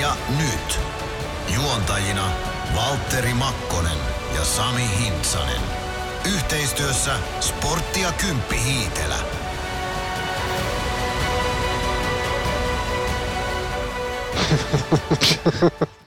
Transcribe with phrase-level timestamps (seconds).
[0.00, 0.80] sarja nyt.
[1.54, 2.30] Juontajina
[2.76, 3.98] Valtteri Makkonen
[4.34, 5.60] ja Sami Hintsanen.
[6.34, 9.16] Yhteistyössä Sportti ja Kymppi Hiitelä.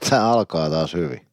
[0.10, 1.26] Tämä alkaa taas hyvin.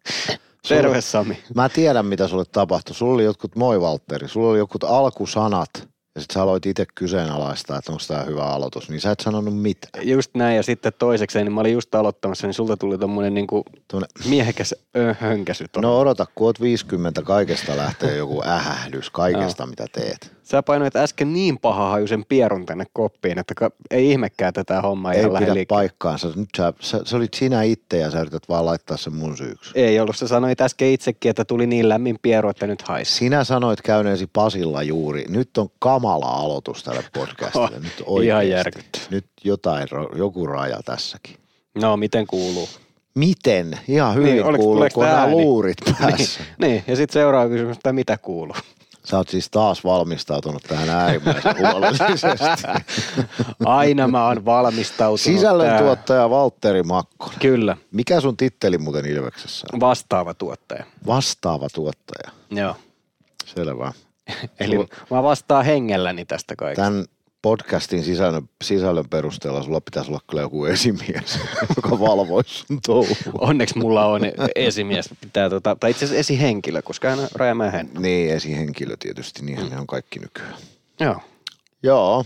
[0.68, 1.43] Terve Sami.
[1.55, 2.96] Mä tiedän, mitä sulle tapahtui.
[2.96, 7.77] Sulla oli jotkut, moi Valtteri, sulla oli jotkut alkusanat ja sitten sä aloit itse kyseenalaistaa,
[7.77, 10.08] että onko tämä hyvä aloitus, niin sä et sanonut mitään.
[10.08, 13.63] Just näin ja sitten toisekseen, niin mä olin just aloittamassa, niin sulta tuli tommonen niinku
[13.88, 14.76] Tuonne- miehekäs
[15.20, 15.66] hönkäsy.
[15.77, 20.32] No odota, kun oot 50, kaikesta lähtee joku ähähdys, kaikesta mitä teet.
[20.44, 25.23] Sä painoit äsken niin paha hajuisen pierun tänne koppiin, että ei ihmekään tätä hommaa Ei
[25.23, 25.66] pidä liikkeelle.
[25.66, 26.27] paikkaansa.
[26.35, 29.71] Nyt sä, sä, sä, olit sinä itse ja sä yrität vaan laittaa sen mun syyksi.
[29.76, 33.12] Ei ollut, sä sanoit äsken itsekin, että tuli niin lämmin pieru, että nyt haisi.
[33.16, 35.26] Sinä sanoit käyneesi Pasilla juuri.
[35.30, 35.70] Nyt on
[36.02, 37.66] kamala aloitus tälle podcastille.
[38.05, 39.08] Oh, Nyt ihan järkyttävää.
[39.10, 41.35] Nyt jotain, joku raja tässäkin.
[41.76, 42.70] No, miten kuuluu?
[43.16, 43.80] Miten?
[43.88, 46.40] Ihan hyvin Niin, niin, oliko- kuuluu, kun nämä luurit päässä.
[46.58, 48.55] Niin, ja sitten seuraava kysymys, että mitä kuuluu?
[49.05, 52.27] Sä oot siis taas valmistautunut tähän äärimmäisen huolellisesti.
[53.65, 55.20] Aina mä oon valmistautunut.
[55.21, 55.84] Sisällön tähän.
[55.84, 57.40] tuottaja Valtteri Makkonen.
[57.40, 60.84] Kyllä, Mikä sun titteli muuten Ilveksessä vastaava tuottaja.
[61.08, 62.32] Vastaava tuottaja.
[62.52, 62.76] Joo.
[63.46, 63.91] Selvä.
[64.59, 64.78] Eli
[65.12, 66.84] mä vastaan hengelläni tästä kaikesta.
[66.84, 67.06] Tämän
[67.41, 71.40] podcastin sisällön, sisällön perusteella sulla pitäisi olla kyllä joku esimies,
[71.75, 73.16] joka valvoisi sun touhua.
[73.40, 74.22] Onneksi mulla on
[74.56, 77.90] esimies, pitää tota, tai itse asiassa esihenkilö, koska hän on Rajamäen.
[78.00, 80.53] Niin, esihenkilö tietysti, niinhän ne on kaikki nykyään.
[81.00, 81.16] Joo.
[81.84, 82.25] Joo,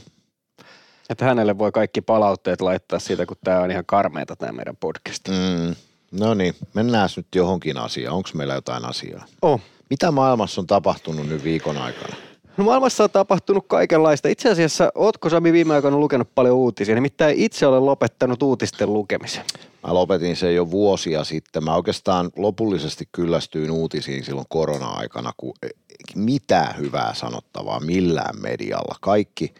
[1.09, 5.27] Että hänelle voi kaikki palautteet laittaa siitä, kun tämä on ihan karmeeta tämä meidän podcast.
[5.27, 5.75] mm,
[6.11, 8.15] no niin, mennään nyt johonkin asiaan.
[8.15, 9.25] Onko meillä jotain asiaa?
[9.41, 9.61] Oh.
[9.89, 12.15] Mitä maailmassa on tapahtunut nyt viikon aikana?
[12.57, 14.27] No maailmassa on tapahtunut kaikenlaista.
[14.27, 16.95] Itse asiassa, ootko Sami viime aikoina lukenut paljon uutisia?
[16.95, 19.43] Nimittäin itse olen lopettanut uutisten lukemisen.
[19.87, 21.63] Mä lopetin sen jo vuosia sitten.
[21.63, 25.69] Mä oikeastaan lopullisesti kyllästyin uutisiin silloin korona-aikana, kun ei
[26.15, 28.95] mitään hyvää sanottavaa millään medialla.
[29.01, 29.53] Kaikki,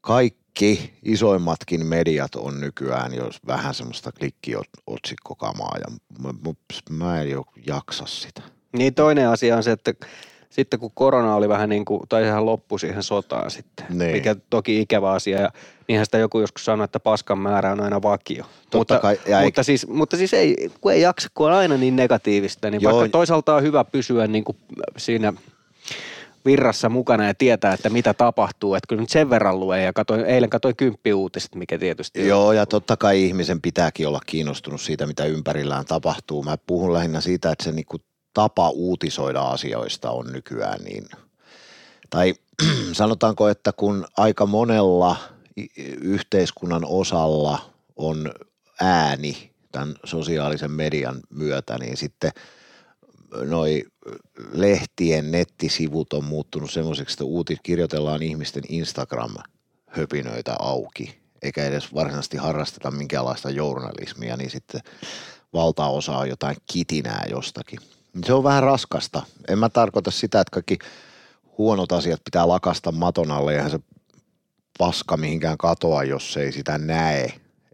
[0.00, 7.44] kaikki isoimmatkin mediat on nykyään jo vähän semmoista klikkiotsikkokamaa ja mä, mä- mä en jo
[7.66, 8.42] jaksa sitä.
[8.72, 9.92] Niin toinen asia on se, että
[10.50, 14.12] sitten kun korona oli vähän niin kuin, tai sehän loppui siihen sotaan sitten, Niin.
[14.12, 15.40] mikä toki ikävä asia.
[15.40, 15.50] Ja
[15.88, 18.44] niinhän sitä joku joskus sanoi, että paskan määrä on aina vakio.
[18.44, 21.52] Totta mutta, kai, ja ei- mutta, siis, mutta siis ei, kun ei jaksa, kun on
[21.52, 22.92] aina niin negatiivista, niin Joo.
[22.96, 24.56] vaikka toisaalta on hyvä pysyä niin kuin
[24.96, 25.32] siinä
[26.44, 28.74] virrassa mukana ja tietää, että mitä tapahtuu.
[28.74, 32.26] Että kyllä nyt sen verran luen ja katoin, eilen katsoin kymppiuutiset, mikä tietysti on.
[32.28, 36.42] Joo, ja totta kai ihmisen pitääkin olla kiinnostunut siitä, mitä ympärillään tapahtuu.
[36.42, 37.96] Mä puhun lähinnä siitä, että se niinku
[38.34, 41.08] tapa uutisoida asioista on nykyään niin,
[42.10, 42.34] tai
[42.92, 45.16] sanotaanko, että kun aika monella
[46.00, 48.32] yhteiskunnan osalla on
[48.80, 52.30] ääni tämän sosiaalisen median myötä, niin sitten
[53.44, 53.84] noi
[54.52, 62.90] lehtien nettisivut on muuttunut semmoiseksi, että uutit kirjoitellaan ihmisten Instagram-höpinöitä auki, eikä edes varsinaisesti harrasteta
[62.90, 64.80] minkäänlaista journalismia, niin sitten
[65.52, 67.80] valtaosa on jotain kitinää jostakin.
[68.26, 69.22] Se on vähän raskasta.
[69.48, 70.78] En mä tarkoita sitä, että kaikki
[71.58, 73.80] huonot asiat pitää lakasta maton alle, eihän se
[74.78, 77.24] paska mihinkään katoa, jos ei sitä näe.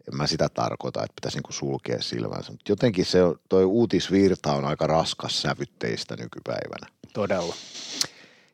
[0.08, 2.52] En mä sitä tarkoita, että pitäisi niinku sulkea silmänsä.
[2.52, 3.18] Mutta jotenkin se,
[3.48, 6.86] toi uutisvirta on aika raskas sävytteistä nykypäivänä.
[7.12, 7.54] Todella.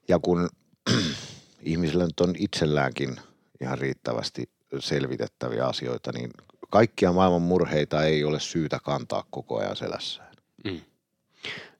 [0.08, 0.48] Ja kun
[1.62, 3.16] ihmisillä nyt on itselläänkin
[3.60, 6.30] ihan riittävästi selvitettäviä asioita, niin
[6.70, 10.30] kaikkia maailman murheita ei ole syytä kantaa koko ajan selässään.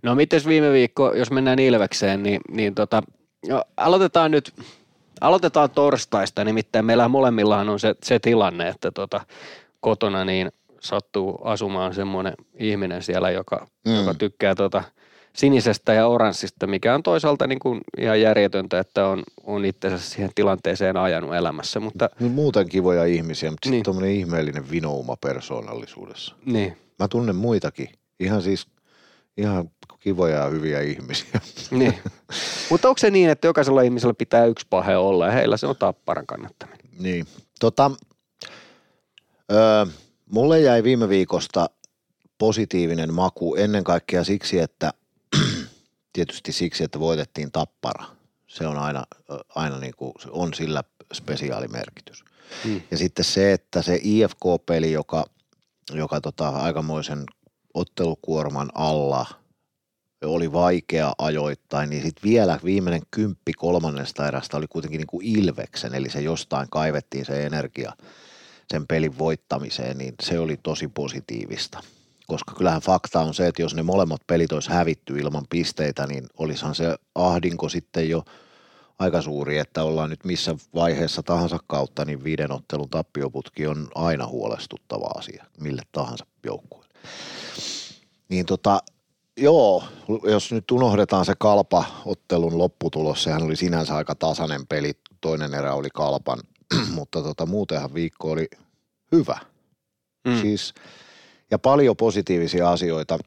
[0.03, 3.03] No mites viime viikko, jos mennään Ilvekseen, niin, niin tota,
[3.48, 4.54] no, aloitetaan nyt,
[5.21, 9.21] aloitetaan torstaista, nimittäin meillä molemmillahan on se, se tilanne, että tota,
[9.81, 13.94] kotona niin sattuu asumaan semmoinen ihminen siellä, joka, Mm.
[13.97, 14.82] joka tykkää tota,
[15.32, 20.31] sinisestä ja oranssista, mikä on toisaalta niin kuin ihan järjetöntä, että on, on itsensä siihen
[20.34, 23.84] tilanteeseen ajanut elämässä, mutta Niin muuten kivoja ihmisiä, mutta sitten Niin.
[23.84, 26.34] tuommoinen ihmeellinen vinouma persoonallisuudessa.
[26.45, 27.89] niin, Mä tunnen muitakin,
[28.21, 28.66] ihan siis
[29.36, 31.41] ihan kivoja ja hyviä ihmisiä.
[31.71, 31.94] niin.
[32.71, 35.77] mutta onko se niin, että jokaisella ihmisellä pitää yksi pahe olla ja heillä se on
[35.77, 36.86] tapparan kannattaminen?
[36.98, 37.27] Niin.
[37.60, 37.91] Tota,
[39.53, 39.86] öö,
[40.30, 41.71] mulle jäi viime viikosta
[42.38, 44.92] positiivinen maku ennen kaikkea siksi, että
[46.12, 48.04] tietysti siksi, että voitettiin tappara.
[48.47, 49.04] Se on aina,
[49.54, 52.24] aina niin kuin, on sillä spesiaalimerkitys.
[52.65, 52.80] Mm.
[52.91, 55.24] Ja sitten se, että se IFK-peli, joka,
[55.92, 57.24] joka tota, aikamoisen
[57.75, 59.27] ottelukuorman alla
[60.25, 65.95] oli vaikea ajoittain, niin sitten vielä viimeinen kymppi kolmannesta erästä oli kuitenkin niin kuin Ilveksen,
[65.95, 67.93] eli se jostain kaivettiin se energia
[68.69, 71.81] sen pelin voittamiseen, niin se oli tosi positiivista.
[72.27, 76.27] Koska kyllähän fakta on se, että jos ne molemmat pelit olisi hävitty ilman pisteitä, niin
[76.39, 78.25] olisihan se ahdinko sitten jo
[78.99, 84.27] aika suuri, että ollaan nyt missä vaiheessa tahansa kautta, niin viiden ottelun tappioputki on aina
[84.27, 86.79] huolestuttava asia mille tahansa joukkueelle.
[88.29, 88.81] Niin tota,
[89.37, 89.85] joo,
[90.25, 95.89] jos nyt unohdetaan se kalpa-ottelun lopputulos, sehän oli sinänsä aika tasainen peli, toinen erä oli
[95.95, 96.39] kalpan,
[96.95, 98.49] mutta tota, muutenhan viikko oli
[99.13, 99.39] hyvä.
[100.25, 100.41] Mm.
[100.41, 100.75] Siis,
[101.51, 103.19] ja paljon positiivisia asioita.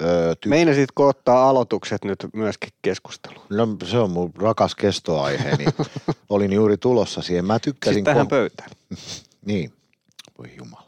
[0.00, 3.46] Öö, ty- Meinasitko ottaa aloitukset nyt myöskin keskusteluun?
[3.50, 5.72] No se on mun rakas kestoaihe, niin
[6.30, 7.44] olin juuri tulossa siihen.
[7.44, 7.94] Mä tykkäsin...
[7.94, 8.70] Siis tähän kom- pöytään.
[9.46, 9.72] niin,
[10.38, 10.85] voi jumalauta.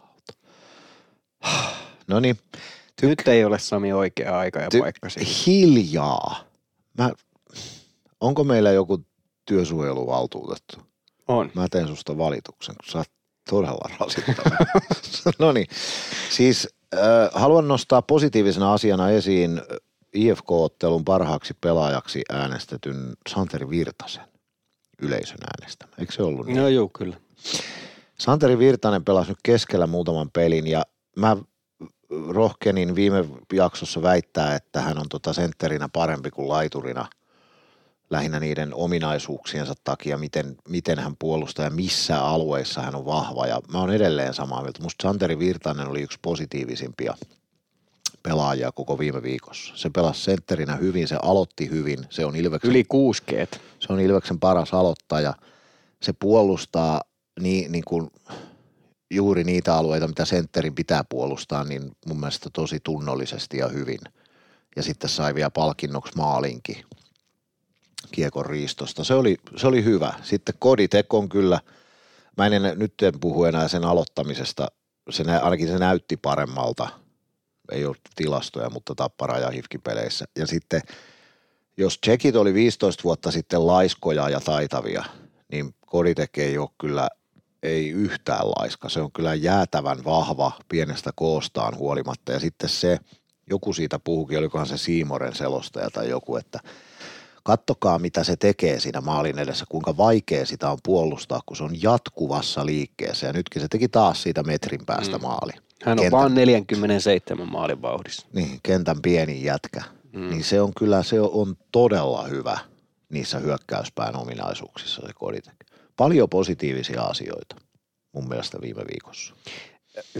[2.08, 2.38] No niin.
[3.02, 5.34] Nyt ei ole Sami oikea aika ja ty- paikka siihen.
[5.46, 6.44] Hiljaa.
[6.98, 7.10] Mä,
[8.20, 9.04] onko meillä joku
[9.44, 10.76] työsuojeluvaltuutettu?
[11.28, 11.50] On.
[11.54, 13.10] Mä teen susta valituksen, kun sä oot
[13.50, 14.66] todella rasittava.
[15.46, 15.66] no niin,
[16.30, 17.00] siis äh,
[17.32, 19.62] haluan nostaa positiivisena asiana esiin
[20.14, 24.24] IFK-ottelun parhaaksi pelaajaksi äänestetyn Santeri Virtasen
[25.02, 25.92] yleisön äänestämä.
[25.98, 26.56] Eikö se ollut niin?
[26.56, 27.16] No joo, kyllä.
[28.18, 30.82] Santeri Virtanen pelasi nyt keskellä muutaman pelin ja
[31.16, 31.36] mä
[32.28, 37.06] rohkenin viime jaksossa väittää, että hän on tota sentterinä parempi kuin laiturina–
[38.10, 43.46] lähinnä niiden ominaisuuksiensa takia, miten, miten hän puolustaa ja missä alueissa hän on vahva.
[43.46, 44.82] Ja mä oon edelleen samaa mieltä.
[44.82, 47.14] Musta Santeri Virtanen oli yksi positiivisimpia
[48.22, 49.72] pelaajia koko viime viikossa.
[49.76, 51.98] Se pelasi sentterinä hyvin, se aloitti hyvin.
[52.10, 53.60] Se on Ilveksen, Yli kuuskeet.
[53.78, 55.34] Se on Ilveksen paras aloittaja.
[56.02, 57.00] Se puolustaa
[57.40, 58.10] niin, niin kuin
[59.10, 64.00] juuri niitä alueita, mitä sentterin pitää puolustaa, niin mun mielestä tosi tunnollisesti ja hyvin.
[64.76, 66.84] Ja sitten sai vielä palkinnoksi maalinkin
[68.12, 69.04] kiekon riistosta.
[69.04, 70.12] Se oli, se oli hyvä.
[70.22, 71.60] Sitten Koditek on kyllä,
[72.36, 74.68] mä en enää, nyt en puhu enää sen aloittamisesta,
[75.10, 76.88] se, ainakin se näytti paremmalta.
[77.72, 80.24] Ei ole tilastoja, mutta tappara ja hifkipeleissä.
[80.38, 80.80] Ja sitten
[81.76, 85.04] jos tsekit oli 15 vuotta sitten laiskoja ja taitavia,
[85.52, 87.08] niin Koditek ei ole kyllä
[87.62, 88.88] ei yhtään laiska.
[88.88, 92.32] Se on kyllä jäätävän vahva pienestä koostaan huolimatta.
[92.32, 92.98] Ja sitten se,
[93.50, 96.60] joku siitä puhukin, olikohan se Siimoren selostaja tai joku, että–
[97.48, 101.82] kattokaa mitä se tekee siinä maalin edessä, kuinka vaikea sitä on puolustaa, kun se on
[101.82, 103.26] jatkuvassa liikkeessä.
[103.26, 105.22] Ja nytkin se teki taas siitä metrin päästä mm.
[105.22, 105.52] maali.
[105.84, 108.26] Hän on kentän, vaan 47 maalin vauhdissa.
[108.32, 109.82] Niin, kentän pieni jätkä.
[110.12, 110.30] Mm.
[110.30, 112.58] Niin se on kyllä, se on todella hyvä
[113.08, 115.57] niissä hyökkäyspään ominaisuuksissa se Koditek.
[115.98, 117.56] Paljon positiivisia asioita
[118.12, 119.34] mun mielestä viime viikossa.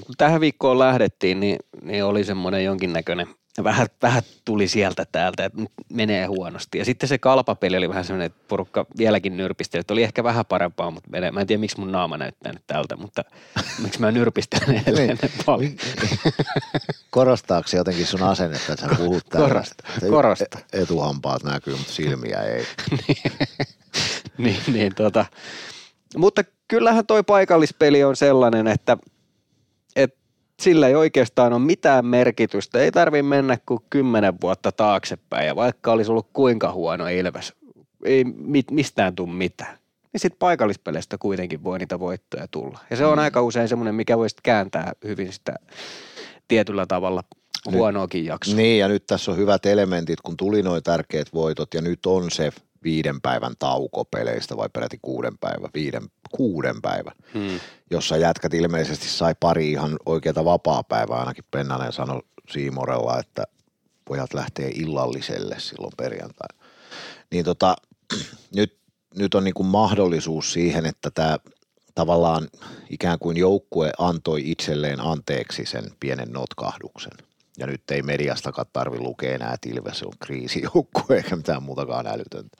[0.06, 3.26] Kun tähän viikkoon lähdettiin, niin, niin oli semmoinen jonkinnäköinen
[3.64, 6.78] vähän, vähän tuli sieltä täältä, että menee huonosti.
[6.78, 10.46] Ja sitten se kalpapeli oli vähän semmoinen, että porukka vieläkin nyrpisteli, että oli ehkä vähän
[10.46, 11.30] parempaa, mutta menee.
[11.30, 13.24] mä en tiedä miksi mun naama näyttää nyt tältä, mutta
[13.82, 15.32] miksi mä nyrpistelen edelleen niin.
[15.46, 15.72] paljon.
[17.10, 19.84] Korostaako se jotenkin sun asennetta, että sä puhut Korosta.
[20.10, 20.58] Korosta.
[20.72, 22.66] Etuhampaat näkyy, mutta silmiä ei.
[23.08, 23.32] niin,
[24.72, 25.26] niin, tota.
[26.16, 28.96] Mutta kyllähän toi paikallispeli on sellainen, että
[30.62, 32.78] sillä ei oikeastaan ole mitään merkitystä.
[32.78, 37.52] Ei tarvi mennä kuin kymmenen vuotta taaksepäin ja vaikka olisi ollut kuinka huono Ilves,
[38.04, 38.24] ei
[38.70, 39.78] mistään tule mitään.
[40.12, 42.78] Niin sitten paikallispeleistä kuitenkin voi niitä voittoja tulla.
[42.90, 43.22] Ja se on mm.
[43.22, 45.54] aika usein semmoinen, mikä voisi kääntää hyvin sitä
[46.48, 47.24] tietyllä tavalla
[47.72, 48.56] huonoakin jaksoa.
[48.56, 52.30] Niin ja nyt tässä on hyvät elementit, kun tuli noin tärkeät voitot ja nyt on
[52.30, 52.52] se
[52.84, 57.60] viiden päivän tauko peleistä vai peräti kuuden päivän, viiden, kuuden päivän, hmm.
[57.90, 63.44] jossa jätkät ilmeisesti sai pari ihan oikeata vapaa-päivää, ainakin Pennanen sanoi Siimorella, että
[64.04, 66.64] pojat lähtee illalliselle silloin perjantaina.
[67.30, 67.76] Niin tota,
[68.56, 68.78] nyt,
[69.14, 71.38] nyt on niinku mahdollisuus siihen, että tämä
[71.94, 72.48] tavallaan
[72.90, 77.27] ikään kuin joukkue antoi itselleen anteeksi sen pienen notkahduksen.
[77.58, 82.56] Ja nyt ei mediastakaan tarvi lukea enää, että Ilves on kriisijoukkue eikä mitään muutakaan älytöntä.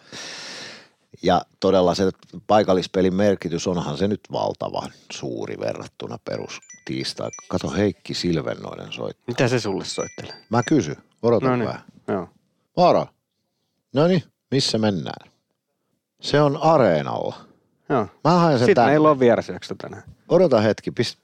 [1.23, 2.11] Ja todella se
[2.47, 7.31] paikallispelin merkitys onhan se nyt valtavan suuri verrattuna perus tiistai.
[7.49, 9.25] Kato Heikki Silvennoinen soittaa.
[9.27, 10.35] Mitä se sulle soittelee?
[10.51, 10.97] Mä kysyn.
[11.23, 11.83] Odotan no niin, vähän.
[12.09, 12.29] Joo.
[12.77, 13.07] Moro.
[13.95, 15.31] No niin, missä mennään?
[16.21, 17.37] Se on areenalla.
[17.89, 18.07] Joo.
[18.25, 18.91] Mä haen sen Sitten tänne.
[18.91, 20.03] meillä on vierasjakso tänään.
[20.29, 21.19] Odota hetki, pist,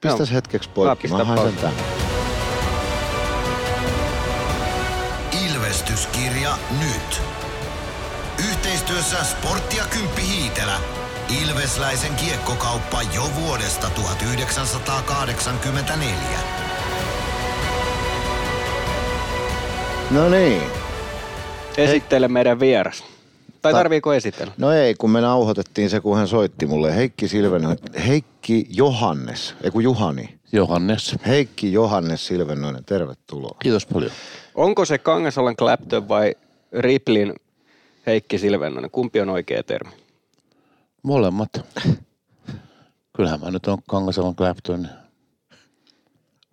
[0.00, 1.08] pistäs hetkeksi poikki.
[1.08, 1.99] Mä, Mä haen sen tänne.
[6.80, 7.22] Nyt.
[8.50, 10.76] Yhteistyössä Sportti ja Kymppi Hiitelä.
[11.42, 16.14] Ilvesläisen kiekkokauppa jo vuodesta 1984.
[20.10, 20.62] No niin.
[21.76, 23.04] Esittele meidän vieras.
[23.62, 24.52] Tai tarviiko esitellä?
[24.58, 26.96] No ei, kun me nauhoitettiin se, kun hän soitti mulle.
[26.96, 30.38] Heikki Silvenoinen, Heikki Johannes, ei kun Juhani.
[30.52, 31.16] Johannes.
[31.26, 33.56] Heikki Johannes Silvenoinen, tervetuloa.
[33.62, 34.10] Kiitos paljon.
[34.54, 36.34] Onko se Kangasalan Clapton vai
[36.72, 37.34] Riplin
[38.06, 38.90] Heikki Silvennonen?
[38.90, 39.90] Kumpi on oikea termi?
[41.02, 41.50] Molemmat.
[43.16, 44.88] Kyllähän mä nyt on Kangasalan Clapton.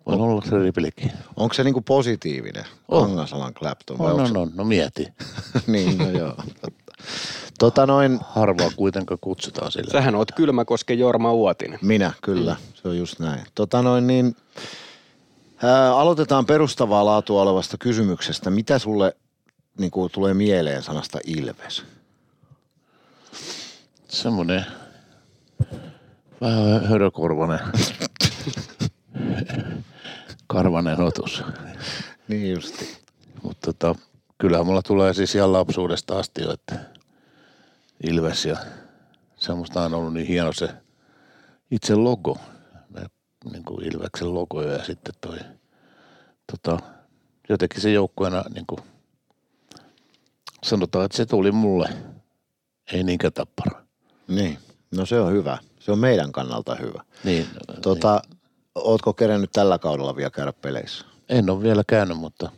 [0.06, 1.12] Voin olla se riplikin.
[1.36, 2.64] Onko se niinku positiivinen?
[2.88, 3.06] On.
[3.06, 4.50] Kangasalan Clapton vai On, onko on, on.
[4.54, 5.08] No mieti.
[5.66, 6.34] niin, no joo.
[7.58, 9.92] Tota noin, Harvaa kuitenkaan kutsutaan sillä.
[9.92, 11.78] Sähän oot Kylmäkosken Jorma Uotinen.
[11.82, 13.40] minä kyllä, se on just näin.
[13.54, 14.36] Tota noin niin,
[15.62, 18.50] ää, aloitetaan perustavaa laatua olevasta kysymyksestä.
[18.50, 19.16] Mitä sulle
[19.78, 21.84] niinku, tulee mieleen sanasta Ilves?
[24.08, 24.66] Semmoinen
[26.40, 27.60] vähän hörökorvanen.
[30.46, 31.42] Karvanen otus.
[32.28, 32.98] Niin justi.
[33.42, 33.94] Mutta tota,
[34.38, 36.74] kyllähän mulla tulee siis ihan lapsuudesta asti jo, että
[38.02, 38.56] Ilves ja
[39.36, 40.68] semmoista on ollut niin hieno se
[41.70, 42.38] itse logo.
[43.52, 45.38] Niin kuin Ilveksen logo ja sitten toi
[46.52, 46.78] tota,
[47.48, 48.80] jotenkin se joukkueena niin kuin,
[50.64, 51.88] sanotaan, että se tuli mulle,
[52.92, 53.82] ei niinkään tappara.
[54.28, 54.58] Niin,
[54.96, 55.58] no se on hyvä.
[55.80, 57.02] Se on meidän kannalta hyvä.
[57.24, 57.46] Niin,
[57.82, 58.22] Tota,
[58.74, 61.04] ootko kerennyt tällä kaudella vielä käydä peleissä?
[61.04, 61.38] niin.
[61.38, 62.52] en ole vielä käynyt, mutta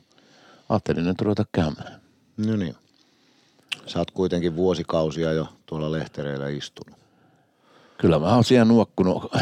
[0.69, 2.01] ajattelin nyt ruveta käymään.
[2.37, 2.77] No niin.
[3.87, 6.99] Sä oot kuitenkin vuosikausia jo tuolla lehtereillä istunut.
[7.99, 9.33] Kyllä mä oon siellä nuokkunut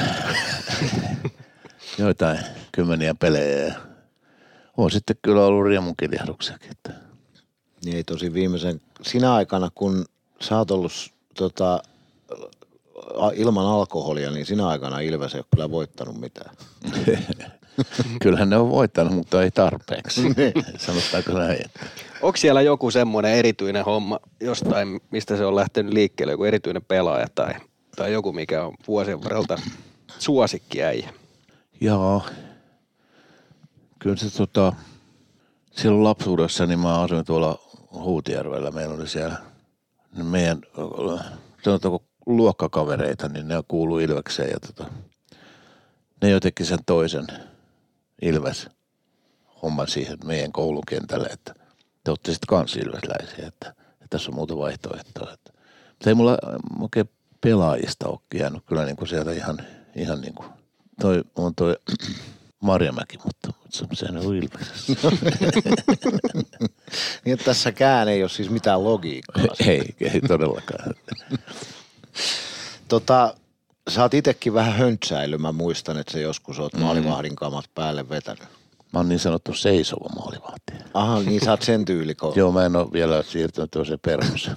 [1.99, 2.38] joitain
[2.73, 3.75] kymmeniä pelejä ja
[4.77, 6.71] on sitten kyllä ollut riemunkiljahduksiakin.
[6.71, 6.93] Että
[7.85, 10.04] Niin ei tosi viimeisen, sinä aikana kun
[10.40, 10.92] sä oot ollut
[11.35, 11.82] tota,
[13.35, 16.56] ilman alkoholia, niin sinä aikana Ilves ei ole kyllä voittanut mitään.
[18.23, 20.23] kyllähän ne on voittanut, mutta ei tarpeeksi.
[20.87, 21.64] Sanotaanko näin.
[22.23, 27.26] Onko siellä joku semmoinen erityinen homma jostain, mistä se on lähtenyt liikkeelle, joku erityinen pelaaja
[27.35, 27.54] tai,
[27.97, 29.58] tai joku, mikä on vuosien varrelta
[30.18, 31.12] suosikkiäijä?
[31.80, 32.23] Joo.
[33.99, 34.73] Kyllä se tota,
[35.70, 38.71] silloin lapsuudessa, niin mä asuin tuolla Huutijärvellä.
[38.71, 39.37] Meillä oli siellä
[40.16, 40.59] ne meidän,
[41.62, 44.90] sanotaanko luokkakavereita, niin ne kuuluu Ilvekseen ja tota,
[46.23, 47.26] ne jotenkin sen toisen
[48.23, 48.68] Ilves
[49.62, 51.54] homman siihen meidän koulun kentälle, että
[52.04, 55.33] te olette sitten kans Ilvesläisiä, että, että tässä on muuta vaihtoehtoa.
[55.33, 55.52] Että.
[55.88, 56.38] Mutta ei mulla
[56.80, 59.59] oikein pelaajista ole jäänyt kyllä niin kuin sieltä ihan,
[59.97, 60.49] ihan niin kuin,
[61.00, 61.76] toi on toi
[62.61, 64.93] Marjamäki, mutta, mutta se, sehän on Ilveksessä.
[67.25, 69.45] Niin että tässäkään ei ole siis mitään logiikkaa.
[69.67, 70.95] ei, ei todellakaan.
[72.88, 73.35] Tota,
[73.88, 75.38] sä oot itekin vähän höntsäily.
[75.38, 78.43] Mä muistan, että se joskus oot maalivahdin kamat päälle vetänyt.
[78.93, 80.73] Mä oon niin sanottu seisova maalivahti.
[80.95, 82.37] Aha, niin sä oot sen tyylikoon.
[82.38, 84.57] Joo, mä en ole vielä siirtynyt toiseen perhosen.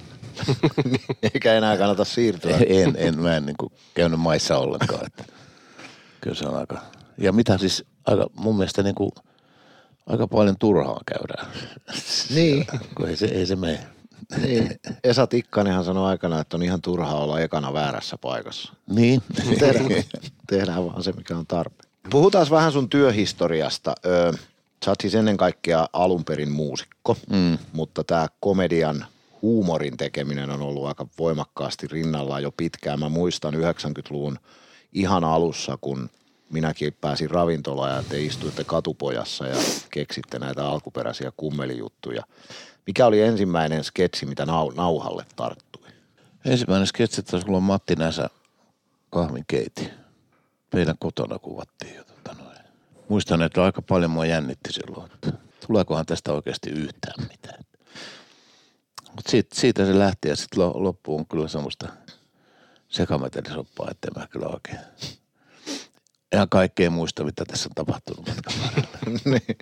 [1.34, 2.58] Eikä enää kannata siirtyä.
[2.67, 5.05] en, en, mä en niin kuin käynyt maissa ollenkaan.
[5.05, 5.24] Että
[6.22, 6.81] kyllä se on aika,
[7.17, 9.12] ja mitä siis aika, mun mielestä niin kuin,
[10.08, 11.48] aika paljon turhaa käydään.
[12.36, 12.65] Niin.
[12.98, 13.79] Kun ei se, ei se mene.
[14.41, 14.79] niin.
[15.03, 18.74] Esa Tikkanenhan sanoi aikana, että on ihan turhaa olla ekana väärässä paikassa.
[18.89, 19.22] Niin.
[19.60, 20.03] Tehdään,
[20.48, 21.91] tehdään vaan se, mikä on tarpeen.
[22.10, 23.96] Puhutaan vähän sun työhistoriasta.
[24.05, 24.31] Öö,
[24.86, 27.58] sä oot siis ennen kaikkea alun perin muusikko, Mm.
[27.74, 29.05] mutta tämä komedian
[29.41, 33.00] huumorin tekeminen on ollut aika voimakkaasti rinnallaan jo pitkään.
[33.00, 34.39] Mä muistan 90-luvun
[34.93, 36.10] ihan alussa, kun
[36.51, 39.55] minäkin pääsin ravintolaan ja te istuitte katupojassa ja
[39.89, 42.24] keksitte näitä alkuperäisiä kummelijuttuja.
[42.88, 45.89] Mikä oli ensimmäinen sketsi, mitä nau- nauhalle tarttui?
[46.46, 48.29] Ensimmäinen sketsi taisi olla Matti Näsä
[49.10, 49.89] kahvinkeiti.
[50.74, 51.96] Meidän kotona kuvattiin.
[51.96, 52.58] Ja tota noin.
[53.10, 55.34] Muistan, että aika paljon mua jännitti silloin, että
[55.67, 57.63] tuleekohan tästä oikeasti yhtään mitään.
[59.15, 61.88] Mutta siitä, siitä, se lähti ja sitten loppuun kyllä semmoista
[62.89, 64.79] sekametelisoppaa, että mä kyllä oikein
[66.33, 68.53] ihan kaikkea muista, mitä tässä on tapahtunut matkan.
[69.25, 69.57] Niin.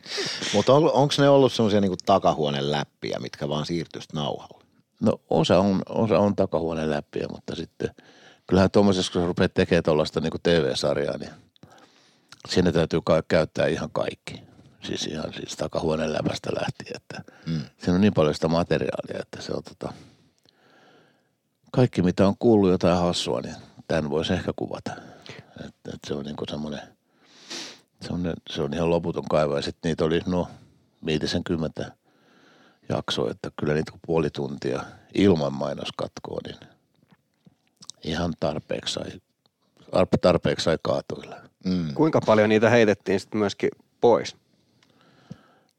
[0.53, 4.63] Mutta on, onko ne ollut semmoisia niinku takahuoneen läppiä, mitkä vaan siirtyy sit nauhalle?
[5.01, 7.89] No osa on, osa on takahuoneen läppiä, mutta sitten
[8.47, 11.31] kyllähän tuommoisessa, kun sä rupeat tekemään tuollaista niin TV-sarjaa, niin
[12.47, 14.41] siinä täytyy ka- käyttää ihan kaikki.
[14.83, 17.61] Siis ihan siis takahuoneen läpästä lähtien, että mm.
[17.77, 19.93] siinä on niin paljon sitä materiaalia, että se on tota,
[21.71, 23.55] kaikki mitä on kuullut jotain hassua, niin
[23.87, 24.91] tämän voisi ehkä kuvata.
[25.59, 26.81] Että, että se on niinku semmoinen,
[28.01, 30.47] semmoinen, se on ihan loputon kaiva ja sitten niitä oli no
[31.05, 31.91] viitisen kymmentä
[32.89, 36.57] jaksoa, että kyllä niitä kun puoli tuntia ilman mainoskatkoa, niin
[38.03, 39.11] ihan tarpeeksi sai,
[40.21, 41.35] tarpeeksi sai kaatuilla.
[41.65, 41.93] Mm.
[41.93, 43.69] Kuinka paljon niitä heitettiin sitten myöskin
[44.01, 44.35] pois?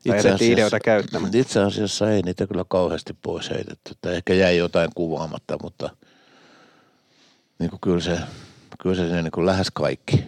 [0.06, 1.34] Tai jätettiin ideoita käyttämään.
[1.34, 3.94] Itse asiassa ei niitä kyllä kauheasti pois heitetty.
[4.00, 5.96] Tai ehkä jäi jotain kuvaamatta, mutta
[7.58, 8.18] niin kuin kyllä se,
[8.82, 10.24] kyllä se niin kuin lähes kaikki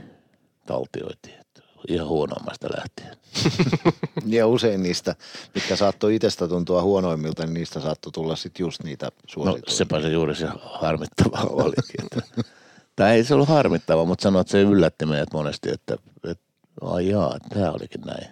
[0.66, 1.42] taltioitiin.
[1.88, 3.16] Ihan huonoimmasta lähtien.
[4.26, 5.14] Ja usein niistä,
[5.54, 9.76] mitkä saattoi itsestä tuntua huonoimmilta, niin niistä saattoi tulla sitten just niitä No suosituja.
[9.76, 12.04] sepä se juuri se harmittava olikin.
[12.04, 12.42] Että.
[12.96, 16.44] Tai ei se ollut harmittava, mutta sanoin, että se yllätti meidät monesti, että, että
[16.80, 18.28] ai jaa, tämä olikin näin.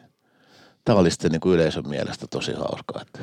[0.85, 3.21] Tämä oli sitten niin kuin yleisön mielestä tosi hauskaa, että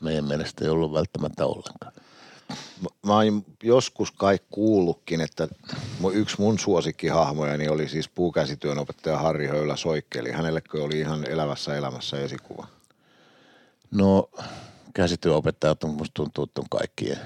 [0.00, 1.92] meidän mielestä ei ollut välttämättä ollenkaan.
[3.06, 5.48] Mä oon joskus kai kuullutkin, että
[6.12, 10.32] yksi mun suosikkihahmojani oli siis puukäsityön opettaja Harri Höylä Soikkeli.
[10.32, 12.66] Hänellekö oli ihan elävässä elämässä esikuva?
[13.90, 14.30] No
[14.94, 17.18] käsityöopettajat on musta tuntuu, että on kaikkien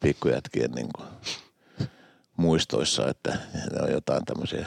[0.00, 1.08] pikkujätkien niin kuin
[2.36, 3.38] muistoissa, että
[3.72, 4.66] ne on jotain tämmöisiä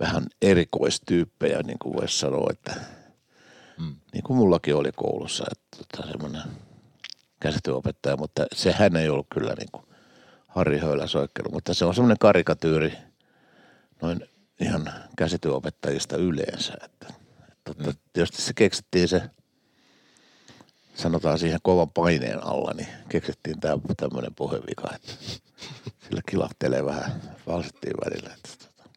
[0.00, 2.74] vähän erikoistyyppejä, niin kuin voisi sanoa, että
[3.78, 3.96] mm.
[4.12, 6.42] niin kuin mullakin oli koulussa, että tota, semmoinen
[7.42, 9.84] käsityöopettaja, mutta sehän ei ollut kyllä niin kuin
[10.46, 12.92] Harri Höylä soikkelu, mutta se on semmoinen karikatyyri
[14.02, 14.28] noin
[14.60, 17.06] ihan käsityöopettajista yleensä, että,
[17.52, 17.94] että mm.
[18.12, 19.22] tietysti se keksittiin se
[20.94, 25.12] sanotaan siihen kovan paineen alla, niin keksittiin tämä tämmöinen puhevika, että
[26.08, 28.34] sillä kilahtelee vähän falsettiin välillä.
[28.34, 28.90] Että, tota,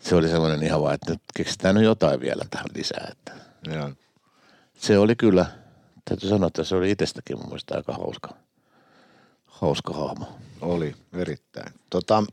[0.00, 3.08] se oli semmoinen ihan vaan, että nyt keksitään nyt jotain vielä tähän lisää.
[3.12, 3.32] Että
[3.74, 3.90] Joo.
[4.78, 5.46] se oli kyllä,
[6.04, 8.34] täytyy sanoa, että se oli itsestäkin mun mielestä aika hauska,
[9.46, 10.38] hauska hahmo.
[10.60, 11.72] Oli, erittäin.
[11.90, 12.24] Tota,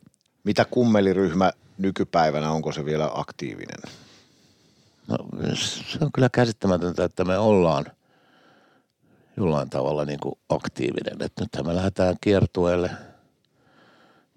[0.44, 3.82] mitä kummeliryhmä nykypäivänä, onko se vielä aktiivinen?
[5.08, 5.18] No
[5.56, 7.86] se on kyllä käsittämätöntä, että me ollaan
[9.38, 11.22] jollain tavalla niin kuin aktiivinen.
[11.22, 12.92] Että nythän me lähdetään kiertueelle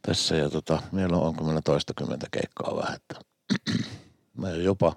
[0.02, 2.96] tässä ja tota, meillä on, onko meillä toistakymmentä keikkaa vähän.
[2.96, 3.14] Että
[4.38, 4.96] me jopa,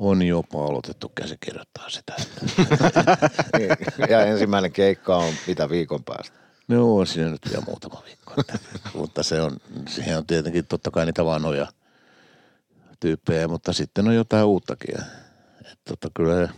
[0.00, 2.14] on jopa aloitettu käsikirjoittaa sitä.
[2.18, 6.40] Että ja ensimmäinen keikka on mitä viikon päästä?
[6.68, 8.34] no on siinä nyt vielä muutama viikko.
[8.38, 8.58] Että,
[8.94, 9.56] mutta se on,
[9.88, 11.66] siihen on tietenkin totta kai niitä vanhoja
[13.00, 14.94] tyyppejä, mutta sitten on jotain uuttakin.
[14.98, 15.04] Ja,
[15.72, 16.48] et tota, kyllä,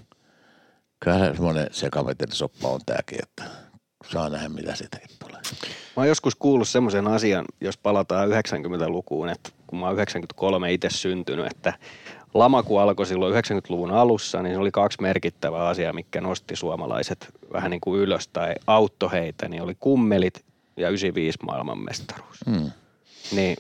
[1.01, 3.45] kyllä se semmoinen sekametelisoppa on tämäkin, että
[4.13, 5.41] saa nähdä mitä siitäkin tulee.
[5.97, 10.91] Mä oon joskus kuullut semmoisen asian, jos palataan 90-lukuun, että kun mä oon 93 itse
[10.91, 11.73] syntynyt, että
[12.35, 17.29] lama kun alkoi silloin 90-luvun alussa, niin se oli kaksi merkittävää asiaa, mikä nosti suomalaiset
[17.53, 20.45] vähän niin kuin ylös tai auttoi heitä, niin oli kummelit
[20.77, 22.41] ja 95 maailmanmestaruus.
[22.51, 22.71] Hmm.
[23.33, 23.57] Niin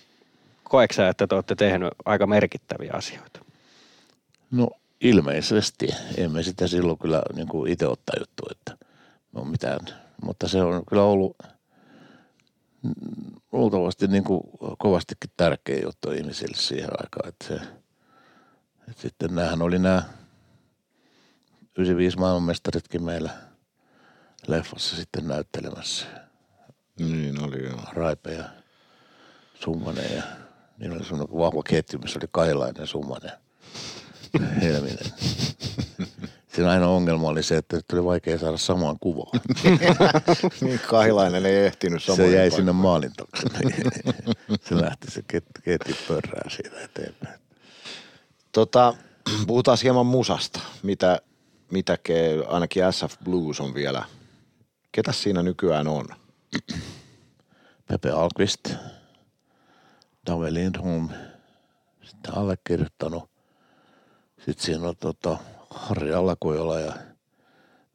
[0.65, 3.41] koeksä, sä, että te olette tehnyt aika merkittäviä asioita?
[4.51, 5.89] No ilmeisesti.
[6.17, 8.87] Emme sitä silloin kyllä niin kuin itse ottaa juttu, että
[9.33, 9.81] no mitään.
[10.25, 11.37] Mutta se on kyllä ollut
[13.53, 14.41] luultavasti niin kuin
[14.79, 17.29] kovastikin tärkeä juttu ihmisille siihen aikaan.
[17.29, 17.61] Että se,
[18.89, 20.03] että sitten näähän oli nämä
[21.79, 23.31] 95 maailmanmestaritkin meillä
[24.47, 26.07] leffassa sitten näyttelemässä.
[26.99, 27.81] Niin oli joo.
[27.93, 28.45] Raipe ja
[29.61, 30.23] Summanen ja
[30.79, 33.31] niillä oli semmoinen vahva ketju, missä oli Kailainen, Summanen,
[34.63, 35.13] Helminen.
[36.55, 39.41] Siinä aina ongelma oli se, että nyt oli vaikea saada samaan kuvaan.
[40.61, 42.57] niin Kailainen ei ehtinyt Se samoin jäi paikkoihin.
[42.57, 43.49] sinne maalin taakse.
[44.69, 47.41] se lähti se ket- ketju pörrää siitä eteenpäin.
[48.53, 48.95] Tota,
[49.47, 50.61] puhutaan hieman musasta.
[50.83, 51.21] Mitä,
[51.71, 54.05] mitä ke, ainakin SF Blues on vielä.
[54.93, 56.07] Ketä siinä nykyään on?
[57.89, 58.75] Pepe Alqvist,
[60.27, 61.09] Dave Lindholm,
[62.03, 63.31] sitten allekirjoittanut.
[64.37, 65.39] Sitten siinä on tota,
[65.71, 66.93] Harri Allakojola ja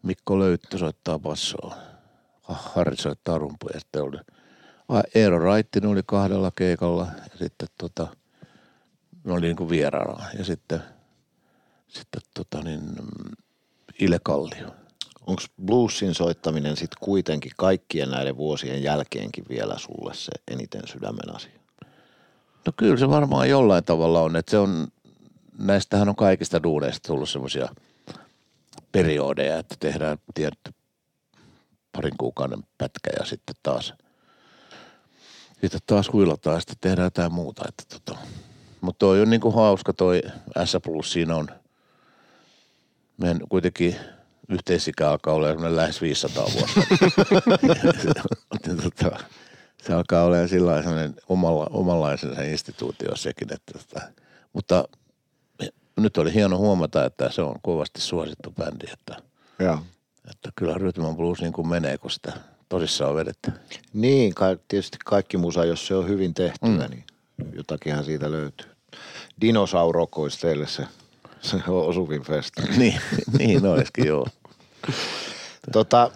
[0.04, 1.76] Mikko Löyttö soittaa bassoa.
[2.44, 3.74] Harri soittaa rumpuja.
[3.74, 4.18] Ja sitten oli
[4.90, 8.08] Ah, Eero Raittinen oli kahdella keikalla ja sitten tota,
[9.28, 10.26] ne oli niinku vieraana.
[10.38, 10.84] Ja sitten,
[11.88, 12.82] sitten tota niin,
[14.00, 14.76] Ile Kallio.
[15.28, 21.60] Onko bluesin soittaminen sitten kuitenkin kaikkien näiden vuosien jälkeenkin vielä sulle se eniten sydämen asia?
[22.66, 24.88] No kyllä se varmaan jollain tavalla on, että se on,
[25.58, 27.70] näistähän on kaikista duuneista tullut semmoisia
[28.92, 30.72] periodeja, että tehdään tietty
[31.92, 33.94] parin kuukauden pätkä ja sitten taas,
[35.62, 37.66] sitten taas huilataan ja sitten tehdään jotain muuta.
[37.68, 38.20] Että tota.
[38.82, 40.22] Mutta toi on niinku hauska toi
[40.66, 41.48] S Plus, siinä on,
[43.18, 43.96] meidän kuitenkin
[44.50, 46.82] yhteisikä alkaa olla lähes 500 vuotta.
[48.68, 49.20] Ja tota,
[49.84, 53.54] se alkaa olla sillä semmoinen omalla, omanlaisensa instituutio sekin.
[53.54, 54.08] Että, tota,
[54.54, 54.88] mutta
[56.00, 59.18] nyt oli hieno huomata, että se on kovasti suosittu bändi, että,
[59.60, 59.80] Joo.
[60.32, 62.34] että kyllä Rhythm and Blues niin kuin menee, kun sitä
[62.70, 63.52] tosissaan vedettä.
[63.94, 66.90] Niin, ka- tietysti kaikki musa, jos se on hyvin tehtyä, mm.
[66.90, 67.04] niin
[67.54, 68.70] jotakinhan siitä löytyy.
[69.42, 70.88] Dinosauroko olisi teille se
[71.42, 72.62] Se on osuvin festa.
[72.78, 73.02] niin,
[73.38, 74.28] niin olisikin joo.
[75.72, 76.12] Tota,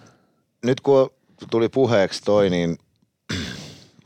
[0.62, 1.10] nyt kun
[1.50, 2.78] tuli puheeksi toi, niin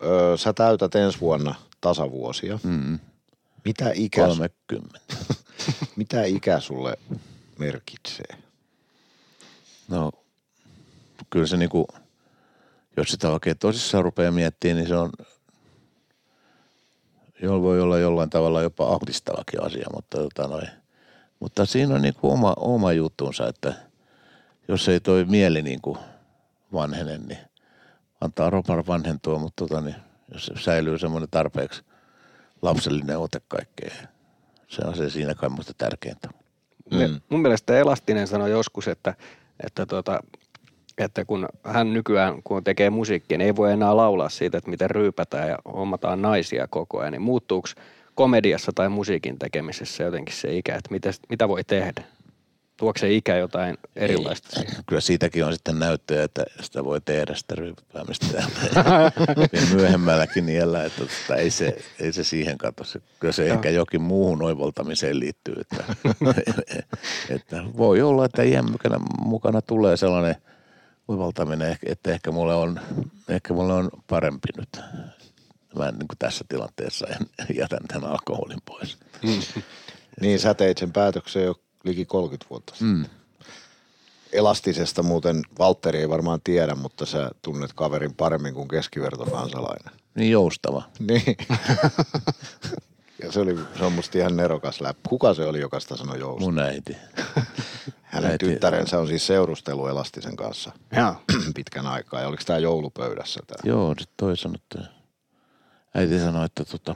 [0.03, 2.59] öö, sä täytät ensi vuonna tasavuosia.
[2.63, 2.99] Mm,
[3.65, 5.01] Mitä ikä, 30.
[5.97, 6.97] mitä ikä sulle
[7.59, 8.37] merkitsee?
[9.89, 10.13] No,
[11.31, 11.89] kyllä se niinku,
[12.97, 15.11] jos sitä oikein tosissaan rupeaa miettimään, niin se on,
[17.43, 20.69] jolla voi olla jollain tavalla jopa ahdistavakin asia, mutta, tota noin,
[21.41, 23.75] mutta siinä on niinku oma, oma juttunsa, että
[24.69, 25.99] jos ei toi mieli niinku
[26.73, 27.39] vanhene, niin
[28.21, 29.97] antaa ropan vanhentua, mutta tota, niin,
[30.33, 31.83] jos se säilyy semmoinen tarpeeksi
[32.63, 34.09] lapsellinen ote kaikkeen,
[34.69, 36.29] se on se siinä kai musta tärkeintä.
[36.91, 37.21] Mm.
[37.29, 39.15] Mun mielestä Elastinen sanoi joskus, että,
[39.67, 40.21] että, tota,
[40.99, 44.91] että kun hän nykyään, kun tekee musiikkia, niin ei voi enää laulaa siitä, että miten
[44.91, 47.13] ryypätään ja hommataan naisia koko ajan.
[47.13, 47.69] Niin muuttuuko
[48.15, 52.03] komediassa tai musiikin tekemisessä jotenkin se ikä, että mitä, mitä voi tehdä?
[52.77, 54.49] Tuoko se ikä jotain erilaista?
[54.61, 54.85] siihen?
[54.87, 58.43] Kyllä siitäkin on sitten näyttöjä, että sitä voi tehdä sitä ryyppäämistä
[59.75, 62.99] myöhemmälläkin iällä, että tota, ei, se, ei se siihen katso.
[63.21, 65.55] Kyllä se ehkä jokin muuhun oivaltamiseen liittyy.
[65.61, 65.85] Että,
[67.37, 70.37] että voi olla, että iän mukana, mukana tulee sellainen
[71.09, 72.81] oivaltaminen, että ehkä mulle on,
[73.29, 74.85] ehkä mulle on parempi nyt.
[75.77, 77.27] Mä niin kuin tässä tilanteessa en
[77.61, 78.99] jätän tämän alkoholin pois.
[80.21, 82.89] Niin sä teit sen päätöksen jo liki 30 vuotta sitten.
[82.89, 83.05] Mm.
[84.33, 89.95] Elastisesta muuten Valtteri ei varmaan tiedä, mutta sä tunnet kaverin paremmin kuin keskivertokansalainen.
[90.15, 90.83] Niin joustava.
[90.99, 91.37] Niin.
[93.23, 95.09] ja se, oli, se on musta ihan nerokas läppä.
[95.09, 96.45] Kuka se oli, joka sitä sanoi jousta?
[96.45, 96.97] Mun äiti.
[98.17, 98.47] Hänen äiti.
[98.47, 101.15] tyttärensä on siis seurustelu Elastisen kanssa Joo.
[101.57, 102.21] pitkän aikaa.
[102.21, 103.71] Ja oliko tämä joulupöydässä tämä?
[103.73, 104.89] Joo, sit toi sanoi, että
[105.95, 106.95] äiti sanoi, että tota,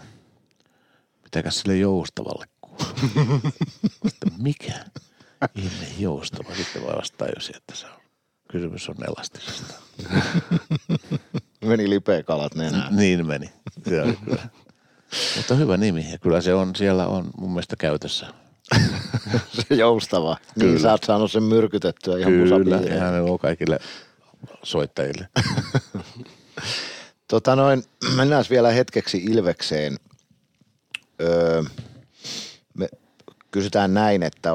[1.22, 3.40] mitäkäs sille joustavalle kuuluu.
[4.38, 4.84] Mikä?
[5.54, 6.54] Ihme joustava.
[6.54, 8.00] Sitten vaan vasta tajusin, että se on,
[8.50, 9.74] kysymys on elastisesta.
[11.64, 12.96] Meni lipeä kalat nenään.
[12.96, 13.52] Niin meni.
[13.88, 14.48] Se oli kyllä.
[15.36, 18.26] Mutta hyvä nimi ja kyllä se on, siellä on mun mielestä käytössä.
[19.68, 20.36] se joustava.
[20.56, 20.80] Niin Kyllä.
[20.80, 23.78] sä oot saanut sen myrkytettyä ihan Kyllä, hän on kaikille
[24.62, 25.28] soittajille.
[27.28, 27.82] Tota noin,
[28.16, 29.96] mennään vielä hetkeksi Ilvekseen.
[31.20, 31.62] Öö,
[32.74, 32.88] me
[33.50, 34.50] kysytään näin, että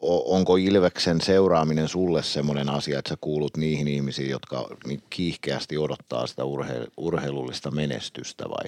[0.00, 6.26] onko Ilveksen seuraaminen sulle semmoinen asia, että sä kuulut niihin ihmisiin, jotka niin kiihkeästi odottaa
[6.26, 8.64] sitä urhe- urheilullista menestystä vai?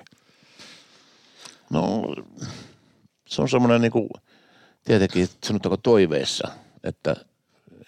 [1.71, 2.03] No,
[3.29, 4.09] se on semmoinen niinku,
[4.87, 6.49] tietenkin sanotaanko toiveessa,
[6.85, 7.17] että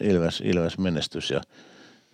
[0.00, 1.40] Ilves, Ilves menestys ja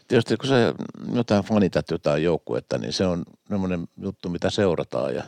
[0.08, 0.74] tietysti kun sä
[1.14, 5.24] jotain fanitat jotain joukkuetta, niin se on semmoinen juttu, mitä seurataan ja,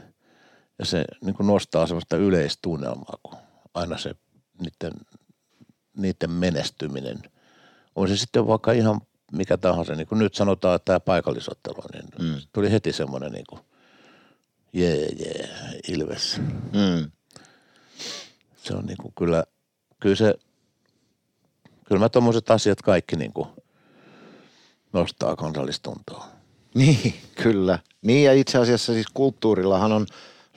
[0.78, 3.38] ja se niin kuin nostaa semmoista yleistunnelmaa, kun
[3.74, 4.14] aina se
[4.58, 5.00] niiden,
[5.96, 7.18] niiden menestyminen.
[7.96, 9.00] On se sitten vaikka ihan
[9.32, 12.40] mikä tahansa, niin kuin nyt sanotaan, että tämä paikallisottelu, niin mm.
[12.52, 13.60] tuli heti semmoinen niin kuin,
[14.72, 15.48] jee, jee,
[15.88, 16.40] Ilves.
[16.72, 17.10] Mm.
[18.66, 19.44] Se on niin kuin kyllä,
[20.00, 20.34] kyllä se,
[21.84, 23.48] kyllä mä tommoset asiat kaikki niin kuin
[24.92, 26.26] nostaa kansallistuntoa.
[26.74, 27.78] Niin, kyllä.
[28.02, 30.06] Niin ja itse asiassa siis kulttuurillahan on,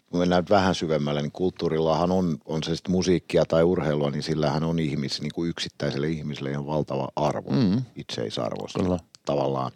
[0.09, 4.23] kun mennään nyt vähän syvemmälle, niin kulttuurillahan on, on se sitten musiikkia tai urheilua, niin
[4.23, 7.83] sillähän on ihmis, niin kuin yksittäiselle ihmiselle ihan valtava arvo, mm.
[7.95, 8.83] itseisarvosta.
[8.83, 8.99] Kyllä.
[9.25, 9.71] Tavallaan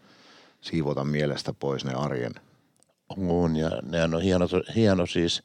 [0.62, 2.34] siivota mielestä pois ne arjen.
[3.10, 5.44] On ja nehän on hieno, hieno siis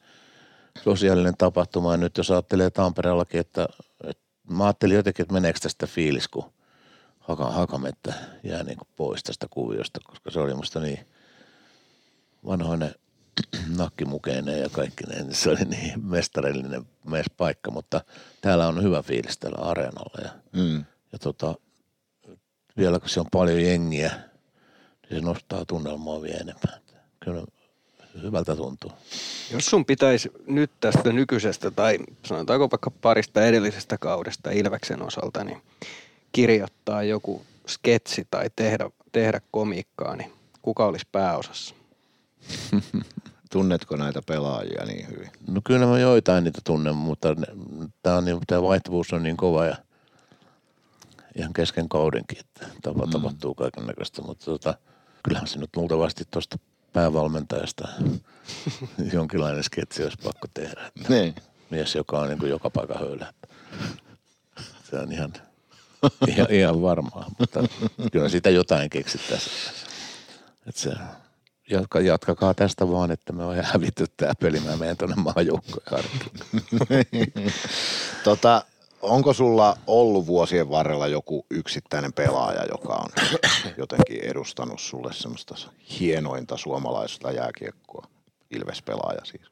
[0.83, 1.91] sosiaalinen tapahtuma.
[1.91, 3.67] Ja nyt jos ajattelee Tampereellakin, että,
[4.03, 6.53] että mä ajattelin jotenkin, että meneekö tästä fiilis, kun
[7.19, 10.99] haka, hakamettä jää niin kuin pois tästä kuviosta, koska se oli musta niin
[12.45, 12.95] vanhoinen
[13.77, 18.01] nakkimukeinen ja kaikki ne, niin se oli niin mestarillinen mes paikka, mutta
[18.41, 20.85] täällä on hyvä fiilis täällä areenalla ja, Mm.
[21.11, 21.55] ja tota,
[22.77, 24.11] vielä kun se on paljon jengiä,
[25.09, 26.81] niin se nostaa tunnelmaa vielä enemmän.
[27.19, 27.43] Kyllä
[28.21, 28.91] hyvältä tuntuu.
[29.51, 35.61] Jos sun pitäisi nyt tästä nykyisestä tai sanotaanko vaikka parista edellisestä kaudesta Ilveksen osalta, niin
[36.31, 41.75] kirjoittaa joku sketsi tai tehdä, tehdä komiikkaa, niin kuka olisi pääosassa?
[43.51, 45.29] Tunnetko näitä pelaajia niin hyvin?
[45.47, 47.35] No kyllä mä joitain niitä tunnen, mutta
[48.03, 49.75] tämä on niin, tää vaihtuvuus on niin kova ja
[51.35, 53.11] ihan kesken kaudenkin, että tapa, mm.
[53.11, 54.73] tapahtuu kaiken näköistä, mutta tota,
[55.23, 56.57] kyllähän se nyt luultavasti tuosta
[56.93, 57.87] päävalmentajasta
[59.13, 60.81] jonkinlainen sketsi olisi pakko tehdä.
[60.97, 61.35] Että Niin.
[61.69, 63.33] mies, joka on niin kuin joka paikan höylä.
[64.89, 65.33] Se on ihan,
[66.27, 67.63] ihan, ihan varmaa, mutta
[68.11, 69.51] kyllä siitä jotain keksittäisiin.
[70.67, 70.91] Että se,
[71.69, 74.59] jatka, jatkakaa tästä vaan, että me on hävitty tämä peli.
[74.59, 77.33] Mä menen tuonne maajoukkojen harkkiin.
[78.23, 78.65] tota,
[79.01, 83.09] onko sulla ollut vuosien varrella joku yksittäinen pelaaja, joka on
[83.77, 85.55] jotenkin edustanut sulle semmoista
[85.99, 88.07] hienointa suomalaista jääkiekkoa?
[88.51, 89.43] Ilves-pelaaja siis.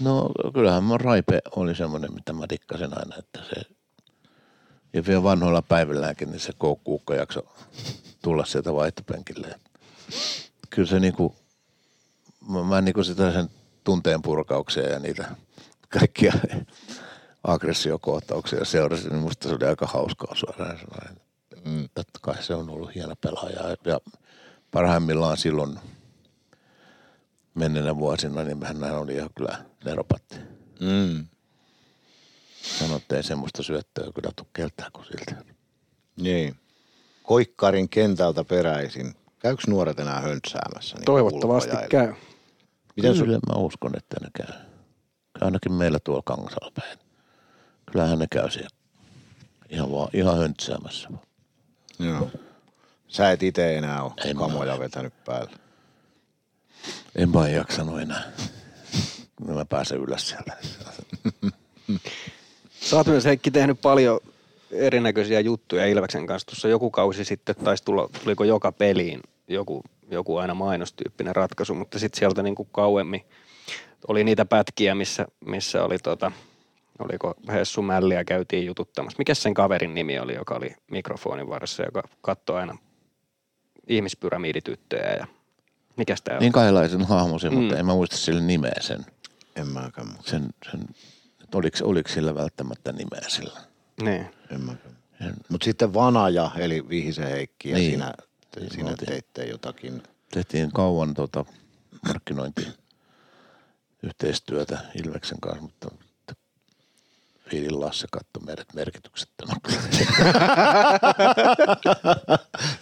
[0.00, 3.62] No kyllähän mä Raipe oli semmoinen, mitä mä dikkasin aina, että se
[4.94, 7.42] ja vielä vanhoilla päivälläänkin, niin se koukkuukka jakso
[8.22, 9.60] tulla sieltä vaihtopenkille.
[10.70, 11.34] Kyllä se niinku,
[12.48, 13.48] mä, mä niinku sitä sen
[13.84, 15.36] tunteen purkauksia ja niitä
[15.88, 16.32] kaikkia
[17.44, 21.20] aggressiokohtauksia seurasin, niin musta se oli aika hauskaa suoraan sanoen.
[21.64, 21.88] Mm.
[21.94, 24.00] Totta kai se on ollut hieno pelaaja ja
[24.70, 25.78] parhaimmillaan silloin
[27.54, 30.36] menneenä vuosina, niin hän oli ihan kyllä neropatti.
[30.80, 31.26] Mm.
[32.62, 35.44] Sanotte, ei semmoista syöttöä kyllä tule keltää kuin siltä.
[36.16, 36.56] Niin.
[37.22, 39.14] Koikkarin kentältä peräisin.
[39.38, 40.96] Käykö nuoret enää höntsäämässä?
[40.96, 42.14] Niin Toivottavasti käy.
[42.96, 43.40] Miten Kyllä sun...
[43.48, 44.60] mä uskon, että ne käy.
[45.40, 47.03] Ainakin meillä tuolla Kangasalla päin.
[47.94, 48.76] Kyllähän ne käy siellä
[49.70, 51.08] ihan, vaan, ihan höntsäämässä.
[51.98, 52.30] Joo.
[53.08, 54.78] Sä et itse enää ole en kamoja mä...
[54.78, 55.50] vetänyt päälle.
[57.16, 58.32] En mä jaksanut enää.
[59.46, 60.56] Mä pääsen ylös sieltä.
[62.80, 64.20] Sä oot myös Heikki tehnyt paljon
[64.70, 66.46] erinäköisiä juttuja Ilveksen kanssa.
[66.46, 71.98] Tuossa joku kausi sitten taisi tulla, tuliko joka peliin joku, joku aina mainostyyppinen ratkaisu, mutta
[71.98, 73.24] sitten sieltä niin kuin kauemmin
[74.08, 76.32] oli niitä pätkiä, missä, missä oli tota,
[76.98, 79.18] oliko Hessu Mälliä käytiin jututtamassa.
[79.18, 82.78] Mikä sen kaverin nimi oli, joka oli mikrofonin varressa, joka katsoi aina
[83.88, 85.26] ihmispyramidityttöjä ja
[85.96, 87.56] mikä sitä Niin kailaisen hahmosi, mm.
[87.56, 89.06] mutta en mä muista sille nimeä sen.
[89.56, 90.08] En mäkään.
[90.24, 90.80] Sen, sen
[91.54, 93.60] oliko, oliko sillä välttämättä nimeä sillä?
[94.02, 94.26] Niin.
[94.50, 94.74] En mä
[95.48, 97.90] Mutta sitten Vanaja, eli Vihisen Heikki, ja niin.
[97.90, 98.14] sinä,
[98.50, 100.02] te, sinä teitte jotakin.
[100.30, 101.44] Tehtiin kauan tota,
[102.08, 102.66] markkinointi
[104.02, 105.90] yhteistyötä Ilveksen kanssa, mutta
[107.50, 109.78] Fiilin Lasse katsoi meidät merkityksettömäksi.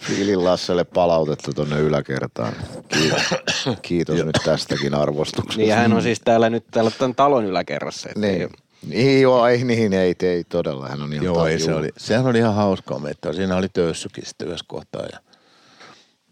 [0.07, 2.53] Fiilin Lasselle palautettu tuonne yläkertaan.
[2.87, 3.21] Kiitos,
[3.81, 5.61] kiitos nyt tästäkin arvostuksesta.
[5.61, 8.09] Niin hän on siis täällä nyt täällä tämän talon yläkerrassa.
[8.15, 8.41] Niin.
[8.41, 8.47] Ei,
[8.87, 10.87] niin joo, ei niin, ei, ei todella.
[10.87, 13.33] Hän on ihan Joo, ei, se oli, sehän oli ihan hauskaa meitä.
[13.33, 15.19] Siinä oli töyssykin sitten yhdessä kohtaa ja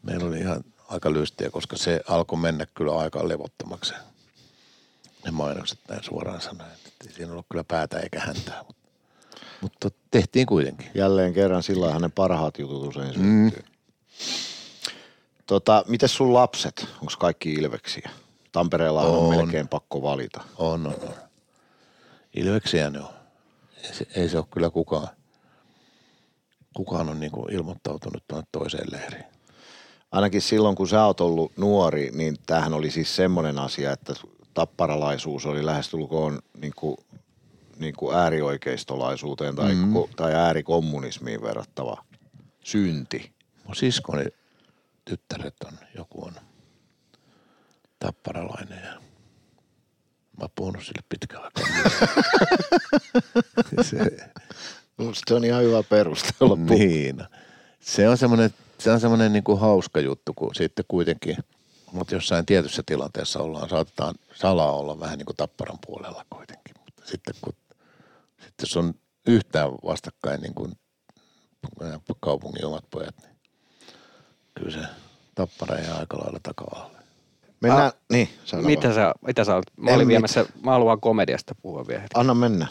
[0.04, 3.94] meillä oli ihan aika lystiä, koska se alkoi mennä kyllä aika levottomaksi.
[5.26, 6.72] Ne mainokset näin suoraan sanoen.
[7.08, 8.92] Ei siinä ollut kyllä päätä eikä häntää, mutta,
[9.62, 10.92] mutta tehtiin kuitenkin.
[10.94, 13.52] Jälleen kerran sillä ne parhaat jutut usein mm.
[15.46, 16.88] Tota, miten sun lapset?
[16.94, 18.10] Onko kaikki ilveksiä?
[18.52, 20.44] Tampereella on, on melkein pakko valita.
[20.58, 21.14] On, on, on.
[22.34, 23.14] Ilveksiä ne on.
[23.84, 25.08] Ei se, ei se ole kyllä kukaan,
[26.74, 29.26] kukaan on niin ilmoittautunut tuonne toiseen leiriin.
[30.12, 34.14] Ainakin silloin, kun sä oot ollut nuori, niin tämähän oli siis semmoinen asia, että
[34.54, 36.98] tapparalaisuus oli lähestulkoon niin kuin,
[37.80, 39.94] niin kuin äärioikeistolaisuuteen tai, mm.
[39.94, 42.04] ko, tai äärikommunismiin verrattava
[42.64, 43.32] synti.
[43.66, 44.26] Mun siskoni
[45.06, 46.34] tyttäret on, joku on
[48.00, 51.52] tapparalainen ja mä oon puhunut sille pitkällä
[53.82, 53.98] se,
[55.28, 56.56] se on ihan hyvä perustella.
[56.56, 57.24] Niin.
[57.80, 61.38] Se on semmoinen, se on semmoinen niin kuin hauska juttu, kun sitten kuitenkin–
[61.92, 66.76] mutta jossain tietyssä tilanteessa ollaan, saatetaan salaa olla vähän niin kuin tapparan puolella kuitenkin.
[66.86, 67.54] Mutta sitten kun
[68.38, 68.94] sitten jos on
[69.28, 70.72] yhtään vastakkain niin kuin
[72.20, 73.36] kaupungin omat pojat, niin
[74.56, 74.88] kyllä se
[75.36, 76.92] tappara ei aika lailla taka
[77.62, 79.72] Mennään, ah, niin, sano mitä sä, mitä sä olet?
[79.78, 82.04] Mä olin viemässä, mä haluan komediasta puhua vielä.
[82.14, 82.68] Anna mennä.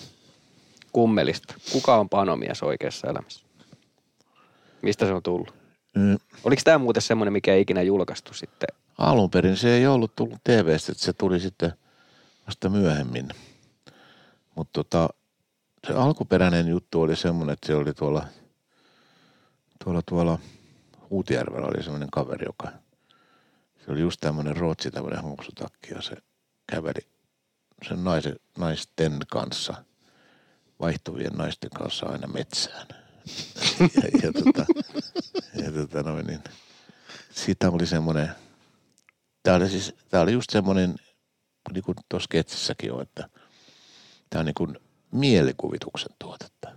[0.93, 1.55] Kummelista.
[1.73, 3.47] Kuka on panomies oikeassa elämässä?
[4.83, 5.55] Mistä se on tullut?
[5.97, 6.19] Mm.
[6.45, 8.69] Oliko tämä muuten semmoinen, mikä ei ikinä julkaistu sitten
[9.01, 11.73] Alun perin se ei ollut tullut TVstä, että se tuli sitten
[12.47, 13.29] vasta myöhemmin.
[14.55, 15.09] Mutta tota,
[15.87, 18.27] se alkuperäinen juttu oli semmoinen, että se oli tuolla,
[19.85, 20.39] tuolla, tuolla
[21.11, 22.69] Uutijärvellä oli semmoinen kaveri, joka
[23.85, 26.17] se oli just tämmöinen ruotsi, tämmöinen housutakki ja se
[26.67, 27.07] käveli
[27.89, 29.75] sen naisen, naisten kanssa,
[30.81, 32.87] vaihtuvien naisten kanssa aina metsään.
[33.81, 34.67] ja, ja, tota,
[35.65, 36.45] ja tota noin, niin,
[37.31, 38.31] siitä oli semmoinen–
[39.43, 40.95] Tämä oli, siis, tämä oli just semmoinen,
[41.73, 43.29] niin kuin tuossa sketsissäkin on, että
[44.31, 44.79] tämä on niin kuin
[45.13, 46.73] mielikuvituksen tuotetta.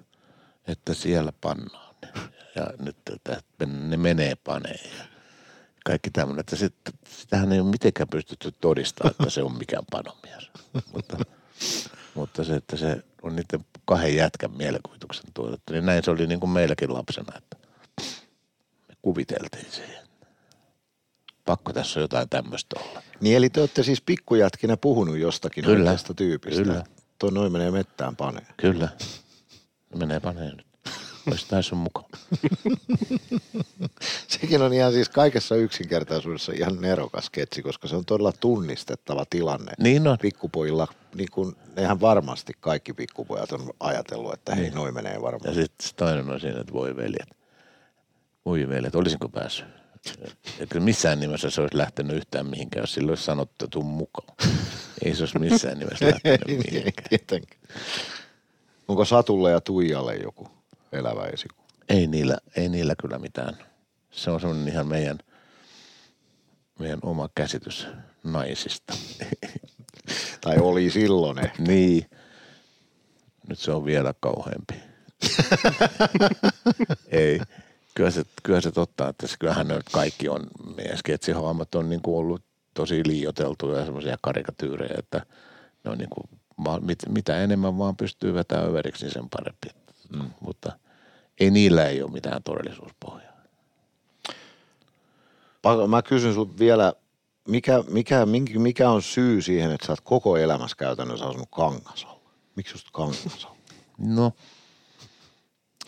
[0.67, 2.11] Että siellä pannaan ne.
[2.55, 4.97] Ja nyt että ne menee paneen.
[4.97, 5.05] Ja
[5.85, 6.39] kaikki tämmöinen.
[6.39, 6.75] Että sit,
[7.07, 10.51] sitähän ei ole mitenkään pystytty todistamaan, että se on mikään panomies.
[10.93, 11.17] mutta,
[12.15, 16.39] mutta se, että se on niiden kahden jätkän mielikuvituksen tuotetta, niin näin se oli niin
[16.39, 17.57] kuin meilläkin lapsena, että
[18.89, 20.02] me kuviteltiin siihen
[21.45, 23.01] pakko tässä jotain tämmöistä olla.
[23.21, 26.63] Niin eli te olette siis pikkujätkinä puhunut jostakin kyllä, tästä tyypistä.
[26.63, 26.83] Kyllä.
[27.19, 28.47] Tuo noin menee mettään paneen.
[28.57, 28.89] Kyllä.
[29.95, 30.65] Menee panee nyt.
[31.27, 32.09] Olisi sun mukaan.
[34.27, 39.71] Sekin on ihan siis kaikessa yksinkertaisuudessa ihan nerokas sketsi, koska se on todella tunnistettava tilanne.
[39.79, 40.17] Niin on.
[40.21, 45.55] Pikkupojilla, niin kuin, eihän varmasti kaikki pikkupojat on ajatellut, että hei, noin menee Ja varmaan.
[45.55, 47.29] sitten toinen on siinä, että voi veljet.
[48.45, 49.82] Voi veljet, olisinko päässyt?
[50.59, 53.83] Ja kyllä missään nimessä se olisi lähtenyt yhtään mihinkään, jos sillä olisi sanottu, että tuu
[53.83, 54.37] mukaan.
[55.05, 57.41] Ei se olisi missään nimessä lähtenyt mihinkään.
[58.87, 60.47] Onko Satulle ja Tuijalle joku
[60.91, 61.67] elävä esikuva?
[61.89, 63.57] Ei niillä, ei niillä kyllä mitään.
[64.11, 65.17] Se on semmoinen ihan meidän,
[66.79, 67.87] meidän oma käsitys
[68.23, 68.93] naisista.
[70.41, 71.63] Tai oli silloin ehkä.
[71.63, 72.09] niin.
[73.49, 74.73] Nyt se on vielä kauheampi.
[77.07, 77.39] ei.
[77.95, 80.41] Kyllä se, kyllä se totta, että se, kyllähän ne kaikki on,
[80.75, 82.41] meidän sketsihahmot on niin kuin ollut
[82.73, 85.25] tosi liioteltuja ja semmoisia karikatyyrejä, että
[85.83, 86.39] ne on niin kuin,
[86.81, 89.67] mit, mitä enemmän vaan pystyy vetämään överiksi, niin sen parempi.
[90.09, 90.29] Mm.
[90.39, 90.71] Mutta
[91.39, 93.33] ei niillä ei ole mitään todellisuuspohjaa.
[95.87, 96.93] Mä kysyn sut vielä,
[97.47, 98.25] mikä, mikä,
[98.57, 102.19] mikä on syy siihen, että sä oot koko elämässä käytännössä asunut Kangasalla?
[102.55, 103.55] Miksi just Kangasalla?
[103.97, 104.31] No,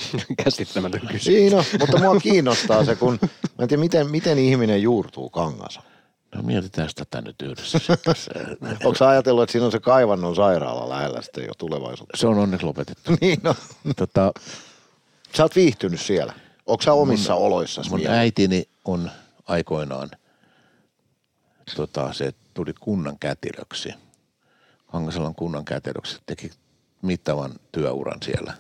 [0.44, 1.24] Käsittämätön kysymys.
[1.24, 3.30] Siinä, mutta mua kiinnostaa se, kun mä
[3.60, 5.90] en tiedä, miten, miten ihminen juurtuu Kangasalla.
[6.36, 7.80] no mietitään tätä nyt yhdessä.
[8.86, 12.22] Onko sä ajatellut, että siinä on se kaivannon sairaala lähellä sitten jo tulevaisuudessa?
[12.22, 13.12] se on onneksi lopetettu.
[13.22, 13.56] niin no.
[13.96, 14.34] Tota,
[15.36, 16.34] Sä oot viihtynyt siellä.
[16.66, 19.12] Onko sä omissa oloissa mun äitini on
[19.46, 20.12] aikoinaan,
[21.76, 23.94] tota, se tuli kunnan kätilöksi.
[24.92, 26.52] Kangasalan kunnan kätilöksi, teki
[27.02, 28.54] mittavan työuran siellä.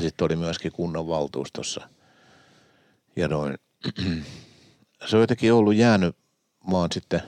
[0.00, 1.88] Ja sitten oli myöskin kunnan valtuustossa.
[3.16, 3.54] Ja noin,
[5.06, 6.16] se on jotenkin ollut jäänyt
[6.70, 7.22] vaan sitten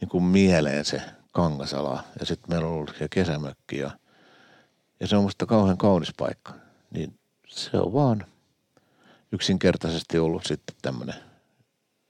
[0.00, 2.04] niin kuin mieleen se Kangasala.
[2.20, 3.90] Ja sitten meillä on ollut siellä kesämökki ja,
[5.00, 6.54] ja se on musta kauhean kaunis paikka.
[6.90, 8.26] Niin se on vaan
[9.32, 11.16] yksinkertaisesti ollut sitten tämmöinen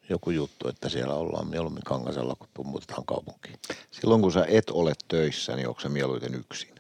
[0.08, 3.58] joku juttu, että siellä ollaan mieluummin Kangasalla, kun muutetaan kaupunkiin.
[3.90, 6.73] Silloin kun sä et ole töissä, niin onko se mieluiten yksin?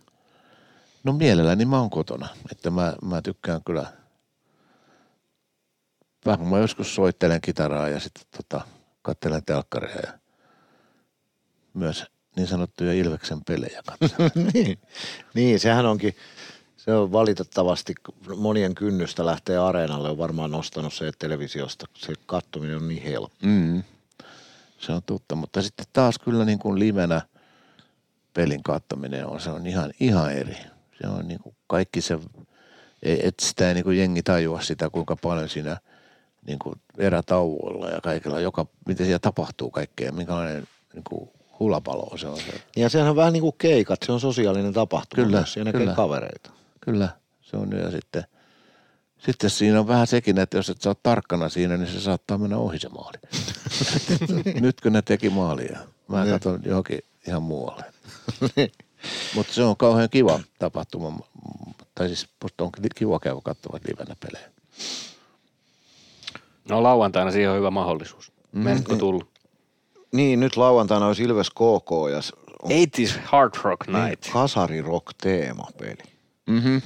[1.04, 3.86] No mielelläni mä oon kotona, että mä, mä tykkään kyllä,
[6.26, 8.66] vähän mä joskus soittelen kitaraa ja sitten tota,
[9.02, 10.12] katselen telkkaria ja
[11.74, 12.04] myös
[12.36, 13.82] niin sanottuja Ilveksen pelejä
[14.52, 14.78] niin.
[15.34, 16.16] niin, sehän onkin,
[16.76, 17.94] se on valitettavasti
[18.36, 23.46] monien kynnystä lähtee areenalle, on varmaan nostanut se, televisiosta se kattominen on niin helppo.
[23.46, 23.82] Mm.
[24.78, 27.22] Se on totta, mutta sitten taas kyllä niin kuin livenä
[28.34, 30.73] pelin kattominen on, se on ihan, ihan eri.
[31.02, 32.18] Se on niin kuin kaikki se,
[33.02, 35.76] et sitä ei niin kuin jengi tajua sitä, kuinka paljon siinä
[36.46, 41.30] niin kuin erätauolla ja kaikilla, joka, miten siellä tapahtuu kaikkea, minkälainen niin kuin
[41.60, 42.36] hulapalo se on.
[42.36, 42.62] Se.
[42.76, 45.24] Ja sehän on vähän niin kuin keikat, se on sosiaalinen tapahtuma.
[45.24, 45.94] Kyllä, myös, Siinä näkee kyllä.
[45.94, 46.50] kavereita.
[46.80, 47.08] Kyllä,
[47.42, 48.24] se on ja sitten,
[49.18, 52.56] sitten siinä on vähän sekin, että jos et sä tarkkana siinä, niin se saattaa mennä
[52.56, 53.18] ohi se maali.
[54.60, 55.78] Nytkö ne teki maalia?
[56.08, 57.84] Mä katson johonkin ihan muualle.
[59.34, 61.18] Mutta se on kauhean kiva tapahtuma.
[61.94, 64.50] Tai siis musta on kiva käydä katsomaan livenä pelejä.
[66.68, 68.32] No lauantaina siihen on hyvä mahdollisuus.
[68.52, 68.60] Mm.
[68.62, 69.28] Menetkö tullut?
[70.12, 72.20] Niin, nyt lauantaina olisi Ilves KK ja
[72.62, 74.30] on 80s Hard Rock Night.
[74.32, 75.96] kasari rock teemapeli.
[76.46, 76.82] Mm-hmm.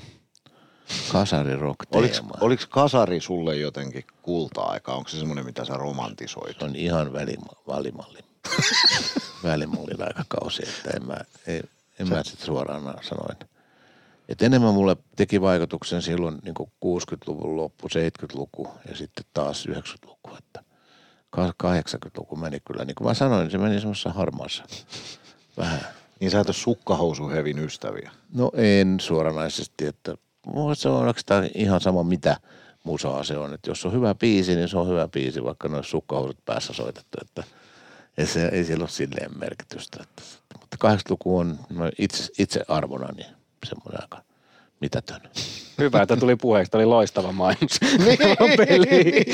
[1.13, 2.31] Kasari rock Oliko, teema.
[2.41, 4.95] oliko kasari sulle jotenkin kulta-aika?
[4.95, 6.59] Onko se semmoinen, mitä sä romantisoit?
[6.59, 8.19] Se on ihan välima, välimalli.
[9.43, 11.63] välimallin aikakausi, että en mä, ei,
[11.99, 13.37] en mä sit suoraan sanoin.
[14.29, 20.31] Et enemmän mulle teki vaikutuksen silloin niin 60-luvun loppu, 70-luku ja sitten taas 90-luku.
[20.39, 20.63] Että
[21.31, 24.65] ka- 80-luku meni kyllä, niin kuin mä sanoin, se meni semmoisessa harmaassa
[25.57, 25.81] vähän.
[26.21, 28.11] Niin sä et ole sukkahousuhevin ystäviä.
[28.35, 30.15] No en suoranaisesti, että
[30.47, 32.37] mulla se on oikeastaan ihan sama mitä
[32.85, 33.55] musaa se on.
[33.55, 37.19] Että jos on hyvä biisi, niin se on hyvä biisi, vaikka ne sukkahousut päässä soitettu.
[37.23, 37.45] Että
[38.19, 40.03] ei, se, ei sillä ole silleen merkitystä.
[40.03, 40.23] Että,
[40.77, 43.27] 80-luku on no itse, itse arvona niin
[43.67, 44.23] semmoinen aika
[44.81, 45.21] mitätön.
[45.79, 46.71] Hyvä, että tuli puheeksi.
[46.71, 47.81] Tämä oli loistava mainos.
[48.57, 49.25] Peli.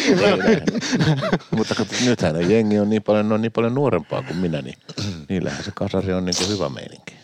[1.51, 1.75] mutta
[2.05, 4.79] nythän jengi on niin paljon, on niin paljon nuorempaa kuin minä, niin
[5.29, 7.15] niillähän se kasari on niin kuin hyvä meininki.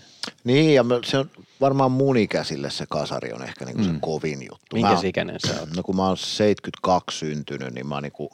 [0.44, 1.30] Niin, ja se on
[1.60, 4.76] varmaan mun ikäisille se kasari on ehkä niinku se kovin juttu.
[4.76, 5.76] Minkä ikäinen sä oot?
[5.76, 8.30] No kun mä oon 72 syntynyt, niin mä oon niinku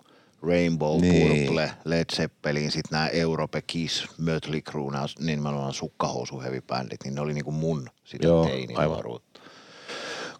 [0.46, 1.12] Rainbow, Niin.
[1.28, 1.44] niin.
[1.46, 7.14] Purple, Led Zeppelin, sit nää Europe, Kiss, Mötley Crue, nää, niin mä oon sukkahousuheavy-bändit, niin
[7.14, 9.40] ne oli niinku mun sitä Joo, teininuoruutta.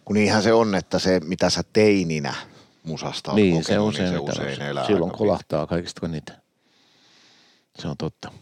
[0.04, 2.34] Kun niinhän se on, että se mitä sä teininä
[2.82, 4.66] musasta Niin, se kokenut, usein, niin se usein on.
[4.68, 6.40] elää Silloin kolahtaa kaikista niitä.
[7.78, 8.32] Se on totta.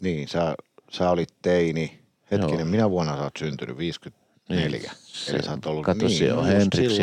[0.00, 0.54] Niin, sä,
[0.90, 1.98] sä olit teini.
[2.30, 2.64] Hetkinen, Joo.
[2.68, 3.78] minä vuonna sä oot syntynyt?
[3.78, 4.60] 50, Niin.
[4.62, 4.92] neljä.
[5.28, 6.98] Eli sä oot ollut Kato, niin, siellä on no just Hendrix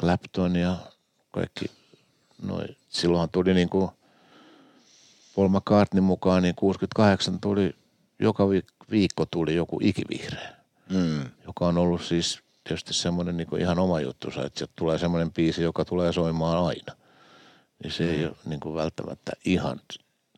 [0.00, 0.76] Clapton ja
[1.30, 1.64] kaikki.
[2.42, 2.64] Noi.
[2.88, 3.92] Silloinhan tuli niinku
[5.36, 7.74] Paul McCartney mukaan, niin 68 tuli,
[8.18, 10.56] joka viik- viikko tuli joku ikivihreä,
[10.90, 11.30] Mm.
[11.46, 15.62] joka on ollut siis tietysti semmoinen niinku ihan oma juttu, että sieltä tulee semmoinen biisi,
[15.62, 16.96] joka tulee soimaan aina.
[17.82, 19.80] Niin se ei ole niinku välttämättä ihan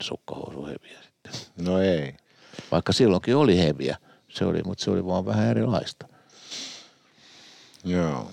[0.00, 1.32] sukkahousuheviä sitten.
[1.66, 2.16] No ei.
[2.72, 3.96] Vaikka silloinkin oli heviä,
[4.28, 6.08] se oli, mutta se oli vaan vähän erilaista.
[7.84, 8.30] Joo.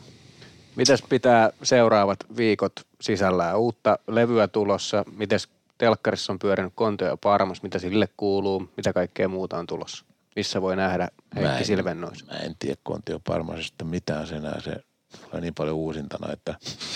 [0.75, 3.57] Mites pitää seuraavat viikot sisällään?
[3.57, 5.05] Uutta levyä tulossa.
[5.15, 5.47] Mites
[5.77, 7.63] telkkarissa on pyörinyt Konto ja Parmas?
[7.63, 8.69] Mitä sille kuuluu?
[8.77, 10.05] Mitä kaikkea muuta on tulossa?
[10.35, 12.25] Missä voi nähdä Mä Heikki en- Silvennois?
[12.27, 14.61] Mä en tiedä Kontio Parmasesta mitään sen enää.
[14.61, 14.83] Se
[15.25, 16.55] tulee niin paljon uusintana, että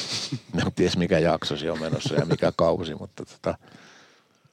[0.66, 3.58] en tiedä mikä jakso on menossa ja mikä kausi, mutta tota,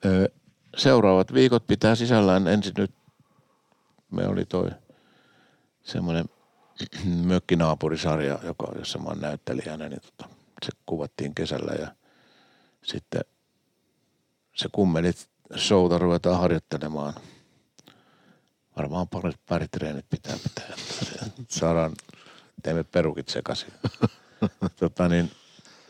[0.04, 0.28] ö,
[0.76, 2.90] seuraavat viikot pitää sisällään ensin nyt,
[4.10, 4.70] me oli toi
[5.82, 6.24] semmoinen
[7.24, 10.34] mökkinaapurisarja, joka, jossa mä oon näyttelijänä, niin tota,
[10.66, 11.94] se kuvattiin kesällä ja
[12.82, 13.20] sitten
[14.54, 17.14] se kummelit showta ruvetaan harjoittelemaan–
[18.76, 20.76] varmaan pari, pari treenit pitää pitää,
[21.48, 21.92] saadaan,
[22.62, 23.72] teemme perukit sekaisin.
[24.80, 25.30] tota niin,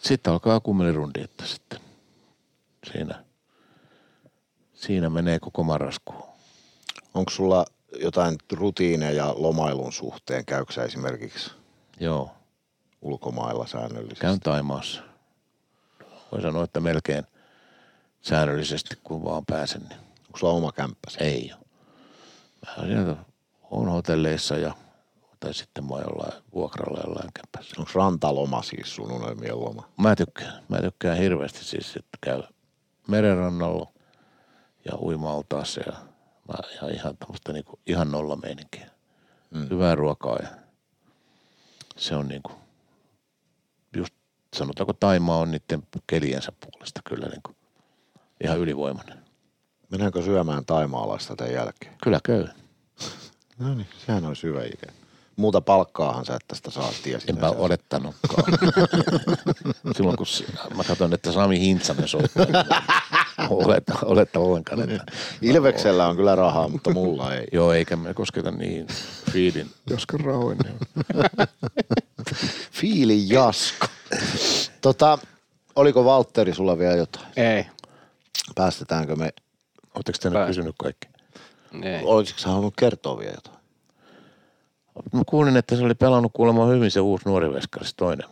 [0.03, 1.81] sitten alkaa kummelirundi, että sitten
[2.93, 3.25] siinä,
[4.75, 6.27] siinä menee koko marraskuu.
[7.15, 7.67] Onko sulla
[8.01, 10.45] jotain rutiineja lomailun suhteen?
[10.45, 11.51] Käykö sä esimerkiksi
[12.01, 12.31] Joo,
[13.03, 14.21] ulkomailla säännöllisesti?
[14.21, 15.03] käyn Taimaassa.
[16.33, 17.25] Voi sanoa, että melkein
[18.23, 21.19] säännöllisesti, kun vaan pääsen, niin Onko sulla oma kämppäsi?
[21.21, 21.61] ei ole.
[22.79, 23.17] Mä sieltä
[23.71, 24.75] on hotelleissa ja
[25.41, 27.75] tai sitten mä jollain vuokralla jollain kämpässä.
[27.79, 29.89] Onko rantaloma siis sun unelmien loma?
[29.97, 30.63] Mä tykkään.
[30.69, 32.43] Mä tykkään hirveästi siis, että käy
[33.09, 33.87] merenrannalla
[34.85, 35.93] ja uima-altaassa ja
[36.75, 38.91] ihan, ihan tämmöistä niinku, ihan nolla meininkiä.
[39.51, 39.71] Mm.
[39.71, 40.49] Hyvää ruokaa ja
[41.97, 42.53] se on niinku,
[43.97, 44.15] just
[44.57, 47.55] sanotaanko Taimaa on niiden keliensä puolesta kyllä niinku
[48.45, 49.19] ihan ylivoimainen.
[49.91, 51.95] Mennäänkö syömään taimaalaista tämän jälkeen?
[52.03, 52.47] Kyllä käy.
[53.59, 54.93] No niin, sehän olisi hyvä idea.
[55.37, 57.31] Muuta palkkaahan sä et tästä saa, tiesit.
[57.31, 58.45] Enpä odottanutkaan.
[59.97, 60.27] Silloin kun
[60.77, 62.47] mä katson, että Sami Hintsanen soittaa,
[63.59, 64.91] niin oletta, oletta ollenkaan.
[64.91, 67.47] Että, Ilveksellä on kyllä rahaa, mutta mulla ei.
[67.53, 68.87] joo, eikä me kosketa niin
[69.33, 70.59] fiilin, joskin rahoin.
[70.59, 70.77] Niin.
[72.73, 73.87] Fiili Jasko.
[74.81, 75.19] tota,
[75.77, 77.27] oliko Valtteri sulla vielä jotain?
[77.37, 77.67] Ei.
[78.55, 79.31] Päästetäänkö me,
[79.95, 81.09] Oletteko te nyt Pää- kysynyt kaikki?
[81.83, 82.01] Ei.
[82.05, 83.57] olisiko sä halunnut kertoa vielä jotain?
[85.13, 88.27] Mä kuulin, että se oli pelannut kuulemma hyvin se uusi nuori veskari, se toinen.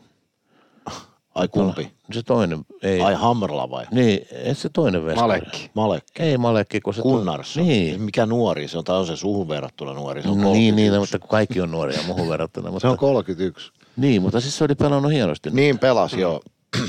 [1.40, 1.92] Ai kumpi?
[2.12, 3.00] Se toinen, ei.
[3.00, 3.84] Ai Hammerla vai?
[3.90, 5.20] Niin, ei se toinen veskari.
[5.22, 5.70] Malekki.
[5.74, 6.22] Malekki.
[6.22, 6.98] Ei Malekki, kun se...
[6.98, 7.66] to- Kunnarsson.
[7.66, 8.02] Niin.
[8.02, 8.68] Mikä nuori?
[8.68, 10.22] Se on, tai on se suhun verrattuna nuori.
[10.22, 10.72] Se on No, 31.
[10.76, 12.70] niin, niin, mutta kun kaikki on nuoria muuhun verrattuna.
[12.70, 13.72] Mutta, Se on 31.
[13.96, 15.50] Niin, mutta siis se oli pelannut hienosti.
[15.50, 16.40] Niin pelas, joo.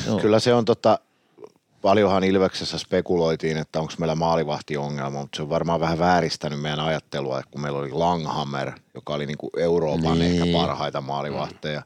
[0.08, 0.20] Joo.
[0.20, 1.00] Kyllä se on tota,
[1.82, 7.42] paljonhan Ilveksessä spekuloitiin, että onko meillä maalivahtiongelma, mutta se on varmaan vähän vääristänyt meidän ajattelua,
[7.52, 10.42] kun meillä oli Langhammer, joka oli niinku Euroopan Niin.
[10.44, 11.82] ehkä parhaita maalivahteja.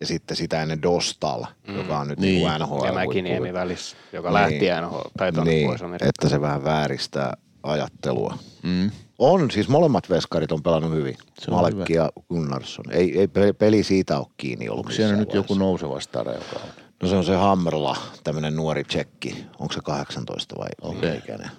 [0.00, 1.44] Ja sitten sitä ennen Dostal,
[1.76, 2.48] joka on nyt Niin.
[2.48, 2.60] niin.
[2.60, 2.84] NHL.
[2.86, 2.92] Ja.
[2.92, 4.34] Mäkiniemi välissä, joka Niin.
[4.34, 6.08] lähti NHL, tai Niin, pois Amerikkaan.
[6.08, 8.38] että se vähän vääristää ajattelua.
[8.62, 8.90] Mm.
[9.18, 11.16] On, siis molemmat veskarit on pelannut hyvin.
[11.40, 12.84] Se on Malekki ja Gunnarsson.
[12.90, 16.56] Ei, ei pe- peli siitä ole kiinni ollut Onko siellä nyt joku nouseva stara, joka
[16.56, 16.68] on?
[17.02, 19.44] No se on se Hammerla, tämmöinen nuori tsekki.
[19.58, 21.16] Onko se 18 vai okay.
[21.16, 21.50] ikäinen?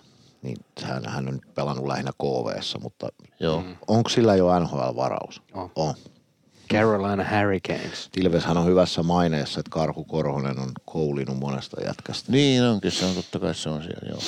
[0.42, 3.08] Niin hän, hän on nyt pelannut lähinnä KVssa, mutta
[3.40, 3.62] Joo.
[3.62, 3.76] Mm.
[3.88, 5.42] onko sillä jo NHL-varaus?
[5.54, 5.72] On.
[5.76, 5.94] on.
[6.68, 8.10] Carolina Hurricanes.
[8.18, 12.32] Ilveshän on hyvässä maineessa, että Karhu Korhonen on koulinut monesta jätkästä.
[12.32, 14.20] Niin onkin, se on totta kai se on siellä, joo.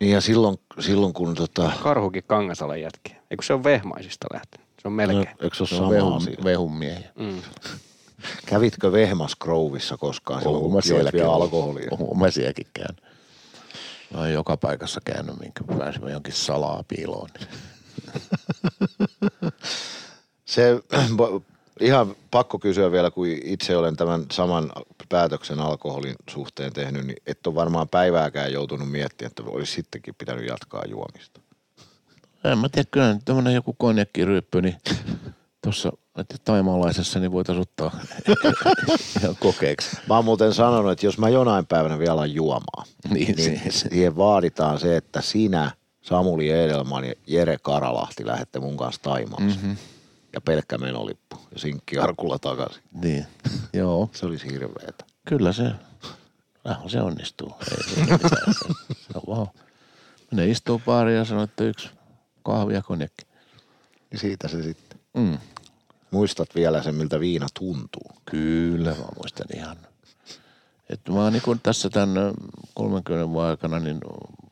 [0.00, 3.16] Niin ja silloin, silloin kun tota, Karhukin Kangasalan jätkiä.
[3.30, 4.66] Eikö se on Vehmaisista lähtenyt?
[4.82, 5.36] Se on no, melkein.
[5.42, 6.36] eikö se ole sama vehun, asia?
[6.44, 7.10] vehun miehiä.
[7.18, 7.42] Mm.
[8.46, 11.88] Kävitkö Vehmas Grovissa koskaan silloin, kun joit sielläkin vielä alkoholia?
[11.90, 13.02] Oon mä sielläkin käynyt.
[14.14, 17.28] Mä oon joka paikassa käynyt, minkä pääsimme jonkin salaa piiloon.
[20.44, 20.82] Se
[21.80, 24.72] ihan pakko kysyä vielä, kun itse olen tämän saman
[25.08, 30.48] päätöksen alkoholin suhteen tehnyt, niin et ole varmaan päivääkään joutunut miettimään, että olisi sittenkin pitänyt
[30.48, 31.40] jatkaa juomista.
[32.44, 34.76] En mä tiedä, kyllä nyt tämmönen joku konjakkiryppy, niin
[35.62, 35.92] tuossa
[36.44, 38.00] taimaalaisessa niin voitaisiin ottaa
[39.22, 39.96] ihan kokeeksi.
[40.08, 44.16] Mä oon muuten sanonut, että jos mä jonain päivänä vielä alan juomaan, Niin, niin siihen
[44.16, 45.70] vaaditaan se, että sinä,
[46.00, 49.46] Samuli Edelman ja Jere Karalahti lähdette mun kanssa Taimaalle.
[49.46, 49.76] Mm-hmm.
[50.34, 52.82] Ja pelkkä menolippu ja sinkki arkulla takaisin.
[53.02, 53.26] Niin,
[53.72, 54.10] joo.
[54.12, 55.04] Se olisi hirveetä.
[55.28, 55.70] Kyllä se,
[56.64, 57.56] vähän se onnistuu.
[57.70, 58.54] Ei se, mitään.
[59.02, 59.46] se on vaan,
[60.30, 61.90] menee istuu baariin ja sanoo, että yksi
[62.42, 63.24] kahvi ja konjakki.
[64.10, 64.98] Niin siitä se sitten.
[65.14, 65.38] Mm.
[66.10, 68.10] Muistat vielä sen, miltä viina tuntuu.
[68.24, 69.76] Kyllä, mä muistan ihan.
[70.90, 72.32] Että mä niin tässä tämän ö,
[72.74, 74.00] 30 vuoden aikana, niin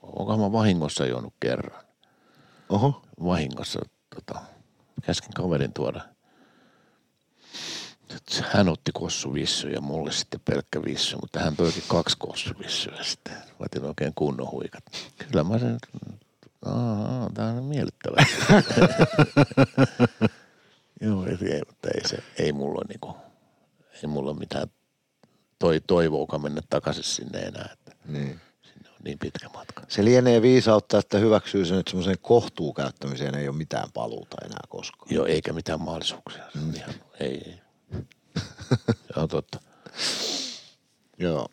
[0.03, 1.85] onkohan mä vahingossa juonut kerran.
[2.69, 3.03] Oho.
[3.25, 3.81] Vahingossa,
[4.15, 4.41] tota,
[5.03, 6.01] käskin kaverin tuoda.
[8.43, 13.33] Hän otti kossuvissu ja mulle sitten pelkkä vissu, mutta hän toikin kaksi kossuvissuja sitten.
[13.35, 14.85] Mä otin oikein kunnon huikat.
[15.19, 15.79] Kyllä mä sen,
[16.65, 18.17] aa, tää on miellyttävä.
[21.01, 23.17] Joo, ei, mutta ei, se, ei mulla ole niinku,
[23.95, 24.69] ei mulla mitään
[25.59, 28.41] toi, toivoakaan mennä takaisin sinne enää, että Niin.
[29.05, 29.83] Niin pitkä matka.
[29.89, 35.15] Se lienee viisautta, että hyväksyy sen, että semmoiseen kohtuukäyttämiseen ei ole mitään paluuta enää koskaan.
[35.15, 36.45] Joo, eikä mitään mahdollisuuksia.
[36.57, 37.61] On ihan, ei, ei.
[39.15, 39.61] Se on totta.
[41.19, 41.49] Joo.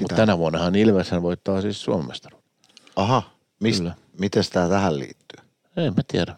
[0.00, 2.48] Mutta tänä vuonnahan Ilveshän voittaa siis mestaruuden.
[2.96, 3.22] Aha,
[3.60, 3.84] mist,
[4.18, 5.44] miten tämä tähän liittyy?
[5.76, 6.36] En mä tiedä.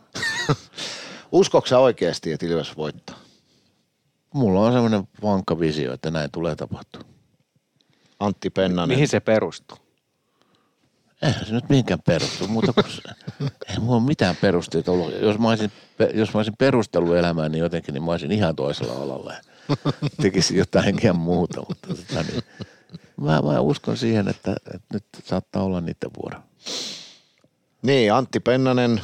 [1.32, 3.16] Uskoksi sä oikeasti, että Ilves voittaa?
[4.34, 7.02] Mulla on semmoinen vankka visio, että näin tulee tapahtua.
[8.20, 8.96] Antti Pennanen.
[8.96, 9.78] Mihin se perustuu?
[11.22, 12.86] Eihän se nyt mihinkään perustu, muuta kuin
[13.70, 15.14] ei mulla ole mitään perusteita ollut.
[15.20, 15.72] Jos mä olisin,
[16.14, 19.34] jos mä olisin perustellut elämää, niin jotenkin niin mä olisin ihan toisella alalla
[20.22, 21.62] tekisin jotain ihan muuta.
[21.68, 22.42] Mutta tota, niin,
[23.20, 26.38] mä, mä, uskon siihen, että, että nyt saattaa olla niiden vuoro.
[27.82, 29.00] Niin, Antti Pennanen,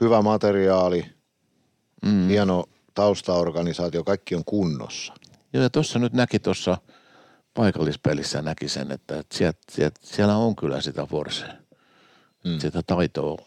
[0.00, 1.18] hyvä materiaali,
[2.02, 2.28] Mm.
[2.28, 2.64] hieno
[2.94, 5.12] taustaorganisaatio, kaikki on kunnossa.
[5.52, 6.78] Joo, ja tuossa nyt näki tuossa
[7.54, 11.52] paikallispelissä näki sen, että, sieltä, sieltä, siellä on kyllä sitä forsea.
[12.44, 12.58] Mm.
[12.58, 13.38] Sitä taitoa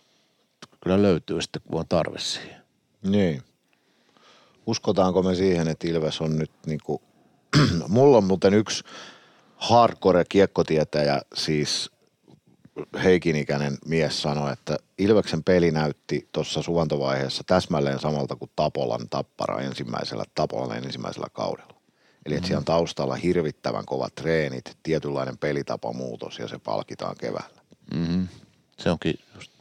[0.83, 2.61] kyllä löytyy sitten, kun on tarve siihen.
[3.03, 3.43] Niin.
[4.65, 7.01] Uskotaanko me siihen, että Ilves on nyt niinku,
[7.87, 8.83] mulla on muuten yksi
[9.55, 11.91] hardcore kiekkotietäjä, siis
[13.03, 19.59] Heikin ikäinen mies sanoi, että Ilveksen peli näytti tuossa suvantovaiheessa täsmälleen samalta kuin Tapolan tappara
[19.59, 21.80] ensimmäisellä, Tapolan ensimmäisellä kaudella.
[22.25, 27.61] Eli että siellä on taustalla hirvittävän kovat treenit, tietynlainen pelitapamuutos ja se palkitaan keväällä.
[27.93, 28.27] Mm-hmm.
[28.79, 29.51] Se onkin just,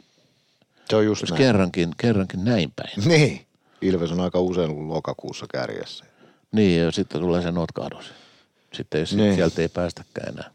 [0.89, 1.43] Se on just just näin.
[1.43, 2.91] kerrankin, kerrankin näin päin.
[3.05, 3.45] Niin.
[3.81, 6.05] Ilves on aika usein ollut lokakuussa kärjessä.
[6.51, 8.05] Niin, ja sitten tulee se notkahdus.
[8.73, 9.35] Sitten jos Niin.
[9.35, 10.51] sieltä ei päästäkään enää.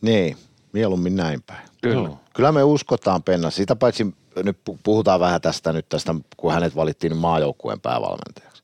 [0.00, 0.36] Niin,
[0.72, 1.68] mieluummin näin päin.
[1.82, 2.08] Kyllä.
[2.08, 2.20] Joo.
[2.34, 3.50] Kyllä me uskotaan Penna.
[3.50, 4.06] Sitä paitsi
[4.44, 8.59] nyt pu- puhutaan vähän tästä nyt tästä, kun hänet valittiin maajoukkueen päävalmentajaksi.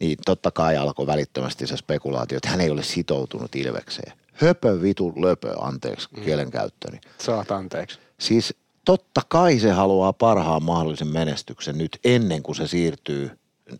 [0.00, 4.12] Niin totta kai alkoi välittömästi se spekulaatio, että hän ei ole sitoutunut Ilvekseen.
[4.32, 6.22] Höpö vitu löpö, anteeksi Mm.
[6.22, 7.00] kielenkäyttöni.
[7.18, 7.98] Saat anteeksi.
[8.18, 13.30] Siis totta kai se haluaa parhaan mahdollisen menestyksen nyt ennen kuin se siirtyy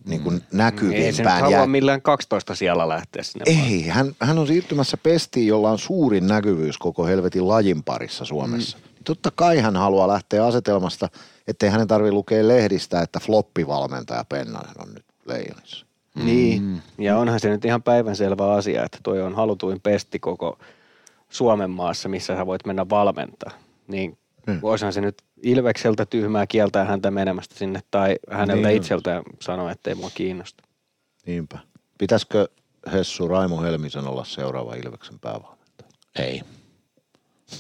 [0.05, 1.41] niin kuin Ei se nyt näkyvimpään.
[1.41, 3.45] halua millään 12 siellä lähteä sinne.
[3.47, 8.77] ei, hän, hän on siirtymässä pestiin, jolla on suurin näkyvyys koko helvetin lajin parissa Suomessa.
[8.79, 8.83] Mm.
[9.05, 11.09] Totta kai hän haluaa lähteä asetelmasta,
[11.49, 15.87] ettei hänen tarvitse lukea lehdistä, että floppivalmentaja Pennanen on nyt leijonissa.
[16.25, 16.81] Niin, mm.
[16.99, 20.59] ja onhan se nyt ihan päivänselvä asia, että toi on halutuin pesti koko
[21.29, 23.51] Suomen maassa, missä sä voit mennä valmentaa.
[23.89, 24.59] Niin mm.
[24.63, 28.77] voisihan se nyt Ilvekseltä tyhmää kieltää häntä menemästä sinne, tai hänelle Niin.
[28.77, 30.65] itseltään sanoa, että ei mua kiinnosta.
[31.27, 31.59] Niinpä.
[31.99, 32.49] Pitäisikö
[32.93, 35.89] Hessu Raimo Helmisen olla seuraava Ilveksen päävalmentaja?
[36.19, 36.43] Ei.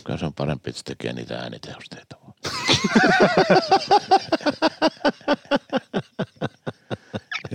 [0.05, 2.17] Kyllä se on parempi, että se tekee niitä äänitehosteita.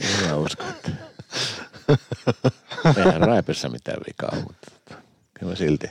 [0.01, 0.91] En mä usko, että...
[2.97, 4.95] Eihän Raipessa mitään vikaa mutta
[5.33, 5.87] kyllä silti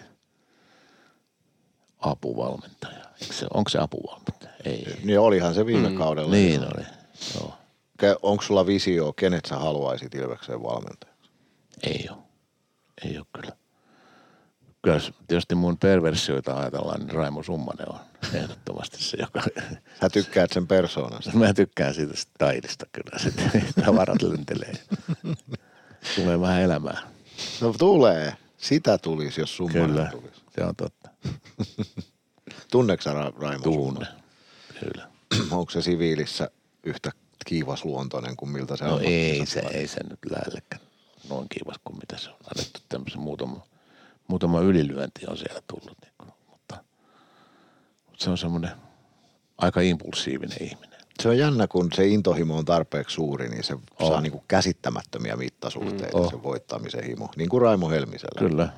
[1.98, 3.05] apuvalmentaja.
[3.20, 4.53] Se, onko se apuvalmentaja?
[4.64, 5.00] Ei.
[5.05, 5.98] Niin olihan se viime mm.
[5.98, 6.30] kaudella.
[6.30, 6.84] Niin oli.
[7.34, 7.55] Joo.
[8.22, 11.30] Onko sulla visio, kenet sä haluaisit Ilvekseen valmentajaksi?
[11.82, 12.18] Ei ole.
[13.05, 13.53] Ei ole kyllä.
[14.82, 14.98] Kyllä
[15.28, 18.00] tietysti mun perversioita ajatellaan, niin Raimo Summanen on
[18.34, 19.42] ehdottomasti se, joka...
[20.00, 21.30] Sä tykkäät sen persoonasta.
[21.34, 23.18] Mä tykkään siitä taidista kyllä.
[23.18, 24.72] Sitten tavarat lentelee.
[26.16, 26.98] Tulee vähän elämää.
[27.60, 28.36] No tulee.
[28.58, 30.40] Sitä tulisi, jos summa Kyllä, tulisi.
[30.56, 31.10] se on totta.
[32.72, 34.06] Tunneeko sä Ra- Raimo Tunne.
[34.80, 35.08] Kyllä.
[35.58, 36.50] Onko se siviilissä
[36.84, 37.10] yhtä
[37.46, 39.02] kiivasluontoinen kuin miltä se No on?
[39.04, 40.82] ei se, ei se nyt lähellekään
[41.28, 43.66] noin kiivas kuin mitä se on annettu tämmöisen muutama,
[44.28, 45.98] muutama ylilyönti on siellä tullut.
[46.02, 46.11] Niin
[48.22, 48.70] se on semmoinen
[49.58, 51.00] aika impulsiivinen ihminen.
[51.22, 54.08] Se on jännä, kun se intohimo on tarpeeksi suuri, niin se On.
[54.08, 56.30] saa niinku käsittämättömiä mittasuhteita Mm, on.
[56.30, 57.28] sen voittamisen himo.
[57.36, 58.48] Niin kuin Raimo Helmisellä.
[58.48, 58.68] Kyllä.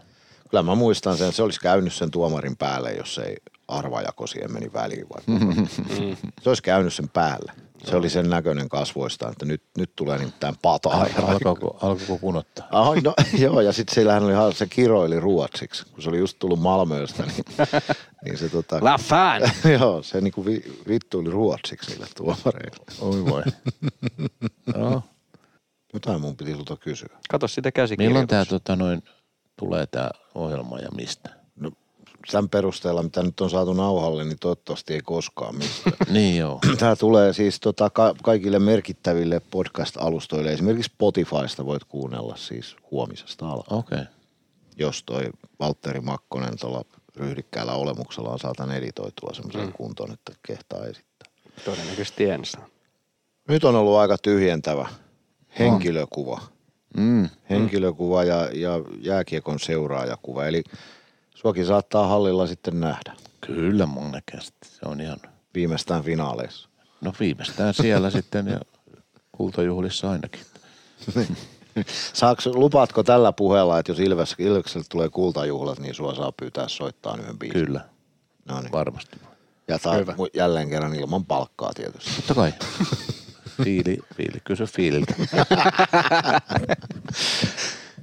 [0.51, 3.37] Kyllä mä muistan sen, se olisi käynyt sen tuomarin päälle, jos ei
[3.69, 5.07] arvajako siihen meni väliin.
[5.09, 5.67] Vai Mm.
[6.43, 7.53] se olisi käynyt sen päälle.
[7.85, 11.07] Se oli sen näköinen kasvoista, että nyt, nyt tulee nimittäin pataa.
[11.07, 12.67] ja Alkoiko, alkoiko kunottaa?
[12.71, 13.15] Ai, no,
[13.45, 17.45] joo, ja sitten sillähän oli, se kiroili ruotsiksi, kun se oli just tullut Malmöstä, niin,
[18.25, 19.43] niin se tota, La fan!
[19.81, 22.85] joo, se niinku vi, vittuili ruotsiksi niille tuomareille.
[23.01, 23.43] Oi voi.
[24.77, 25.03] no,
[25.95, 27.19] Jotain mun piti sulta kysyä.
[27.31, 28.09] Kato sitä käsikirjoitusta.
[28.11, 29.03] milloin tämä tota, noin,
[29.57, 31.44] tulee tämä ohjelma ja mistä?
[32.33, 35.97] Tämän perusteella, mitä nyt on saatu nauhalle, niin toivottavasti ei koskaan mistään.
[36.13, 36.61] Niin joo.
[36.79, 40.53] Tämä tulee siis tota, ka- kaikille merkittäville podcast-alustoille.
[40.53, 43.79] Esimerkiksi Spotifysta voit kuunnella siis huomisesta alkaen.
[43.79, 43.99] Okei.
[43.99, 44.13] Okay.
[44.77, 45.25] Jos toi
[45.61, 46.85] Valtteri Makkonen tuolla
[47.17, 49.73] ryhdikkäällä olemuksellaan saatan editoitua semmoisen mm.
[49.73, 51.33] kuntoon, että kehtaa esittää.
[51.65, 52.67] Todennäköisesti en saa.
[53.49, 54.89] Nyt on ollut aika tyhjentävä
[55.59, 56.41] henkilökuva.
[56.97, 57.29] Mm.
[57.51, 58.71] Henkilökuva ja, ja
[59.01, 60.47] jääkiekon seuraajakuva.
[60.47, 60.63] Eli
[61.45, 64.59] suokin saattaa hallilla sitten nähdä Kyllä mun näköisesti.
[64.69, 65.19] Se on ihan,
[65.55, 66.69] viimeistään finaaleissa.
[67.01, 68.61] no viimeistään siellä sitten ja
[69.33, 70.41] kultajuhlissa ainakin.
[72.13, 77.17] Saaks, lupaatko tällä puheella, että jos Ilves, Ilvekselle tulee kultajuhlat, niin sua saa pyytää soittaa
[77.17, 77.65] yhden biisin?
[77.67, 77.81] Kyllä,
[78.49, 78.73] No niin.
[78.73, 79.17] varmasti.
[79.69, 80.15] Ja ta- Hyvä.
[80.35, 82.11] jälleen kerran ilman palkkaa tietysti.
[82.17, 82.53] Totta kai.
[83.65, 85.15] Fiili, fiili, kysy fiililtä.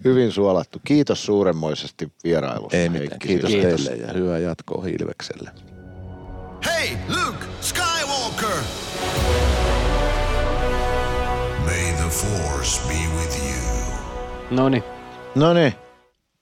[0.03, 0.81] Hyvin suolattu.
[0.83, 2.77] Kiitos suuremmoisesti vierailusta.
[2.77, 3.09] Ei mitään.
[3.09, 3.49] Heikki Kiitos.
[3.51, 3.83] Kiitos.
[3.85, 5.51] teille ja hyvää jatkoa Hilvekselle.
[6.65, 8.57] Hey, Luke Skywalker!
[11.65, 13.93] May the Force be with you.
[14.51, 14.83] No niin,
[15.35, 15.73] No niin.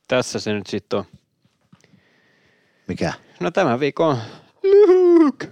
[0.08, 1.06] tässä se nyt sitten on.
[2.88, 3.14] Mikä?
[3.40, 4.18] No tämän viikon
[4.64, 5.48] Luke!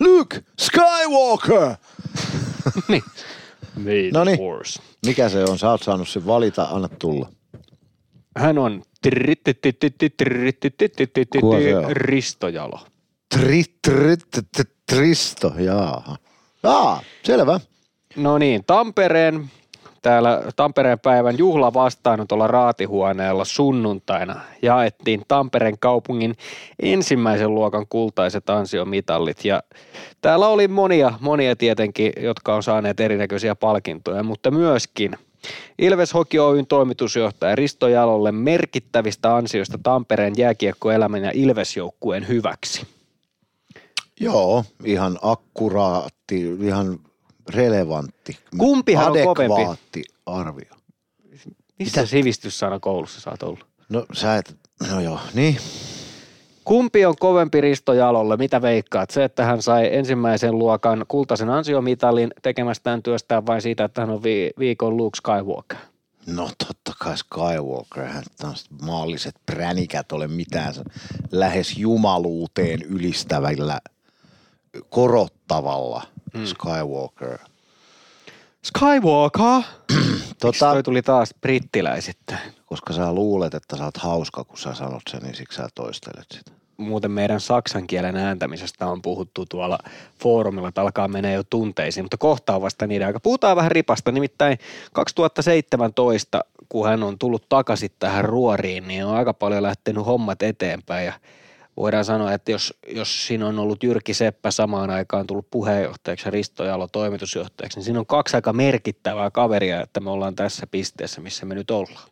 [0.00, 1.76] Luke Skywalker!
[2.88, 3.02] niin.
[4.12, 4.38] No niin.
[4.38, 4.82] Force.
[5.06, 5.58] Mikä se on?
[5.58, 7.32] Sä oot saanut sen valita, anna tulla.
[8.36, 8.82] Hän on
[11.62, 11.96] se on?
[11.96, 12.80] Risto Jalo.
[14.86, 16.16] Tristo, jaaha.
[16.62, 17.60] Jaa, selvä.
[18.16, 19.50] No niin, Tampereen,
[20.06, 26.36] täällä Tampereen päivän juhla vastaanotolla raatihuoneella sunnuntaina jaettiin Tampereen kaupungin
[26.82, 29.44] ensimmäisen luokan kultaiset ansiomitallit.
[29.44, 29.62] Ja
[30.20, 35.16] täällä oli monia, monia tietenkin, jotka on saaneet erinäköisiä palkintoja, mutta myöskin
[35.78, 42.86] Ilves Hockey Oyn toimitusjohtaja Risto Jalolle merkittävistä ansioista Tampereen jääkiekkoelämän ja Ilves-joukkueen hyväksi.
[44.20, 46.98] Joo, ihan akkuraatti, ihan
[47.48, 49.54] relevantti, Kumpihan on kovempi?
[49.54, 50.70] adekvaatti arvio.
[51.78, 53.66] Missä sivistyssana koulussa oot ollut?
[53.88, 54.56] No sä et,
[54.90, 55.56] no joo, niin.
[56.64, 58.36] Kumpi on kovempi Risto Jalolle?
[58.36, 59.10] Mitä veikkaat?
[59.10, 64.22] Se, että hän sai ensimmäisen luokan kultaisen ansiomitalin tekemästään työstään vai siitä, että hän on
[64.22, 65.78] vi- viikon Luke Skywalker?
[66.26, 68.24] No totta kai Skywalker, hän
[68.82, 70.74] maalliset pränikät ole mitään
[71.32, 73.80] lähes jumaluuteen ylistävällä,
[74.90, 76.02] korottavalla
[76.34, 76.46] hmm.
[76.46, 77.38] Skywalker.
[78.62, 79.62] Skywalker?
[80.40, 82.52] Tota, Toi tuli taas brittiläisittäin.
[82.66, 86.26] koska sä luulet, että sä oot hauska, kun sä sanot sen, niin siksi sä toistelet
[86.32, 86.50] sitä.
[86.76, 89.78] Muuten meidän saksan kielen ääntämisestä on puhuttu tuolla
[90.22, 93.20] foorumilla, että alkaa mennä jo tunteisiin, mutta kohta on vasta niiden aika.
[93.20, 94.58] Puhutaan vähän ripasta, nimittäin
[94.92, 101.06] 2017, kun hän on tullut takaisin tähän ruoriin, niin on aika paljon lähtenyt hommat eteenpäin
[101.06, 101.12] ja
[101.76, 106.30] voidaan sanoa, että jos, jos siinä on ollut Jyrki Seppä samaan aikaan tullut puheenjohtajaksi ja
[106.30, 111.20] Risto Jalo toimitusjohtajaksi, niin siinä on kaksi aika merkittävää kaveria, että me ollaan tässä pisteessä,
[111.20, 112.08] missä me nyt ollaan.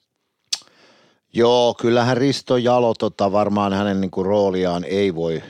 [1.33, 5.43] Joo, kyllähän Risto Jalo tota, varmaan hänen niinku rooliaan ei voi,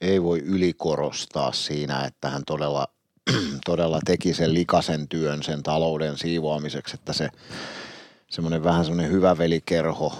[0.00, 2.88] ei voi ylikorostaa siinä, että hän todella,
[3.66, 7.28] todella teki sen likasen työn sen talouden siivoamiseksi, että se
[8.30, 10.12] semmoinen vähän semmoinen hyvä velikerho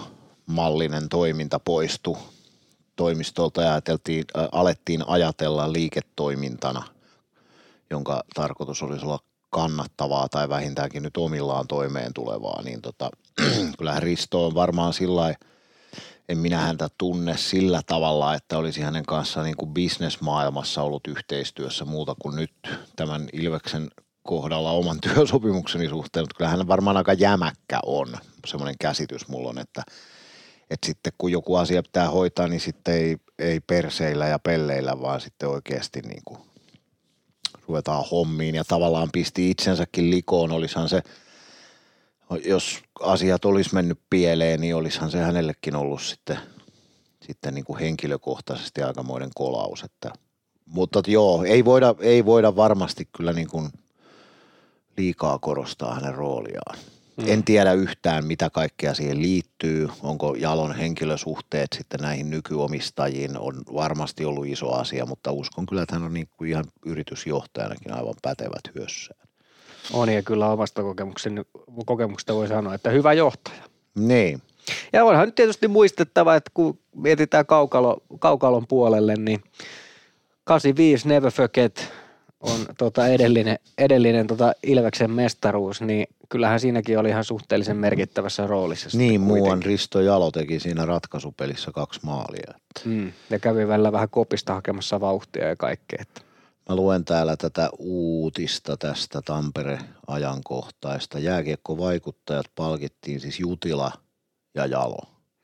[0.45, 2.17] mallinen toiminta poistui
[2.97, 6.83] toimistolta ja ajateltiin, ä, alettiin ajatella liiketoimintana,
[7.89, 9.19] jonka tarkoitus olisi olla
[9.49, 13.09] kannattavaa tai vähintäänkin nyt omillaan toimeen tulevaa, niin tota,
[13.77, 15.35] kyllähän Risto on varmaan sillä
[16.29, 21.85] en minä häntä tunne sillä tavalla, että olisi hänen kanssaan niin kuin bisnesmaailmassa ollut yhteistyössä
[21.85, 22.51] muuta kuin nyt
[22.95, 23.87] tämän Ilveksen
[24.23, 28.17] kohdalla oman työsopimukseni suhteen, mutta kyllä hän varmaan aika jämäkkä on.
[28.45, 29.83] Semmoinen käsitys mulla on, että,
[30.69, 35.21] että sitten kun joku asia pitää hoitaa, niin sitten ei, ei perseillä ja pelleillä, vaan
[35.21, 36.39] sitten oikeasti niin kuin
[37.67, 41.01] ruvetaan hommiin ja tavallaan pisti itsensäkin likoon, olisihan se,
[42.45, 46.37] jos asiat olisi mennyt pieleen, niin olisihan se hänellekin ollut sitten,
[47.21, 49.83] sitten niin kuin henkilökohtaisesti aikamoinen kolaus.
[49.83, 50.11] Että,
[50.65, 53.69] mutta joo, ei voida, ei voida varmasti kyllä niin kuin
[54.97, 56.77] liikaa korostaa hänen rooliaan.
[57.17, 57.23] Mm.
[57.27, 59.89] En tiedä yhtään, mitä kaikkea siihen liittyy.
[60.03, 65.95] Onko Jalon henkilösuhteet sitten näihin nykyomistajiin on varmasti ollut iso asia, mutta uskon kyllä, että
[65.95, 69.27] hän on niin kuin ihan yritysjohtajanakin aivan pätevät hyössään.
[69.93, 70.81] On ja kyllä omasta
[71.85, 73.63] kokemuksesta voi sanoa, että hyvä johtaja.
[73.95, 74.41] Niin.
[74.93, 79.43] Ja onhan nyt tietysti muistettava, että kun mietitään kaukalo, kaukalon puolelle, niin
[80.43, 81.93] 85 Never Forget
[82.39, 88.97] on tota edellinen, edellinen tota Ilveksen mestaruus, niin kyllähän siinäkin oli ihan suhteellisen merkittävässä roolissa.
[88.97, 92.53] Niin, muuan Risto Jalo teki siinä ratkaisupelissä kaksi maalia.
[92.55, 92.89] Että.
[92.89, 95.99] Mm, ja kävi välillä vähän kopista hakemassa vauhtia ja kaikkea.
[96.01, 96.21] Että.
[96.69, 101.19] Mä luen täällä tätä uutista tästä Tampere-ajankohtaista.
[101.19, 103.91] Jääkiekko-vaikuttajat palkittiin siis Jutila
[104.55, 104.99] ja Jalo.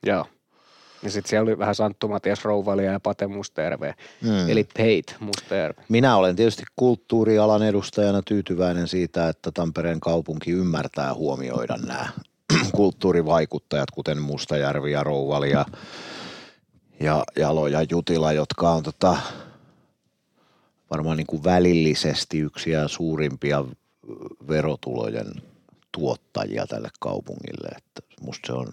[0.06, 0.26] Joo.
[1.04, 4.48] Ja sitten siellä oli vähän Santtu Matias Rouvalia ja Pate Musterve, hmm.
[4.48, 5.82] eli Peit Musterve.
[5.88, 12.08] Minä olen tietysti kulttuurialan edustajana tyytyväinen siitä, että Tampereen kaupunki ymmärtää huomioida nämä
[12.76, 15.66] kulttuurivaikuttajat, kuten Mustajärvi ja Rouvali ja,
[17.00, 19.16] ja Jalo ja Jutila, jotka on tota,
[20.90, 23.64] varmaan niin kuin välillisesti yksi ja suurimpia
[24.48, 25.26] verotulojen
[25.92, 27.68] tuottajia tälle kaupungille.
[27.68, 28.66] Että musta se on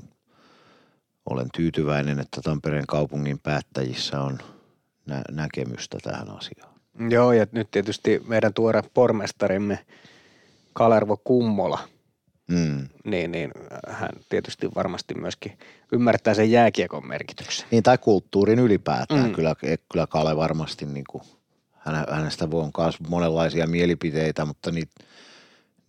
[1.30, 4.38] olen tyytyväinen, että Tampereen kaupungin päättäjissä on
[5.06, 6.72] nä- näkemystä tähän asiaan.
[7.10, 9.86] Joo, ja nyt tietysti meidän tuore pormestarimme
[10.74, 11.80] Kalervo Kummola,
[12.48, 12.88] mm.
[13.06, 13.52] niin, niin
[13.88, 15.58] hän tietysti varmasti myöskin
[15.92, 17.68] ymmärtää sen jääkiekon merkityksen.
[17.72, 19.28] Niin, tai kulttuurin ylipäätään.
[19.28, 19.34] Mm.
[19.34, 19.56] Kyllä,
[19.92, 21.24] kyllä Kale varmasti, niin kuin,
[22.12, 25.04] hänestä voi on myös monenlaisia mielipiteitä, mutta niitä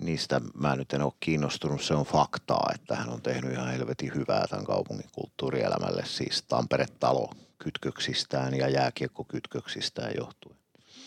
[0.02, 1.82] niistä mä nyt en ole kiinnostunut.
[1.82, 7.30] Se on faktaa, että hän on tehnyt ihan helvetin hyvää tämän kaupungin kulttuurielämälle, siis Tampere-talo
[7.58, 10.56] kytköksistään ja jääkiekko-kytköksistään johtuen.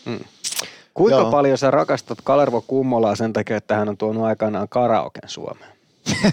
[0.06, 0.24] Hmm.
[0.94, 1.30] Kuinka Joo.
[1.30, 5.76] paljon sä rakastat Kalervo Kummolaa sen takia, että hän on tuonut aikanaan karaoken Suomeen?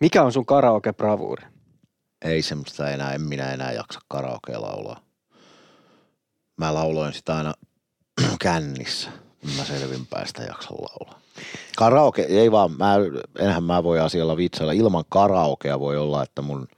[0.00, 1.46] Mikä on sun karaoke-bravuuri?
[2.24, 5.00] Ei semmoista enää, en minä enää jaksa karaoke laulaa.
[6.56, 7.54] Mä lauloin sitä aina
[8.42, 9.10] kännissä
[9.56, 11.20] mä selvin päästä jaksan laulaa.
[11.76, 12.94] Karaoke, ei vaan, mä,
[13.38, 14.72] enhän mä voi asialla vitsailla.
[14.72, 16.68] Ilman karaokea voi olla, että mun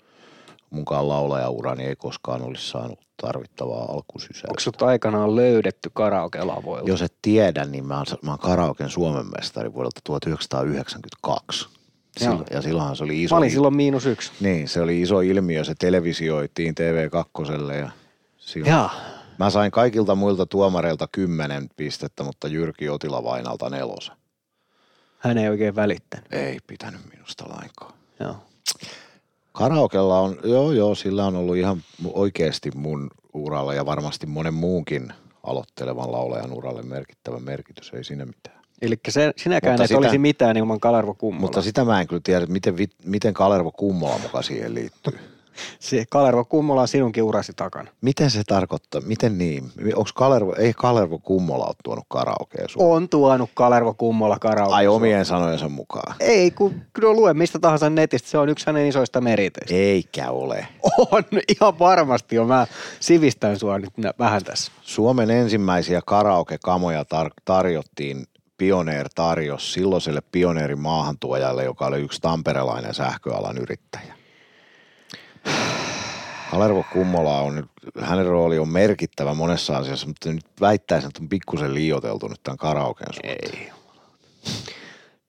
[0.70, 4.48] mukaan laulajaurani ei koskaan olisi saanut tarvittavaa alkusysäystä.
[4.50, 6.88] Onko sut aikanaan löydetty karaoke-lavoilta?
[6.90, 11.68] Jos et tiedä, niin mä oon, mä oon karaoken Suomen mestari vuodelta 1992.
[12.16, 13.34] Silloin, ja silloinhan se oli iso...
[13.34, 14.32] Mä olin silloin miinus yksi.
[14.40, 15.64] Niin, se oli iso ilmiö.
[15.64, 17.90] Se televisioitiin TV2 ja
[18.38, 18.94] silloin, Jaa.
[19.42, 24.16] Mä sain kaikilta muilta tuomareilta kymmenen pistettä, mutta Jyrki Otila Vainalta nelosen.
[25.18, 26.32] Hän ei oikein välittänyt.
[26.32, 27.94] Ei pitänyt minusta lainkaan.
[28.20, 28.36] Joo.
[29.52, 31.82] Karaokella on, joo joo, sillä on ollut ihan
[32.12, 35.12] oikeasti mun uralla ja varmasti monen muunkin
[35.42, 38.60] aloittelevan laulajan uralle merkittävä merkitys, ei siinä mitään.
[38.82, 39.00] Eli
[39.36, 41.40] sinäkään mutta et sitä, olisi mitään ilman Kalervo Kummola.
[41.40, 42.74] Mutta sitä mä en kyllä tiedä, miten,
[43.04, 45.18] miten Kalervo Kummola mukaan siihen liittyy.
[45.78, 47.90] Se Kalervo Kummola on sinunkin urasi takana.
[48.00, 49.00] Miten se tarkoittaa?
[49.00, 49.72] Miten niin?
[49.94, 55.24] Onko Kalervo, ei Kalervo Kummola ole tuonut karaokea On tuonut Kalervo Kummola karaokea Ai omien
[55.24, 56.16] sanojensa mukaan?
[56.20, 58.28] Ei, kun kyllä lue mistä tahansa netistä.
[58.28, 59.74] Se on yksi hänen isoista meriteistä.
[59.74, 60.66] Eikä ole.
[61.12, 61.22] On,
[61.60, 62.48] ihan varmasti on.
[62.48, 62.66] Mä
[63.00, 64.72] sivistän sua nyt vähän tässä.
[64.82, 68.26] Suomen ensimmäisiä karaoke-kamoja tar- tarjottiin
[68.56, 74.14] Pioneer tarjos silloiselle pioneerin maahantuojalle, joka oli yksi tamperelainen sähköalan yrittäjä.
[76.50, 77.66] Kalervo Kummola on nyt,
[78.00, 82.58] hänen rooli on merkittävä monessa asiassa, mutta nyt väittäisin, että on pikkusen liioteltu nyt tämän
[82.58, 83.70] karaoken Ei.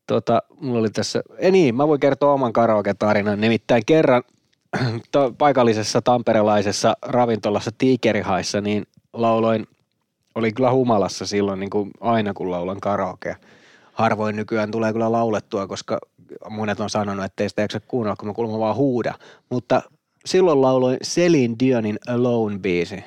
[0.07, 3.41] Tota, mulla oli tässä, ei niin, mä voin kertoa oman karaoke-tarinan.
[3.41, 4.23] Nimittäin kerran
[5.11, 9.67] to, paikallisessa tamperelaisessa ravintolassa Tiikerihaissa, niin lauloin,
[10.35, 13.35] oli kyllä humalassa silloin niin kuin aina kun laulan karaokea.
[13.93, 15.99] Harvoin nykyään tulee kyllä laulettua, koska
[16.49, 19.13] monet on sanonut, että ei sitä jaksa kuunnella, kun mä kuulemma vaan huuda.
[19.49, 19.81] Mutta
[20.25, 23.03] silloin lauloin Celine Dionin Alone-biisi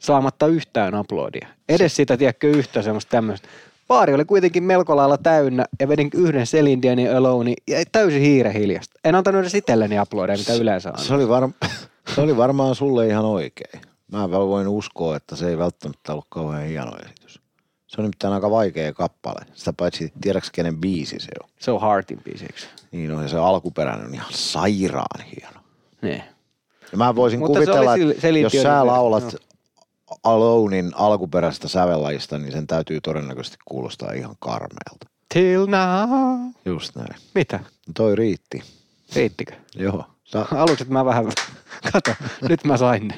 [0.00, 1.48] saamatta yhtään aplodia.
[1.68, 3.48] Edes sitä, tiedätkö, yhtä semmoista tämmöistä.
[3.88, 8.52] Baari oli kuitenkin melko lailla täynnä ja vedin yhden Celine Dionin Alone ja täysin hiire
[8.52, 9.00] hiljasta.
[9.04, 10.98] En antanut edes itselleni aplodia, mitä yleensä on.
[10.98, 11.50] Se oli, var-
[12.14, 13.80] se oli varmaan sulle ihan oikein.
[14.12, 17.40] Mä voin uskoa, että se ei välttämättä ollut kauhean hieno esitys.
[17.86, 19.46] Se on nimittäin aika vaikea kappale.
[19.54, 21.48] Sitä paitsi tiedäks kenen biisi se on.
[21.58, 22.60] Se on Heartin biisi, eikö?
[22.92, 25.60] Niin on, ja se alkuperäinen on ihan sairaan hieno.
[26.02, 26.22] Niin.
[26.92, 29.38] Ja mä voisin Mutta kuvitella, että jos sä laulat no.
[30.24, 35.06] Alonein alkuperäisestä sävellajista, niin sen täytyy todennäköisesti kuulostaa ihan karmeelta.
[35.34, 36.10] Till now.
[36.64, 37.14] Just näin.
[37.34, 37.58] Mitä?
[37.58, 38.62] No toi riitti.
[39.14, 39.52] Riittikö?
[39.74, 40.04] Joo.
[40.24, 40.46] Sä...
[40.54, 41.24] Aluksi mä vähän,
[41.92, 42.14] kato,
[42.48, 43.14] nyt mä sain ne.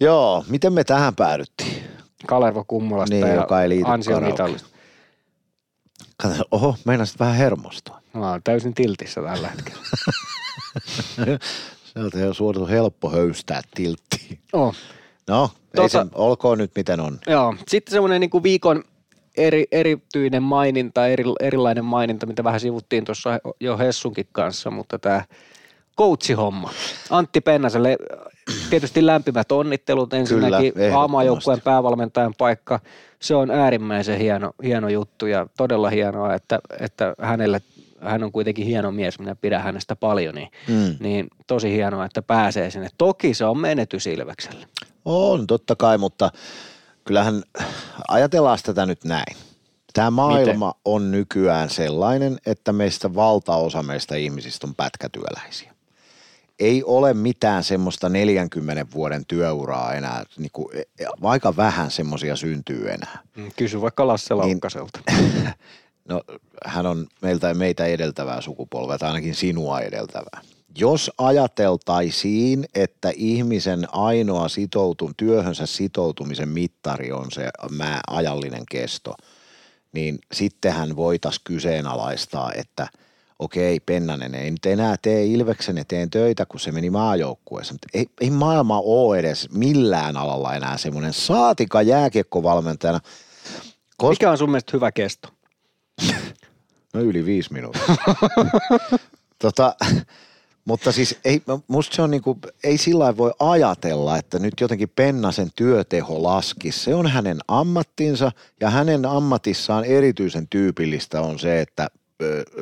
[0.00, 1.84] Joo, miten me tähän päädyttiin?
[2.26, 3.90] Kalervo Kummolasta niin, ja joka ei liity
[6.16, 8.00] Kato, oho, meinasit vähän hermostua.
[8.12, 9.82] Mä oon täysin tiltissä tällä hetkellä.
[11.96, 14.38] Sieltä on suoritu helppo höystää tilttiin.
[14.52, 14.74] Oh.
[15.28, 17.18] No, ei Tota- se, olkoon nyt miten on.
[17.26, 18.84] Joo, sitten semmoinen niin viikon
[19.36, 23.30] eri, erityinen maininta, eri, erilainen maininta, mitä vähän sivuttiin tuossa
[23.60, 25.24] jo Hessunkin kanssa, mutta tämä
[25.98, 26.70] coachihomma.
[27.10, 27.96] Antti Pennaselle
[28.70, 32.80] tietysti lämpimät onnittelut ensinnäkin aamajoukkueen päävalmentajan paikka.
[33.20, 37.60] Se on äärimmäisen hieno, hieno juttu ja todella hienoa, että, että hänelle,
[38.00, 40.96] hän on kuitenkin hieno mies, minä pidän hänestä paljon, niin, Mm.
[41.00, 42.88] niin tosi hienoa, että pääsee sinne.
[42.98, 44.66] Toki se on menetys Ilvekselle.
[45.04, 46.30] On, totta kai, mutta
[47.04, 47.42] kyllähän
[48.08, 49.36] ajatellaan tätä nyt näin.
[49.92, 50.80] Tämä maailma Miten?
[50.84, 55.72] on nykyään sellainen, että meistä valtaosa meistä ihmisistä on pätkätyöläisiä.
[56.58, 60.68] Ei ole mitään semmoista 40 vuoden työuraa enää, niin kuin,
[61.22, 63.18] vaikka vähän semmoisia syntyy enää.
[63.36, 64.60] Mm, Kysy vaikka Lasse Niin.
[66.08, 66.22] No,
[66.64, 70.40] hän on meiltä meitä edeltävää sukupolvea, tai ainakin sinua edeltävää.
[70.78, 79.14] Jos ajateltaisiin, että ihmisen ainoa sitoutum, työhönsä sitoutumisen mittari on se mä, ajallinen kesto,
[79.92, 82.88] niin sittenhän voitaisiin kyseenalaistaa, että
[83.38, 87.74] okei, Pennanen ei nyt enää tee Ilveksen eteen töitä, kun se meni maajoukkueessa.
[87.74, 93.00] Mutta ei, ei maailma ole edes millään alalla enää semmoinen saatika jääkiekkovalmentajana.
[94.02, 95.28] Kos- Mikä on sun mielestä hyvä kesto?
[96.96, 97.94] No yli viisi minuuttia.
[99.42, 99.74] tota,
[100.64, 105.48] mutta siis ei, musta se on niinku, ei sillä voi ajatella, että nyt jotenkin Pennasen
[105.56, 106.80] työteho laskisi.
[106.80, 111.88] Se on hänen ammattinsa ja hänen ammatissaan erityisen tyypillistä on se, että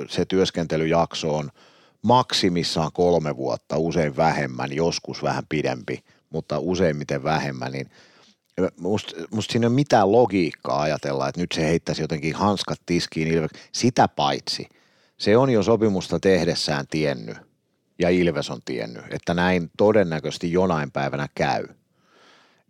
[0.09, 1.51] se työskentelyjakso on
[2.03, 7.91] maksimissaan kolme vuotta, usein vähemmän, joskus vähän pidempi, mutta useimmiten vähemmän, niin
[8.81, 13.29] Musta must siinä ei ole mitään logiikkaa ajatella, että nyt se heittäisi jotenkin hanskat tiskiin
[13.29, 13.51] Ilves.
[13.73, 14.69] Sitä paitsi
[15.19, 17.37] se on jo sopimusta tehdessään tiennyt
[17.99, 21.67] ja Ilves on tiennyt, että näin todennäköisesti jonain päivänä käy.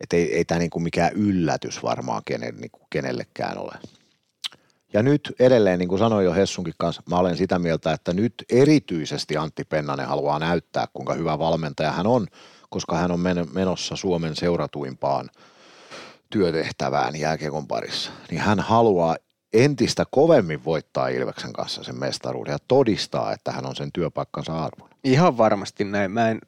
[0.01, 3.75] Että ei, ei tämä niinku mikään yllätys varmaan kenen, niinku kenellekään ole.
[4.93, 8.35] Ja nyt edelleen, niin kuin sanoin jo Hessunkin kanssa, mä olen sitä mieltä, että nyt
[8.53, 12.27] erityisesti Antti Pennanen haluaa näyttää, kuinka hyvä valmentaja hän on,
[12.71, 15.31] koska hän on men- menossa Suomen seuratuimpaan
[16.35, 18.13] työtehtävään jääkiekon parissa.
[18.31, 19.17] Niin hän haluaa
[19.53, 24.89] entistä kovemmin voittaa Ilveksen kanssa sen mestaruuden ja todistaa, että hän on sen työpaikkansa arvon.
[25.05, 26.11] Ihan varmasti näin.
[26.11, 26.41] Mä en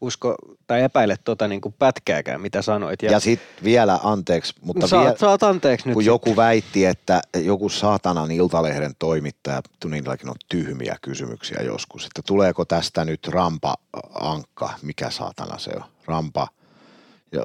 [0.00, 0.36] usko
[0.66, 3.02] tai epäile tota niin kuin pätkääkään, mitä sanoit.
[3.02, 5.94] Ja, ja sitten vielä, anteeksi, mutta saat, vielä, saat anteeksi nyt.
[5.94, 6.06] kun sit.
[6.06, 13.04] joku väitti, että joku saatanan iltalehden toimittaja, niilläkin on tyhmiä kysymyksiä joskus, että tuleeko tästä
[13.04, 13.74] nyt rampa
[14.14, 16.48] ankka, mikä saatana se on, rampa,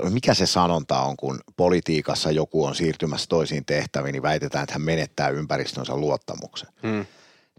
[0.09, 4.81] mikä se sanonta on, kun politiikassa joku on siirtymässä toisiin tehtäviin, niin väitetään, että hän
[4.81, 6.69] menettää ympäristönsä luottamuksen.
[6.83, 7.05] Hmm.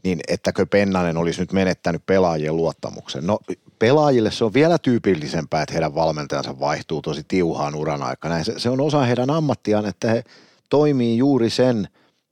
[0.05, 3.27] Niin ettäkö Pennanen olisi nyt menettänyt pelaajien luottamuksen?
[3.27, 3.39] No
[3.79, 8.45] pelaajille se on vielä tyypillisempää, että heidän valmentajansa vaihtuu tosi tiuhaan uran aikana.
[8.45, 10.25] Se, se on osa heidän ammattiaan, että he
[10.71, 11.89] toimii juuri sen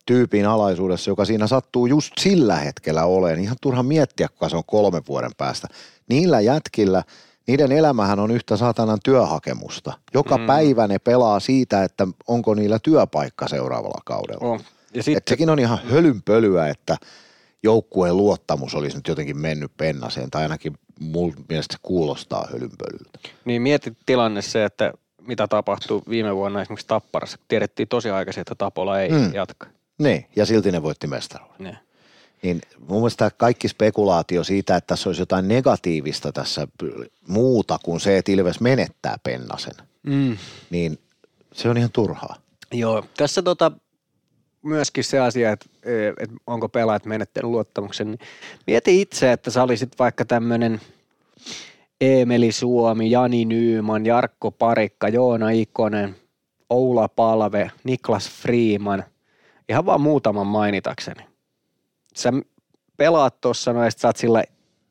[0.06, 3.40] tyypin alaisuudessa, joka siinä sattuu just sillä hetkellä olemaan.
[3.40, 5.68] Ihan turha miettiä, kuka se on kolmen vuoden päästä.
[6.08, 7.02] Niillä jätkillä,
[7.46, 9.92] niiden elämähän on yhtä saatanan työhakemusta.
[10.14, 10.46] Joka mm.
[10.46, 14.48] päivä ne pelaa siitä, että onko niillä työpaikka seuraavalla kaudella.
[14.48, 14.60] On.
[14.94, 16.96] Ja Et sitten, sekin on ihan hölynpölyä, että
[17.62, 23.18] joukkueen luottamus olisi nyt jotenkin mennyt pennaseen, tai ainakin mun mielestä se kuulostaa hölynpölyltä.
[23.44, 24.92] niin mieti tilanne se, että
[25.26, 27.38] mitä tapahtui viime vuonna esimerkiksi Tapparassa.
[27.48, 29.34] Tiedettiin tosi aikaisin, että Tapola ei Mm.
[29.34, 29.66] jatka.
[29.98, 31.54] Niin, ja silti ne voitti mestaruuden.
[31.58, 31.78] Ne.
[32.44, 36.68] Niin mun mielestä kaikki spekulaatio siitä, että tässä olisi jotain negatiivista tässä
[37.28, 40.36] muuta kuin se, että Ilves menettää pennasen, Mm.
[40.70, 40.98] niin
[41.52, 42.36] se on ihan turhaa.
[42.72, 43.72] Joo, tässä tota,
[44.62, 45.66] myöskin se asia, että,
[46.20, 48.06] että onko pelaajat menettänyt luottamuksen.
[48.10, 48.18] Niin
[48.66, 50.80] mieti itse, että sä olisit vaikka tämmöinen
[52.00, 56.16] Eemeli Suomi, Jani Nyyman, Jarkko Parikka, Joona Ikonen,
[56.70, 59.04] Oula Palve, Niklas Freeman,
[59.68, 61.33] ihan vaan muutaman mainitakseni.
[62.16, 62.32] Sä
[62.96, 64.44] pelaat tuossa noin, sä oot sillä,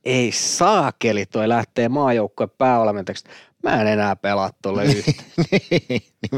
[0.05, 3.23] ei saakeli, toi lähtee maajoukkueen päävalmentajaksi.
[3.63, 5.29] Mä en enää pelaa tolle yhtään.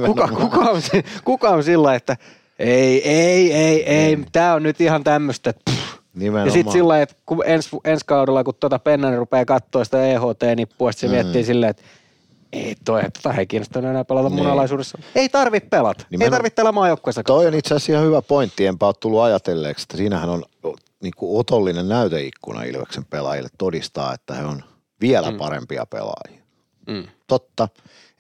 [0.05, 0.81] Kuka, kuka, on,
[1.23, 2.17] kuka on sillä, että
[2.59, 5.53] ei, ei, ei, ei, tää on nyt ihan tämmöistä.
[6.13, 6.47] Nimenomaan.
[6.47, 10.91] Ja sitten sillä että kun ensi, ensi kaudella, kun tuota Pennanen rupeaa katsoa sitä EHT-nippua,
[10.91, 11.11] se mm.
[11.11, 11.83] miettii silleen, että
[12.53, 14.37] ei toi, tota ei kiinnostanut enää pelata Niin.
[14.43, 14.97] mun alaisuudessa.
[15.15, 16.03] Ei tarvi pelata.
[16.03, 16.37] Ei Nimenomaan.
[16.37, 17.23] tarvitse täällä maajoukkueessa.
[17.23, 20.43] Toi on itse asiassa ihan hyvä pointti, enpä ole tullut ajatelleeksi, että siinähän on
[21.01, 24.63] niin kuin otollinen näyteikkuna Ilveksen pelaajille todistaa, että he on
[25.01, 25.37] vielä Mm.
[25.37, 26.43] parempia pelaajia.
[26.87, 27.67] Mm, Totta.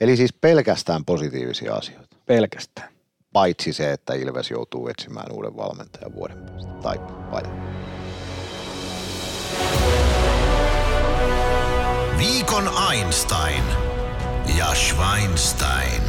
[0.01, 2.15] Eli siis pelkästään positiivisia asioita.
[2.25, 2.89] pelkästään.
[3.33, 6.71] paitsi se, että Ilves joutuu etsimään uuden valmentajan vuoden päästä.
[6.81, 6.95] Tai
[7.31, 7.75] vajan.
[12.17, 13.63] Viikon Einstein
[14.57, 16.01] ja Schweinstein.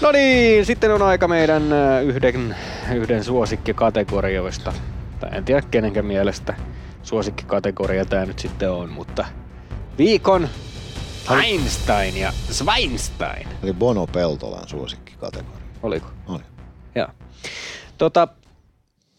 [0.00, 1.62] No niin, sitten on aika meidän
[2.04, 2.56] yhden,
[2.94, 4.72] yhden suosikkikategorioista.
[5.20, 6.54] Tai en tiedä kenenkään mielestä
[7.02, 9.26] suosikkikategoria tämä nyt sitten on, mutta
[9.98, 10.48] viikon
[11.42, 13.48] Einstein ja Schweinstein.
[13.62, 15.66] Eli Bono Peltolan suosikkikategoria.
[15.82, 16.06] Oliko?
[16.26, 16.42] Oli.
[16.94, 17.08] Joo.
[17.98, 18.28] Tota,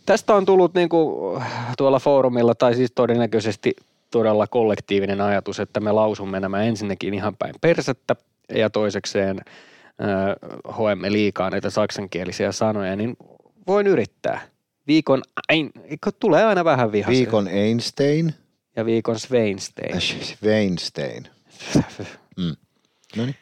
[0.05, 1.41] tästä on tullut niinku
[1.77, 3.75] tuolla foorumilla, tai siis todennäköisesti
[4.11, 8.15] todella kollektiivinen ajatus, että me lausumme nämä ensinnäkin ihan päin persettä,
[8.49, 13.17] ja toisekseen äh, hoemme liikaa näitä saksankielisiä sanoja, niin
[13.67, 14.41] voin yrittää.
[14.87, 15.71] Viikon, ein,
[16.19, 17.19] tulee aina vähän vihaisia.
[17.19, 18.33] Viikon Einstein
[18.75, 19.95] Ja viikon Sveinstein.
[19.95, 20.01] ja
[20.43, 21.27] Weinstein.
[22.37, 22.55] Mm.
[23.15, 23.35] No niin,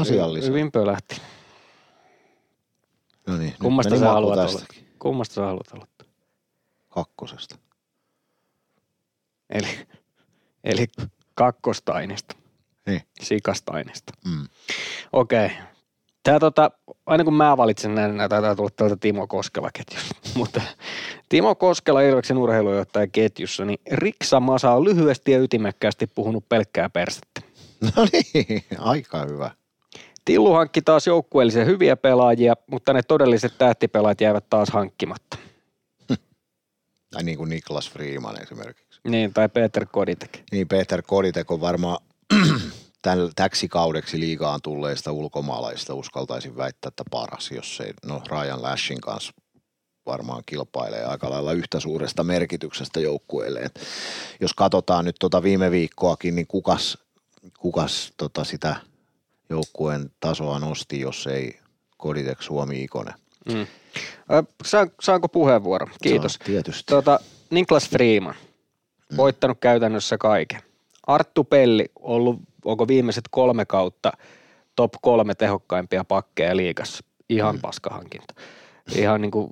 [0.00, 0.50] asiallisesti.
[0.50, 1.20] Hyvin pölähti.
[3.26, 4.76] No niin, Kummasta sä haluat aloittaa?
[4.98, 6.06] Kummasta sä haluat aloittaa?
[6.88, 7.56] Kakkosesta.
[9.50, 9.68] Eli,
[10.64, 10.86] eli
[11.34, 12.36] kakkostainista,
[12.86, 13.02] Niin.
[13.22, 14.12] sikastainista.
[14.24, 14.48] Mm.
[15.12, 15.50] Okei.
[16.22, 16.70] Tää tota,
[17.06, 20.14] aina kun mä valitsen näin, näitä taitaa tulla tältä Timo Koskela ketjusta.
[20.38, 20.60] Mutta
[21.28, 27.40] Timo Koskela Ilveksen urheilujohtaja ketjussa, niin Riksa Masa on lyhyesti ja ytimekkäästi puhunut pelkkää persettä.
[27.96, 29.50] No niin, aika hyvä.
[30.24, 35.36] Tillu hankki taas joukkueellisen hyviä pelaajia, mutta ne todelliset tähtipelaajat jäivät taas hankkimatta.
[37.10, 38.89] Tai niin kuin Niklas Freeman esimerkiksi.
[39.08, 40.38] Niin, tai Peter Koditek.
[40.52, 41.98] Niin Peter Koditek on varmaan
[43.36, 49.32] täksi kaudeksi liigaan tulleista ulkomaalaista uskaltaisin väittää, että paras, jos ei, no Ryan Lashin kanssa
[50.06, 53.60] varmaan kilpailee aika lailla yhtä suuresta merkityksestä joukkueelle.
[53.60, 53.80] Et
[54.40, 56.98] Jos katsotaan nyt tota viime viikkoakin, niin kukas,
[57.58, 58.76] kukas tota sitä
[59.50, 61.58] joukkueen tasoa nosti, jos ei
[61.96, 63.14] Koditek Suomi Ikonen.
[63.48, 63.66] Mm.
[65.00, 65.86] Saanko puheenvuoro?
[66.02, 66.32] Kiitos.
[66.32, 66.84] Saa, tietysti.
[66.86, 67.20] Tota,
[67.50, 68.34] Niklas Freeman,
[69.16, 70.60] voittanut käytännössä kaiken.
[71.06, 74.12] Arttu Pelli, ollut, onko viimeiset kolme kautta
[74.76, 77.04] top kolme tehokkaimpia pakkeja liigassa.
[77.28, 77.60] Ihan mm.
[77.60, 78.34] paskahankinta.
[78.96, 79.50] Ihan niin kuin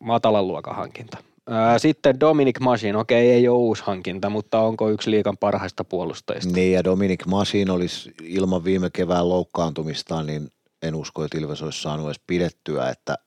[0.00, 1.18] matalan luokan hankinta.
[1.78, 6.52] Sitten Dominic Masin, okei ei ole uusi hankinta, mutta onko yksi liikan parhaista puolustajista?
[6.52, 10.48] Niin ja Dominic Masin olisi ilman viime kevään loukkaantumistaan, niin
[10.82, 13.18] en usko, että Ilves olisi saanut edes pidettyä, että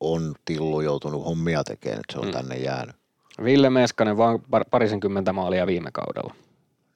[0.00, 2.32] on Tillu joutunut hommia tekemään, että se on Mm.
[2.32, 2.96] tänne jäänyt.
[3.44, 6.34] Ville Meskanen vaan par- parisenkymmentä maalia viime kaudella.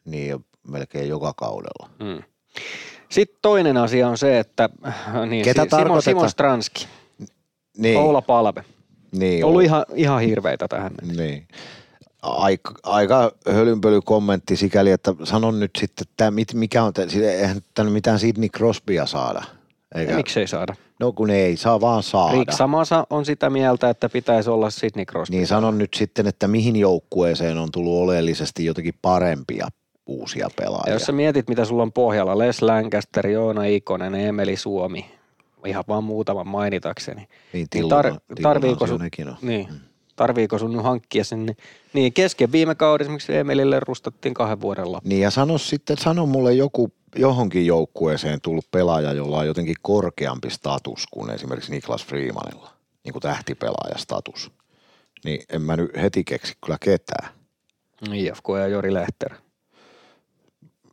[0.04, 1.90] Niin jo melkein joka kaudella.
[1.98, 2.22] Mm.
[3.08, 6.02] Sitten toinen asia on se, että äh, niin, Ketä Si- Simon, tarkoitetaan?
[6.02, 6.86] Simon Stranski,
[7.78, 8.64] Niin, Oula Palve.
[9.12, 11.22] niin, Ollut ihan, ihan hirveitä tähän mennessä.
[11.22, 11.48] Niin.
[12.22, 16.92] Aika, aika hölynpöly kommentti sikäli, että sanon nyt sitten, että mikä on,
[17.22, 19.42] eihän tänne mitään Sidney Crosbya saada.
[19.94, 20.74] Eikä, Miksei saada?
[21.00, 22.32] No kun ei saa vaan saada.
[22.38, 25.36] Rick Samasa on sitä mieltä, että pitäisi olla Sidney Crosby.
[25.36, 29.68] Niin sanon nyt sitten, että mihin joukkueeseen on tullut oleellisesti jotenkin parempia
[30.06, 30.92] uusia ja pelaajia.
[30.92, 35.06] jos sä mietit, mitä sulla on pohjalla, Les Lancaster, Joona Ikonen, Emeli Suomi,
[35.66, 37.16] ihan vaan muutaman mainitakseni.
[37.20, 39.36] Niin, Niin Tillu, tar- tarviiko, sun, on.
[39.42, 39.68] niin,
[40.16, 41.56] tarviiko sun nyt hankkia sinne?
[41.92, 45.08] Niin, kesken viime kauden esimerkiksi Emelille rustattiin kahden vuoden loppu.
[45.08, 50.50] Niin ja sano sitten, sano mulle joku johonkin joukkueeseen tullut pelaaja, jolla on jotenkin korkeampi
[50.50, 52.70] status kuin esimerkiksi Niklas Freemanilla,
[53.04, 54.52] niin kuin tähtipelaajastatus.
[55.24, 57.28] Niin en mä nyt heti keksi kyllä ketään.
[58.12, 59.34] IFK ja Jori Lehter.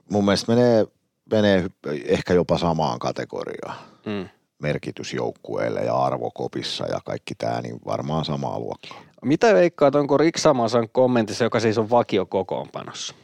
[0.09, 0.85] Mun mielestä menee,
[1.31, 1.65] menee
[2.05, 3.75] ehkä jopa samaan kategoriaan.
[4.05, 4.29] Mm.
[4.59, 9.01] Merkitysjoukkueelle ja arvokopissa ja kaikki tämä, niin varmaan samaa luokkaa.
[9.25, 13.15] Mitä veikkaat, onko Rick Samasan kommentissa, joka siis on vakio kokoonpanossa?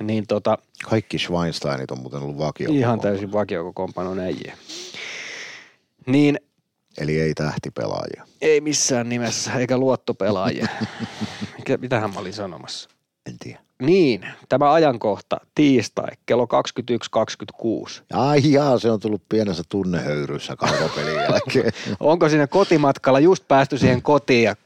[0.00, 0.58] Niin tota,
[0.90, 2.68] Kaikki Schweinsteinit on muuten ollut vakio.
[2.70, 4.56] ihan täysin vakio kokoonpanon äijä.
[6.06, 6.38] Niin
[6.98, 8.26] Eli ei tähtipelaajia.
[8.40, 10.66] ei missään nimessä, eikä luottopelaajia.
[11.58, 12.88] Mikä, mitähän mä olin sanomassa?
[13.26, 13.60] En tiedä.
[13.82, 16.48] Niin, tämä ajankohta, tiistai, kello
[17.96, 18.02] 21.26.
[18.12, 21.72] Ai jaa, se on tullut pienessä tunnehöyryssä kaukopelin jälkeen.
[22.00, 24.56] Onko siinä kotimatkalla just päästy siihen kotiin ja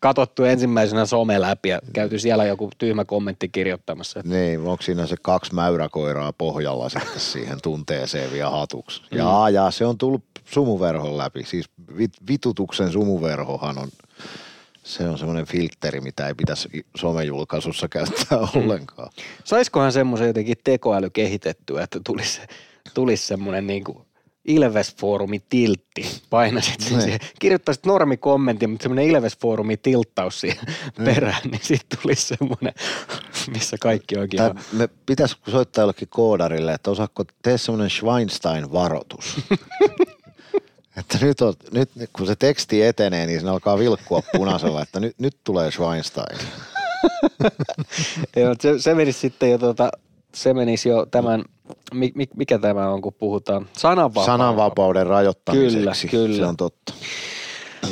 [0.00, 4.20] katsottu ensimmäisenä some läpi ja käyty siellä joku tyhmä kommentti kirjoittamassa.
[4.20, 9.02] että niin, onko siinä se kaksi mäyräkoiraa pohjalla sitten siihen tunteeseen vielä hatuksi?
[9.10, 9.18] Mm.
[9.18, 11.44] Jaa, jaa, se on tullut sumuverhon läpi.
[11.44, 13.88] Siis vit, vitutuksen sumuverhohan on,
[14.82, 19.10] se on semmoinen filtteri, mitä ei pitäisi somejulkaisussa käyttää ollenkaan.
[19.44, 22.40] Saiskohan semmoisen jotenkin tekoäly kehitettyä, että tulisi,
[22.94, 23.98] tulisi semmoinen niin kuin
[24.48, 26.06] Ilves-foorumi tiltti.
[26.30, 27.02] Painasit sen Niin.
[27.02, 27.20] siihen.
[27.38, 30.66] Kirjoittaisit normikommentin, mutta semmoinen Ilves-foorumi tilttaus siihen
[31.04, 32.74] perään, niin sitten tulisi semmoinen,
[33.52, 34.62] missä kaikki onkin Tää, ihan...
[34.72, 39.36] me pitäisi soittaa jollekin koodarille, että osaako tee semmoinen Schweinstein-varoitus.
[40.96, 45.18] Että nyt, on, nyt kun se teksti etenee, niin se alkaa vilkkua punaisella, että nyt,
[45.18, 46.38] nyt tulee Schweinstein.
[48.36, 49.90] Joo, se, se menisi sitten jo tota,
[50.34, 51.44] se menisi jo tämän,
[52.36, 54.26] mikä tämä on, kun puhutaan sananvapauden.
[54.26, 56.08] Sananvapauden rajoittamiseksi.
[56.08, 56.36] Kyllä, kyllä.
[56.36, 56.94] Se on totta.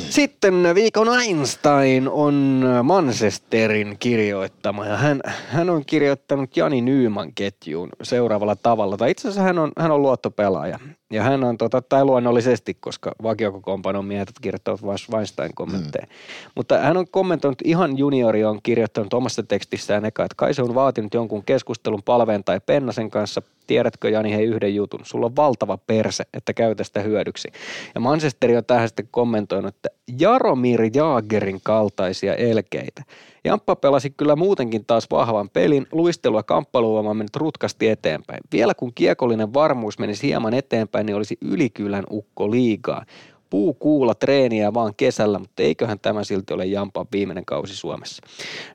[0.09, 8.55] Sitten viikon Einstein on Manchesterin kirjoittama ja hän, hän on kirjoittanut Jani Nyyman ketjuun seuraavalla
[8.55, 8.97] tavalla.
[8.97, 10.79] Tai itse asiassa hän on, hän on luottopelaaja
[11.11, 16.05] ja hän on, tota, tai luonnollisesti, koska vakiokokoonpanon miehet kirjoittavat vain Weinstein kommentteja.
[16.05, 16.51] Mm.
[16.55, 20.75] Mutta hän on kommentoinut, ihan juniori on kirjoittanut omassa tekstissään eka, että kai se on
[20.75, 23.41] vaatinut jonkun keskustelun palveen tai pennasen kanssa.
[23.67, 24.99] Tiedätkö Jani hei yhden jutun?
[25.03, 27.47] Sulla on valtava perse, että käytä sitä hyödyksi.
[27.95, 29.89] Ja Manchesteri on tähän sitten kommentoinut, että
[30.19, 33.03] Jaromir Jaagerin kaltaisia elkeitä.
[33.43, 38.39] Jamppa pelasi kyllä muutenkin taas vahvan pelin, luistelua kamppailuvoima mennyt rutkasti eteenpäin.
[38.51, 43.05] Vielä kun kiekollinen varmuus menisi hieman eteenpäin, niin olisi ylikylän ukko liigaa.
[43.49, 48.23] Puu kuulla treeniä vaan kesällä, mutta eiköhän tämä silti ole Jampan viimeinen kausi Suomessa.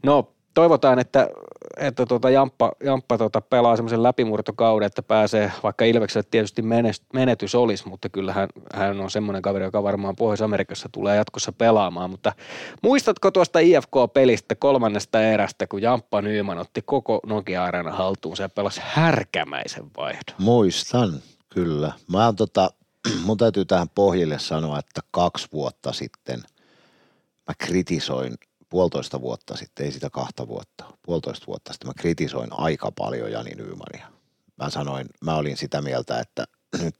[0.02, 1.28] No, toivotaan, että,
[1.76, 6.62] että tuota Jamppa, Jamppa tuota pelaa semmoisen läpimurtokauden, että pääsee, vaikka Ilvekselle tietysti
[7.12, 8.34] menetys olisi, mutta kyllä
[8.74, 12.10] hän, on semmoinen kaveri, joka varmaan Pohjois-Amerikassa tulee jatkossa pelaamaan.
[12.10, 12.32] Mutta
[12.82, 18.80] muistatko tuosta IFK-pelistä kolmannesta erästä, kun Jamppa Nyyman otti koko Nokia Arena haltuun ja pelasi
[18.84, 20.36] härkämäisen vaihdon?
[20.38, 21.12] Muistan,
[21.48, 21.92] kyllä.
[22.08, 22.70] Mä oon tota,
[23.26, 26.40] mun täytyy tähän pohjille sanoa, että kaksi vuotta sitten
[27.48, 28.34] mä kritisoin
[28.72, 33.50] puolitoista vuotta sitten, ei sitä kahta vuotta, puolitoista vuotta sitten mä kritisoin aika paljon Jani
[33.50, 34.12] Nymania.
[34.56, 36.44] Mä sanoin, mä olin sitä mieltä, että
[36.82, 36.94] nyt,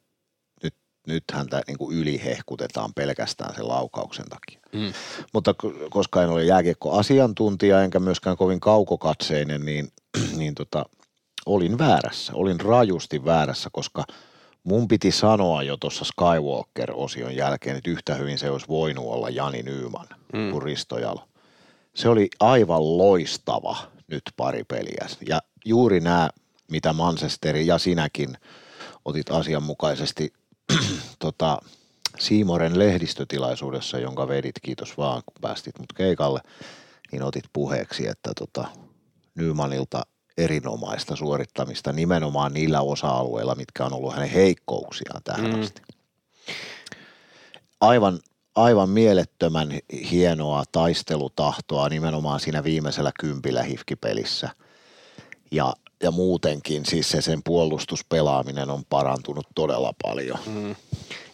[0.63, 0.75] nyt,
[1.07, 4.61] nyt häntä niin kuin ylihehkutetaan pelkästään sen laukauksen takia.
[4.73, 4.93] Mm.
[5.33, 5.55] Mutta
[5.91, 9.89] koska en ole jääkiekko-asiantuntija enkä myöskään kovin kaukokatseinen, niin,
[10.39, 10.85] niin tota,
[11.47, 12.33] olin väärässä.
[12.35, 14.05] Olin rajusti väärässä, koska
[14.65, 19.63] mun piti sanoa jo tuossa Skywalker-osion jälkeen, että yhtä hyvin se olisi voinut olla Jani
[19.63, 20.51] Nyyman mm.
[20.51, 21.32] kuin Risto Jalo
[21.95, 23.77] se oli aivan loistava
[24.07, 25.07] nyt pari peliä.
[25.29, 26.31] Ja juuri nämä,
[26.71, 28.37] mitä Manchesteri ja sinäkin
[29.05, 30.33] otit asianmukaisesti
[31.19, 31.59] tota,
[32.19, 36.41] Siimoren lehdistötilaisuudessa, jonka vedit, kiitos vaan, kun päästit mut keikalle,
[37.13, 38.69] niin otit puheeksi, että tota,
[39.35, 40.03] Nymanilta
[40.39, 45.61] erinomaista suorittamista nimenomaan niillä osa-alueilla, mitkä on ollut hänen heikkouksiaan tähän mm.
[45.61, 45.83] asti.
[47.81, 48.21] Aivan
[48.55, 49.79] aivan mielettömän
[50.11, 54.51] hienoa taistelutahtoa nimenomaan siinä viimeisellä kympillä hifkipelissä.
[55.51, 55.73] Ja,
[56.03, 60.39] ja muutenkin siis se sen puolustuspelaaminen on parantunut todella paljon.
[60.47, 60.75] Mm.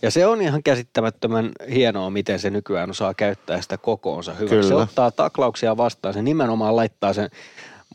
[0.03, 4.55] Ja se on ihan käsittämättömän hienoa, miten se nykyään osaa käyttää sitä kokoonsa hyväksi.
[4.55, 4.69] Kyllä.
[4.69, 7.31] Se ottaa taklauksia vastaan, se nimenomaan laittaa sen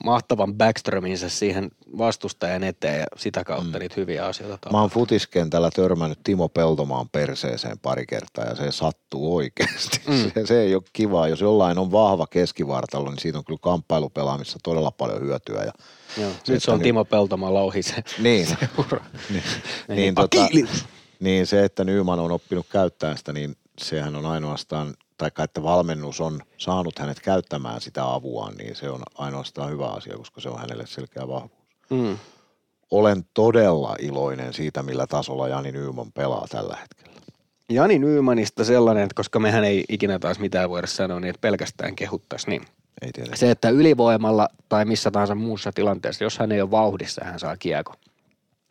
[0.03, 3.79] mahtavan backströminsä siihen vastustajan eteen ja sitä kautta mm.
[3.79, 4.57] niitä hyviä asioita.
[4.57, 4.77] Tapahtuu.
[4.77, 10.01] Mä oon futiskentällä törmännyt Timo Peltomaan perseeseen pari kertaa ja se sattuu oikeasti.
[10.07, 10.31] Mm.
[10.33, 11.27] Se, se ei ole kivaa.
[11.27, 15.63] Jos jollain on vahva keskivartalo, niin siitä on kyllä kamppailupelaamissa todella paljon hyötyä.
[15.63, 15.71] Ja
[16.17, 16.31] Joo.
[16.47, 19.05] Nyt se on niin, Timo Peltomaan louhi se niin, seura.
[19.29, 19.43] niin,
[19.87, 20.47] niin, niin, tota,
[21.19, 26.21] niin se, että Nyman on oppinut käyttää sitä, niin sehän on ainoastaan tai että valmennus
[26.21, 30.59] on saanut hänet käyttämään sitä avuaan, niin se on ainoastaan hyvä asia, koska se on
[30.59, 31.63] hänelle selkeä vahvuus.
[31.89, 32.17] Mm.
[32.91, 37.21] Olen todella iloinen siitä, millä tasolla Jani Nyyman pelaa tällä hetkellä.
[37.69, 41.95] Jani Nyymanista sellainen, että koska mehän ei ikinä taas mitään voida sanoa, niin että pelkästään
[41.95, 42.65] kehuttaisi, niin
[43.01, 47.39] ei se, että ylivoimalla tai missä tahansa muussa tilanteessa, jos hän ei ole vauhdissa, hän
[47.39, 47.93] saa kiekko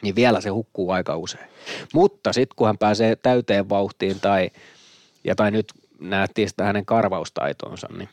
[0.03, 1.49] niin vielä se hukkuu aika usein.
[1.95, 4.51] Mutta sitten kun hän pääsee täyteen vauhtiin tai,
[5.24, 5.72] ja tai nyt
[6.11, 8.09] nähtiin sitä hänen karvaustaitonsa, niin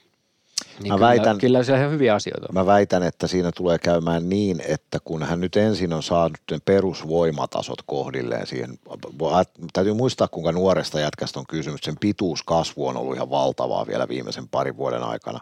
[0.83, 2.53] niin mä kyllä, väitän, kyllä se ihan hyviä asioita.
[2.53, 7.81] Mä väitän, että siinä tulee käymään niin, että kun hän nyt ensin on saanut perusvoimatasot
[7.85, 8.79] kohdilleen siihen,
[9.73, 14.47] täytyy muistaa kuinka nuoresta jätkästä on kysymys, sen pituuskasvu on ollut ihan valtavaa vielä viimeisen
[14.47, 15.39] parin vuoden aikana.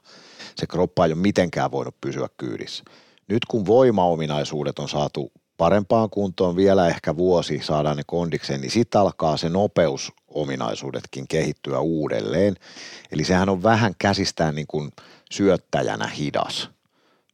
[0.56, 2.84] Se kroppa ei ole mitenkään voinut pysyä kyydissä.
[3.28, 9.02] Nyt kun voimaominaisuudet on saatu parempaan kuntoon vielä ehkä vuosi saadaan ne kondikseen, niin sitten
[9.02, 12.56] alkaa se nopeusominaisuudetkin kehittyä uudelleen.
[13.12, 14.92] Eli sehän on vähän käsistään niin kuin
[15.32, 16.70] syöttäjänä hidas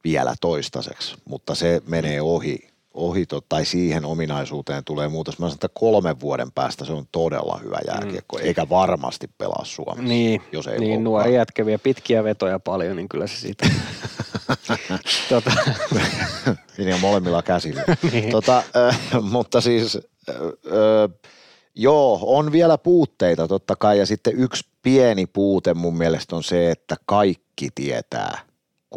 [0.04, 5.38] vielä toistaiseksi, mutta se menee ohi, ohi tai siihen ominaisuuteen tulee muutos.
[5.38, 8.44] Mä sanon, että kolmen vuoden päästä se on todella hyvä jääkiekko, mm.
[8.44, 13.26] eikä varmasti pelaa Suomessa, niin, jos ei Niin, nuori jätkeviä pitkiä vetoja paljon, niin kyllä
[13.26, 13.66] se siitä.
[15.28, 15.50] tota.
[16.78, 17.82] niin on molemmilla käsillä.
[18.12, 18.30] niin.
[18.30, 19.98] tota, äh, mutta siis,
[20.28, 21.10] äh, äh,
[21.74, 26.70] joo, on vielä puutteita totta kai, ja sitten yksi pieni puute mun mielestä on se,
[26.70, 28.38] että kaikki tietää,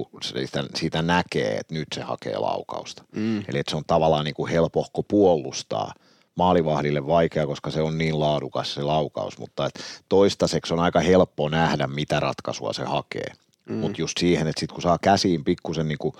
[0.05, 3.03] kun siitä, siitä näkee, että nyt se hakee laukausta.
[3.15, 3.37] Mm.
[3.37, 5.93] Eli että se on tavallaan niin kuin helpohko puolustaa,
[6.35, 9.79] maalivahdille vaikea, koska se on niin laadukas se laukaus, mutta et
[10.09, 13.31] toistaiseksi on aika helppo nähdä, mitä ratkaisua se hakee.
[13.69, 13.75] Mm.
[13.75, 16.13] Mutta just siihen, että sit kun saa käsiin pikkusen niin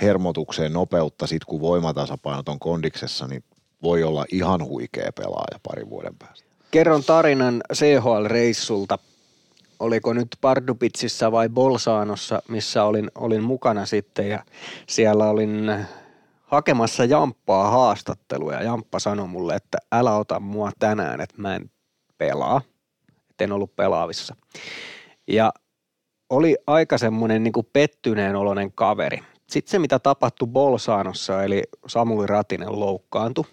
[0.00, 3.44] hermotukseen nopeutta, sit kun voimatasapainot on kondiksessa, niin
[3.82, 6.46] voi olla ihan huikea pelaaja parin vuoden päästä.
[6.70, 8.98] Kerron tarinan CHL-reissulta.
[9.80, 14.44] Oliko nyt Pardupitsissa vai Bolsaanossa, missä olin, olin mukana sitten ja
[14.88, 15.86] siellä olin
[16.42, 21.70] hakemassa Jamppaa haastattelua ja Jamppa sanoi mulle, että älä ota mua tänään, että mä en
[22.18, 22.60] pelaa.
[23.30, 24.36] Että en ollut pelaavissa.
[25.28, 25.52] Ja
[26.30, 29.18] oli aika semmoinen niin pettyneen oloinen kaveri.
[29.50, 33.44] Sitten se, mitä tapahtui Bolsaanossa, eli Samuli Ratinen loukkaantui,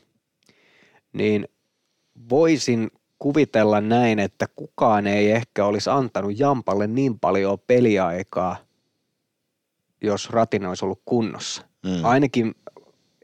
[1.13, 1.47] niin
[2.29, 2.91] voisin
[3.23, 8.55] kuvitella näin, että kukaan ei ehkä olisi antanut Jampalle niin paljon peliaikaa,
[10.01, 11.61] jos Ratinen olisi ollut kunnossa.
[11.85, 12.05] Mm.
[12.05, 12.55] Ainakin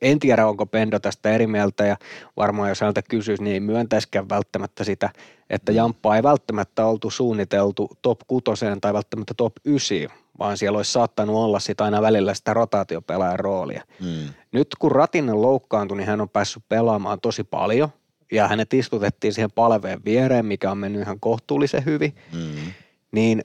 [0.01, 1.97] en tiedä, onko Pendo tästä eri mieltä ja
[2.37, 5.09] varmaan jos häneltä kysyisi, niin ei myöntäisikään välttämättä sitä,
[5.49, 9.97] että Jamppaa ei välttämättä oltu suunniteltu top kutoseen tai välttämättä top 9,
[10.39, 13.83] vaan siellä olisi saattanut olla sitä aina välillä sitä rotaatiopelaajan roolia.
[13.99, 14.33] Mm.
[14.51, 17.89] Nyt kun Ratinen loukkaantui, niin hän on päässyt pelaamaan tosi paljon
[18.31, 22.73] ja hänet istutettiin siihen palveen viereen, mikä on mennyt ihan kohtuullisen hyvin, mm.
[23.11, 23.43] niin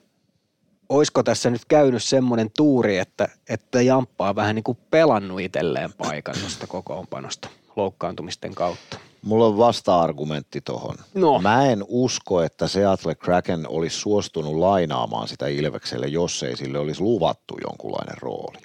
[0.89, 5.93] olisiko tässä nyt käynyt semmoinen tuuri, että, että Jamppa on vähän niin kuin pelannut itselleen
[5.93, 8.99] paikan tuosta kokoonpanosta loukkaantumisten kautta?
[9.23, 10.97] Mulla on vasta-argumentti tohon.
[11.15, 11.39] No.
[11.39, 17.01] Mä en usko, että Seattle Kraken olisi suostunut lainaamaan sitä Ilvekselle, jos ei sille olisi
[17.03, 18.59] luvattu jonkunlainen rooli.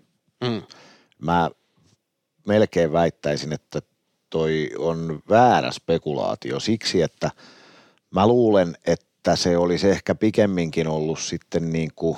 [0.43, 0.61] Mm.
[1.19, 1.49] Mä
[2.47, 3.81] melkein väittäisin, että
[4.29, 7.31] toi on väärä spekulaatio siksi, että
[8.11, 12.17] mä luulen, että se olisi ehkä pikemminkin ollut sitten niin kuin,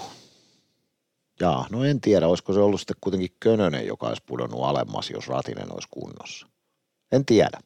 [1.39, 5.27] jaa, no en tiedä, olisiko se ollut sitten kuitenkin Könönen, joka olisi pudonnut alemmas, jos
[5.27, 6.47] Ratinen olisi kunnossa.
[7.11, 7.59] En tiedä.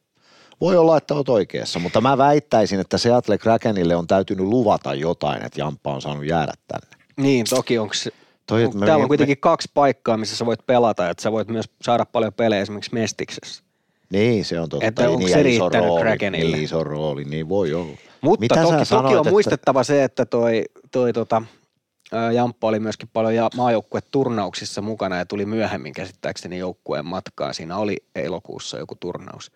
[0.60, 5.44] Voi olla, että olet oikeassa, mutta mä väittäisin, että Seattle Krakenille on täytynyt luvata jotain,
[5.44, 7.04] että Jamppa on saanut jäädä tänne.
[7.16, 8.12] Niin, toki onko se,
[8.46, 9.40] Toi, on, täällä on kuitenkin me...
[9.40, 13.65] kaksi paikkaa, missä sä voit pelata, että sä voit myös saada paljon pelejä esimerkiksi Mestiksessä.
[14.12, 14.86] Niin, se on totta.
[14.86, 16.56] Että onko niin, se riittänyt rooli, Krakenille?
[16.56, 17.96] Niin iso rooli, niin voi olla.
[18.20, 19.30] Mutta Mitä toki, sanoit, toki on että...
[19.30, 21.42] muistettava se, että toi, toi tota,
[22.34, 27.54] Jamppa oli myöskin paljon ja maajoukkueturnauksissa mukana ja tuli myöhemmin käsittääkseni joukkueen matkaan.
[27.54, 29.52] Siinä oli elokuussa joku turnaus.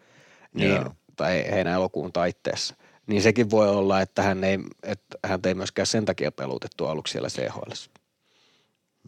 [0.54, 0.84] Niin,
[1.16, 2.74] tai heinä elokuun taitteessa.
[3.06, 7.12] Niin sekin voi olla, että hän ei, että hän ei myöskään sen takia pelutettu aluksi
[7.12, 7.72] siellä CHL.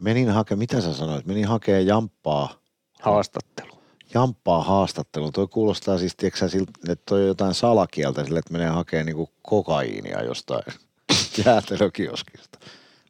[0.00, 1.26] Menin hakemaan, mitä sä sanoit?
[1.26, 2.54] Menin hakemaan Jamppaa.
[3.00, 3.71] Haastattelu.
[4.14, 5.32] Jamppaa haastattelu.
[5.32, 6.46] Toi kuulostaa siis, tiedätkö
[6.88, 10.62] että toi on jotain salakieltä sille, että menee hakemaan niinku kokaiinia jostain
[11.44, 12.58] jäätelökioskista.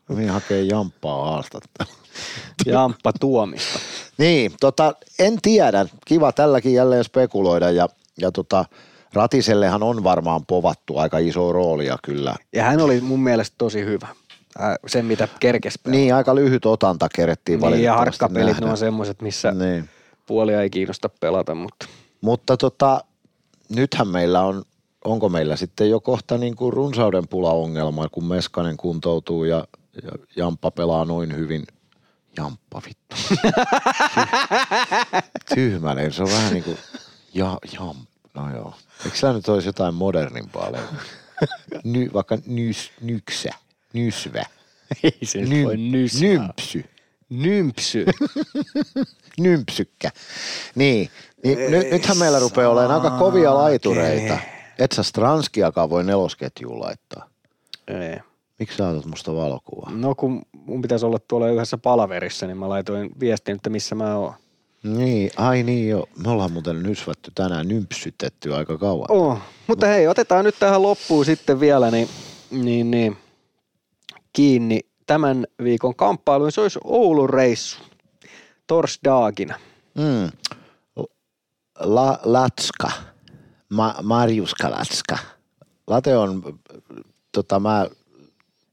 [0.09, 1.93] Mä menin hakemaan Jamppaa haastattelua.
[2.66, 3.79] Jamppa tuomista.
[4.19, 5.87] niin, tota, en tiedä.
[6.07, 7.89] Kiva tälläkin jälleen spekuloida ja,
[8.20, 8.65] ja tota,
[9.12, 12.35] Ratisellehan on varmaan povattu aika iso roolia kyllä.
[12.53, 14.09] Ja hän oli mun mielestä tosi hyvä.
[14.87, 19.53] sen, mitä kerkes Niin, aika lyhyt otanta kerettiin niin, ja harkkapelit ne on semmoiset, missä
[19.53, 19.89] niin.
[20.33, 21.87] Puolia ei kiinnosta pelata, mutta...
[22.21, 23.05] Mutta tota,
[23.69, 24.63] nythän meillä on,
[25.05, 29.67] onko meillä sitten jo kohta niin kuin runsauden pula-ongelma, kun Meskanen kuntoutuu ja,
[30.03, 31.67] ja Jamppa pelaa noin hyvin.
[32.37, 33.17] Jamppa vittu.
[35.55, 36.77] Tyhmäinen, se on vähän niin kuin
[37.35, 38.13] ja, Jamppa.
[38.35, 38.75] No joo.
[39.05, 40.71] Eikö sä nyt olisi jotain modernimpaa?
[41.85, 43.51] Ny, vaikka nys, nyksä,
[43.93, 44.43] nysvä.
[45.03, 46.29] Ei se Ny, voi nysvää.
[46.29, 46.85] Nympsy.
[47.29, 48.05] Nympsy.
[49.41, 50.11] Nympsykkä.
[50.75, 51.11] Niin,
[51.45, 54.39] niin Ei, nythän meillä rupeaa olemaan aika kovia laitureita.
[54.79, 57.29] Et sä Stranskiakaan voi nelosketjuun laittaa.
[57.89, 58.19] Ei.
[58.59, 59.91] Miksi sä otat musta valokuvaa?
[59.91, 64.17] No kun mun pitäisi olla tuolla yhdessä palaverissa, niin mä laitoin viestin, että missä mä
[64.17, 64.35] oon.
[64.83, 66.09] Niin, ai niin jo.
[66.25, 69.07] Me ollaan muuten nysvätty tänään nympsytetty aika kauan.
[69.11, 72.09] Oh, mutta hei, otetaan nyt tähän loppuun sitten vielä niin,
[72.51, 73.17] niin, niin,
[74.33, 76.53] kiinni tämän viikon kamppailuun.
[76.53, 77.83] Se olisi Oulun reissu
[78.66, 79.59] torsdaagina.
[79.94, 80.30] Mm.
[81.80, 82.93] La, latska.
[83.68, 85.18] Ma, Marjuska Latska.
[85.86, 86.59] Late on,
[87.32, 87.86] tota mä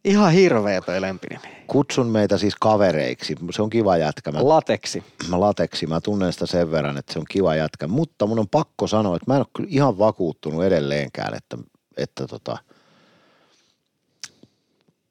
[0.05, 1.43] Ihan hirveä toi lempinimi.
[1.67, 3.35] Kutsun meitä siis kavereiksi.
[3.51, 4.31] Se on kiva jätkä.
[4.31, 5.03] Mä, lateksi.
[5.29, 5.87] Mä lateksi.
[5.87, 7.87] Mä tunnen sitä sen verran, että se on kiva jätkä.
[7.87, 11.57] Mutta mun on pakko sanoa, että mä en ole kyllä ihan vakuuttunut edelleenkään, että,
[11.97, 12.57] että tota,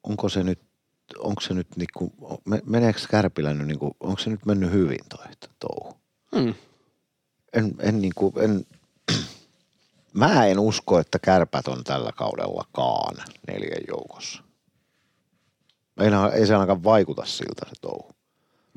[0.03, 0.59] onko se nyt,
[1.17, 2.13] onko se nyt niinku,
[2.65, 5.25] meneekö Kärpilä nyt niinku, onko se nyt mennyt hyvin toi
[5.59, 5.97] touhu?
[6.35, 6.53] Hmm.
[7.53, 8.65] En, en niinku, en,
[10.13, 13.15] mä en usko, että kärpät on tällä kaudellakaan
[13.47, 14.43] neljän joukossa.
[15.99, 18.11] Ei, ei se ainakaan vaikuta siltä se touhu.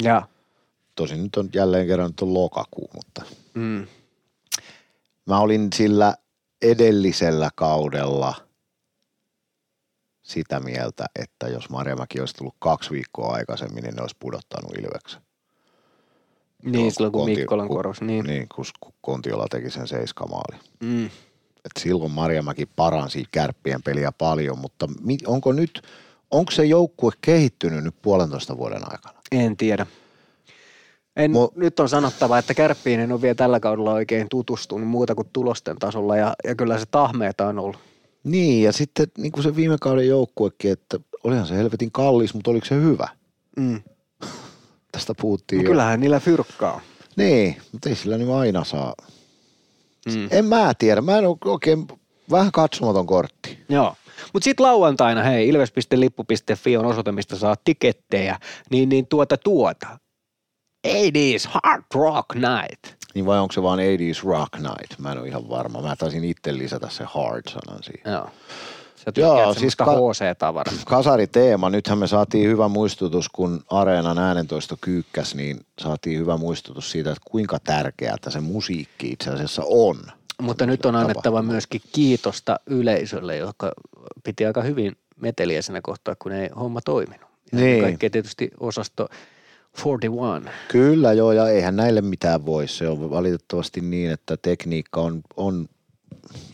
[0.02, 0.28] Ja.
[0.94, 3.22] Tosin nyt on jälleen kerran nyt on lokakuu, mutta
[3.54, 3.86] mm.
[5.26, 6.14] mä olin sillä
[6.62, 8.34] edellisellä kaudella
[10.32, 15.22] sitä mieltä, että jos Marjamäki olisi tullut kaksi viikkoa aikaisemmin, niin ne olisi pudottanut Ilveksen.
[16.64, 17.82] Niin, Joo, silloin kun Konti- Mikkolan kun-.
[18.00, 18.24] Niin.
[18.24, 20.56] Niin, kun kun Kontiola teki sen seiskamaali.
[20.80, 21.06] Mm.
[21.64, 25.82] Et silloin Marjamäki paransi kärppien peliä paljon, mutta mi- onko nyt,
[26.30, 29.18] onko se joukkue kehittynyt nyt puolentoista vuoden aikana?
[29.32, 29.86] En tiedä.
[31.16, 35.14] En, Mo- nyt on sanottava, että Kärppiin en ole vielä tällä kaudella oikein tutustunut muuta
[35.14, 37.78] kuin tulosten tasolla ja, ja kyllä se tahmeeta on ollut.
[38.24, 42.50] Niin, ja sitten niin kuin se viime kauden joukkuekin, että olihan se helvetin kallis, mutta
[42.50, 43.08] oliko se hyvä?
[43.56, 43.82] Mm.
[44.92, 45.68] Tästä puhuttiin No jo.
[45.70, 46.80] kyllähän niillä fyrkkaa.
[47.16, 48.94] Niin, mutta ei sillä nyt aina saa.
[50.06, 50.28] Mm.
[50.30, 51.86] En mä tiedä, mä en ole oikein,
[52.30, 53.58] vähän katsomaton kortti.
[53.68, 53.94] Joo.
[54.32, 58.38] Mutta sitten lauantaina, hei, ilves.lippu.fi on osoite, mistä saa tikettejä,
[58.70, 59.98] niin, niin tuota tuota.
[60.88, 63.01] 80s Hard Rock Night.
[63.14, 64.98] Niin vai onko se vaan 80s Rock Night?
[64.98, 65.82] Mä en ole ihan varma.
[65.82, 68.12] Mä taisin itse lisätä se hard-sanan siihen.
[68.12, 68.30] Joo.
[68.96, 70.80] Sä Joo, siis ka- HC-tavarasta.
[70.96, 77.10] Kasariteema, nythän me saatiin hyvä muistutus, kun Areenan äänentoisto kyykkäs, niin saatiin hyvä muistutus siitä,
[77.10, 79.96] että kuinka tärkeää se musiikki itse asiassa on.
[80.42, 81.00] Mutta nyt on Tapahtuma.
[81.10, 83.72] annettava myöskin kiitosta yleisölle, joka
[84.24, 87.28] piti aika hyvin meteliä siinä kohtaa, kun ei homma toiminut.
[87.52, 87.82] Ja Niin.
[87.82, 89.08] Kaikkea tietysti osasto
[89.84, 90.50] 41.
[90.68, 92.68] Kyllä joo, ja eihän näille mitään voi.
[92.68, 95.68] Se on valitettavasti niin, että tekniikka on, on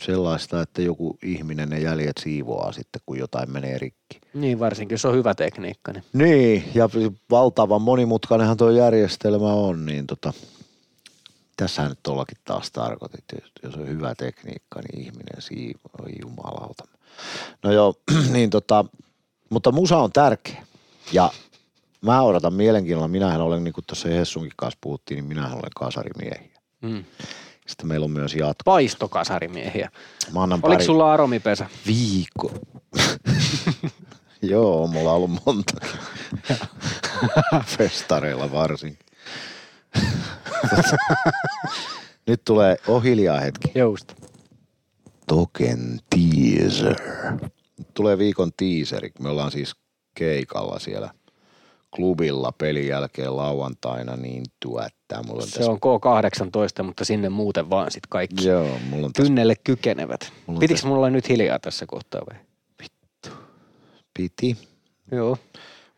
[0.03, 4.21] sellaista, että joku ihminen ne jäljet siivoaa sitten, kun jotain menee rikki.
[4.35, 5.93] Niin varsinkin, jos on hyvä tekniikka.
[5.93, 6.05] Niin.
[6.13, 6.89] Niin, ja
[7.31, 10.33] valtavan monimutkainenhan tuo järjestelmä on, niin tota,
[11.57, 16.85] tässähän nyt tuollakin taas tarkoitit, että jos on hyvä tekniikka, niin ihminen siivoo, oi jumalauta.
[17.63, 17.95] No joo,
[18.33, 18.85] niin tota,
[19.51, 20.65] mutta musa on tärkeä.
[21.13, 21.31] Ja
[22.03, 26.61] mä odotan mielenkiinnolla, minähän olen, niin kuin tuossa Hessunkin kanssa puhuttiin, niin minähän olen kasarimiehiä.
[26.83, 27.05] Mm.
[27.67, 28.63] Sitten meillä on myös jatko.
[28.65, 29.91] Paistokasarimiehiä.
[30.33, 31.67] Mä annan Oliko pari sulla aromipesä?
[31.87, 32.53] viikko.
[34.43, 35.87] Joo, mulla on ollut monta.
[37.77, 39.07] Festareilla varsinkin.
[42.27, 43.73] Nyt tulee oh hiljaa hetki.
[43.75, 44.15] Jousta.
[45.27, 46.97] Token teaser.
[47.79, 49.11] Nyt tulee viikon teaseri.
[49.21, 49.75] Me ollaan siis
[50.15, 51.11] keikalla siellä
[51.97, 55.23] klubilla pelin jälkeen lauantaina, niin tuottaa.
[55.23, 55.71] Mulla on Se tässä...
[55.71, 58.47] on K18, mutta sinne muuten vaan sit kaikki.
[58.47, 60.33] Joo, mulla on tässä Kynnelle kykenevät.
[60.47, 62.41] Mulla Pitikö tässä- mulla olla nyt hiljaa tässä kohtaa vai?
[64.15, 64.57] piti.
[65.13, 65.39] Joo.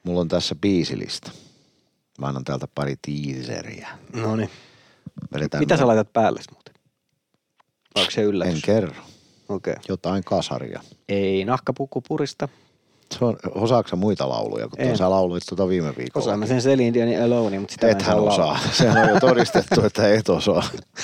[0.02, 1.30] Mulla on tässä biisilista.
[2.18, 3.88] Mä annan täältä pari teaseria.
[4.14, 4.50] No niin.
[5.34, 6.74] Vedetään Mitä me- sä laitat päälle muuten?
[7.94, 8.54] Onko se yllätys?
[8.54, 8.90] En kerro.
[9.48, 9.72] Okei.
[9.72, 9.84] Okay.
[9.88, 10.80] Jotain kasaria.
[11.08, 12.48] Ei nahkapuku purista.
[13.18, 14.96] Se on, osaatko sä muita lauluja, kun En.
[14.96, 16.24] sä lauluit tuota viime viikolla?
[16.24, 18.58] Osaan mä sen Celine Dionin Alone, mutta sitä mä en Ethän saa osaa.
[18.72, 20.62] Sehän on jo todistettu, että et osaa.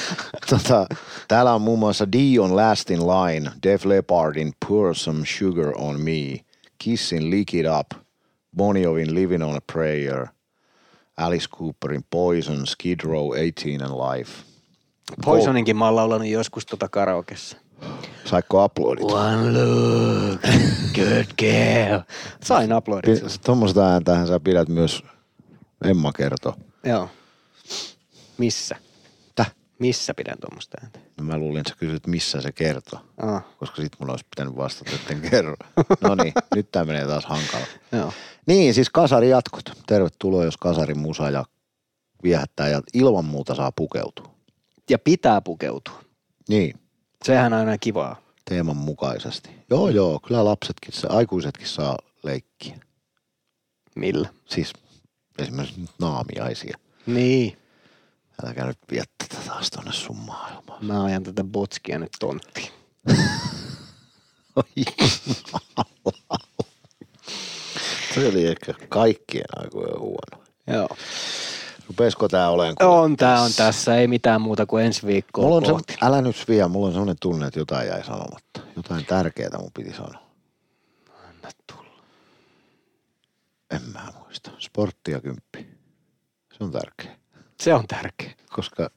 [0.51, 0.87] tota,
[1.29, 6.41] täällä on muun muassa Dion Last in Line, Def Leppardin Pour Some Sugar on Me,
[6.79, 8.03] Kissin Lick It Up,
[8.57, 10.27] Bon Jovin Living on a Prayer,
[11.17, 14.33] Alice Cooperin Poison, Skid Row, 18 and Life.
[15.25, 17.57] Poisoninkin mä oon laulanut joskus tota karaokessa.
[18.25, 19.05] Saikko uploadit?
[19.05, 20.41] One look,
[20.95, 22.01] good girl.
[22.45, 23.21] Sain uploadit.
[23.23, 25.03] Pi- Tuommoista ääntähän sä pidät myös,
[25.85, 26.55] Emma kertoo.
[26.85, 27.09] Joo.
[28.39, 28.77] Missä?
[29.35, 29.55] Täh?
[29.79, 30.99] Missä pidän tuommoista ääntä?
[31.19, 33.01] No mä luulin, että sä kysyt, missä se kertoo.
[33.23, 35.57] Ah, Koska sit mun olisi pitänyt vastata, että en kerro.
[36.01, 37.67] No niin, nyt tää menee taas hankala.
[37.93, 38.13] joo.
[38.47, 39.65] Niin, siis kasari jatkot.
[39.87, 41.45] Tervetuloa, jos kasarin musa ja
[42.23, 44.35] viehättää ja ilman muuta saa pukeutua.
[44.91, 46.01] Ja pitää pukeutua.
[46.49, 46.75] Niin,
[47.25, 48.17] Sehän on aina kivaa.
[48.45, 49.51] teeman mukaisesti.
[49.71, 52.77] Joo, joo, kyllä lapsetkin, aikuisetkin saa leikkiä.
[53.97, 54.29] Millä?
[54.45, 54.73] Siis
[55.39, 56.79] esimerkiksi nyt naamiaisia.
[57.07, 57.59] Niin.
[58.47, 60.85] Älkää nyt vie tätä taas tonne sun maailmaan.
[60.85, 62.69] Mä ajan tätä botskia nyt tonttiin.
[68.15, 70.45] Se oli ehkä kaikkien aikojen huono.
[70.67, 70.89] Joo.
[71.89, 73.97] Rupesko tää kuule On, tää on tässä.
[73.97, 77.17] Ei mitään muuta kuin ensi viikkoa Mulla on se, älä nyt vie, mulla on sellainen
[77.21, 78.61] tunne, että jotain jäi sanomatta.
[78.77, 80.27] Jotain tärkeää mun piti sanoa.
[81.29, 82.03] Anna tulla.
[83.71, 84.51] En mä muista.
[84.59, 85.67] Sportti ja kymppi.
[86.59, 87.17] Se on tärkeä.
[87.61, 88.33] Se on tärkeä.
[88.53, 88.91] Koska,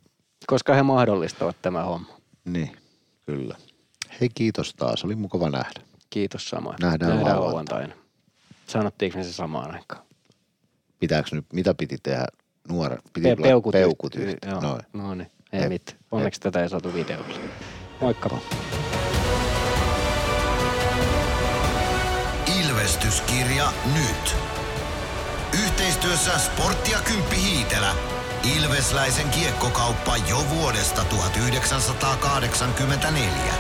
[0.48, 2.18] Koska he mahdollistavat tämä homma.
[2.46, 2.78] niin,
[3.26, 3.56] kyllä.
[4.22, 5.82] Hei kiitos taas, oli mukava nähdä.
[6.10, 6.76] Kiitos samoin.
[6.82, 7.88] Nähdään Nähdään lauantaina.
[7.88, 8.10] lauantaina.
[8.68, 10.04] Sanottiinko me se samaan aikaan?
[11.00, 12.26] Pitääkö nyt, mitä piti tehdä
[12.70, 12.98] nuore?
[13.14, 14.52] Piti Pe- peukut peukut yhtyy, yhteen.
[14.52, 14.62] Joo.
[14.62, 14.82] Noin.
[14.94, 15.70] No niin, ei Jep.
[15.70, 15.98] mitään.
[16.12, 17.36] Onneksi tätä ei saatu videolle.
[18.02, 18.30] Moikka.
[22.60, 24.36] Ilvestyskirja nyt.
[25.64, 27.92] Yhteistyössä Sportti ja Kymppi Hiitelä.
[28.58, 33.54] Ilvesläisen kiekkokauppa jo vuodesta 1984.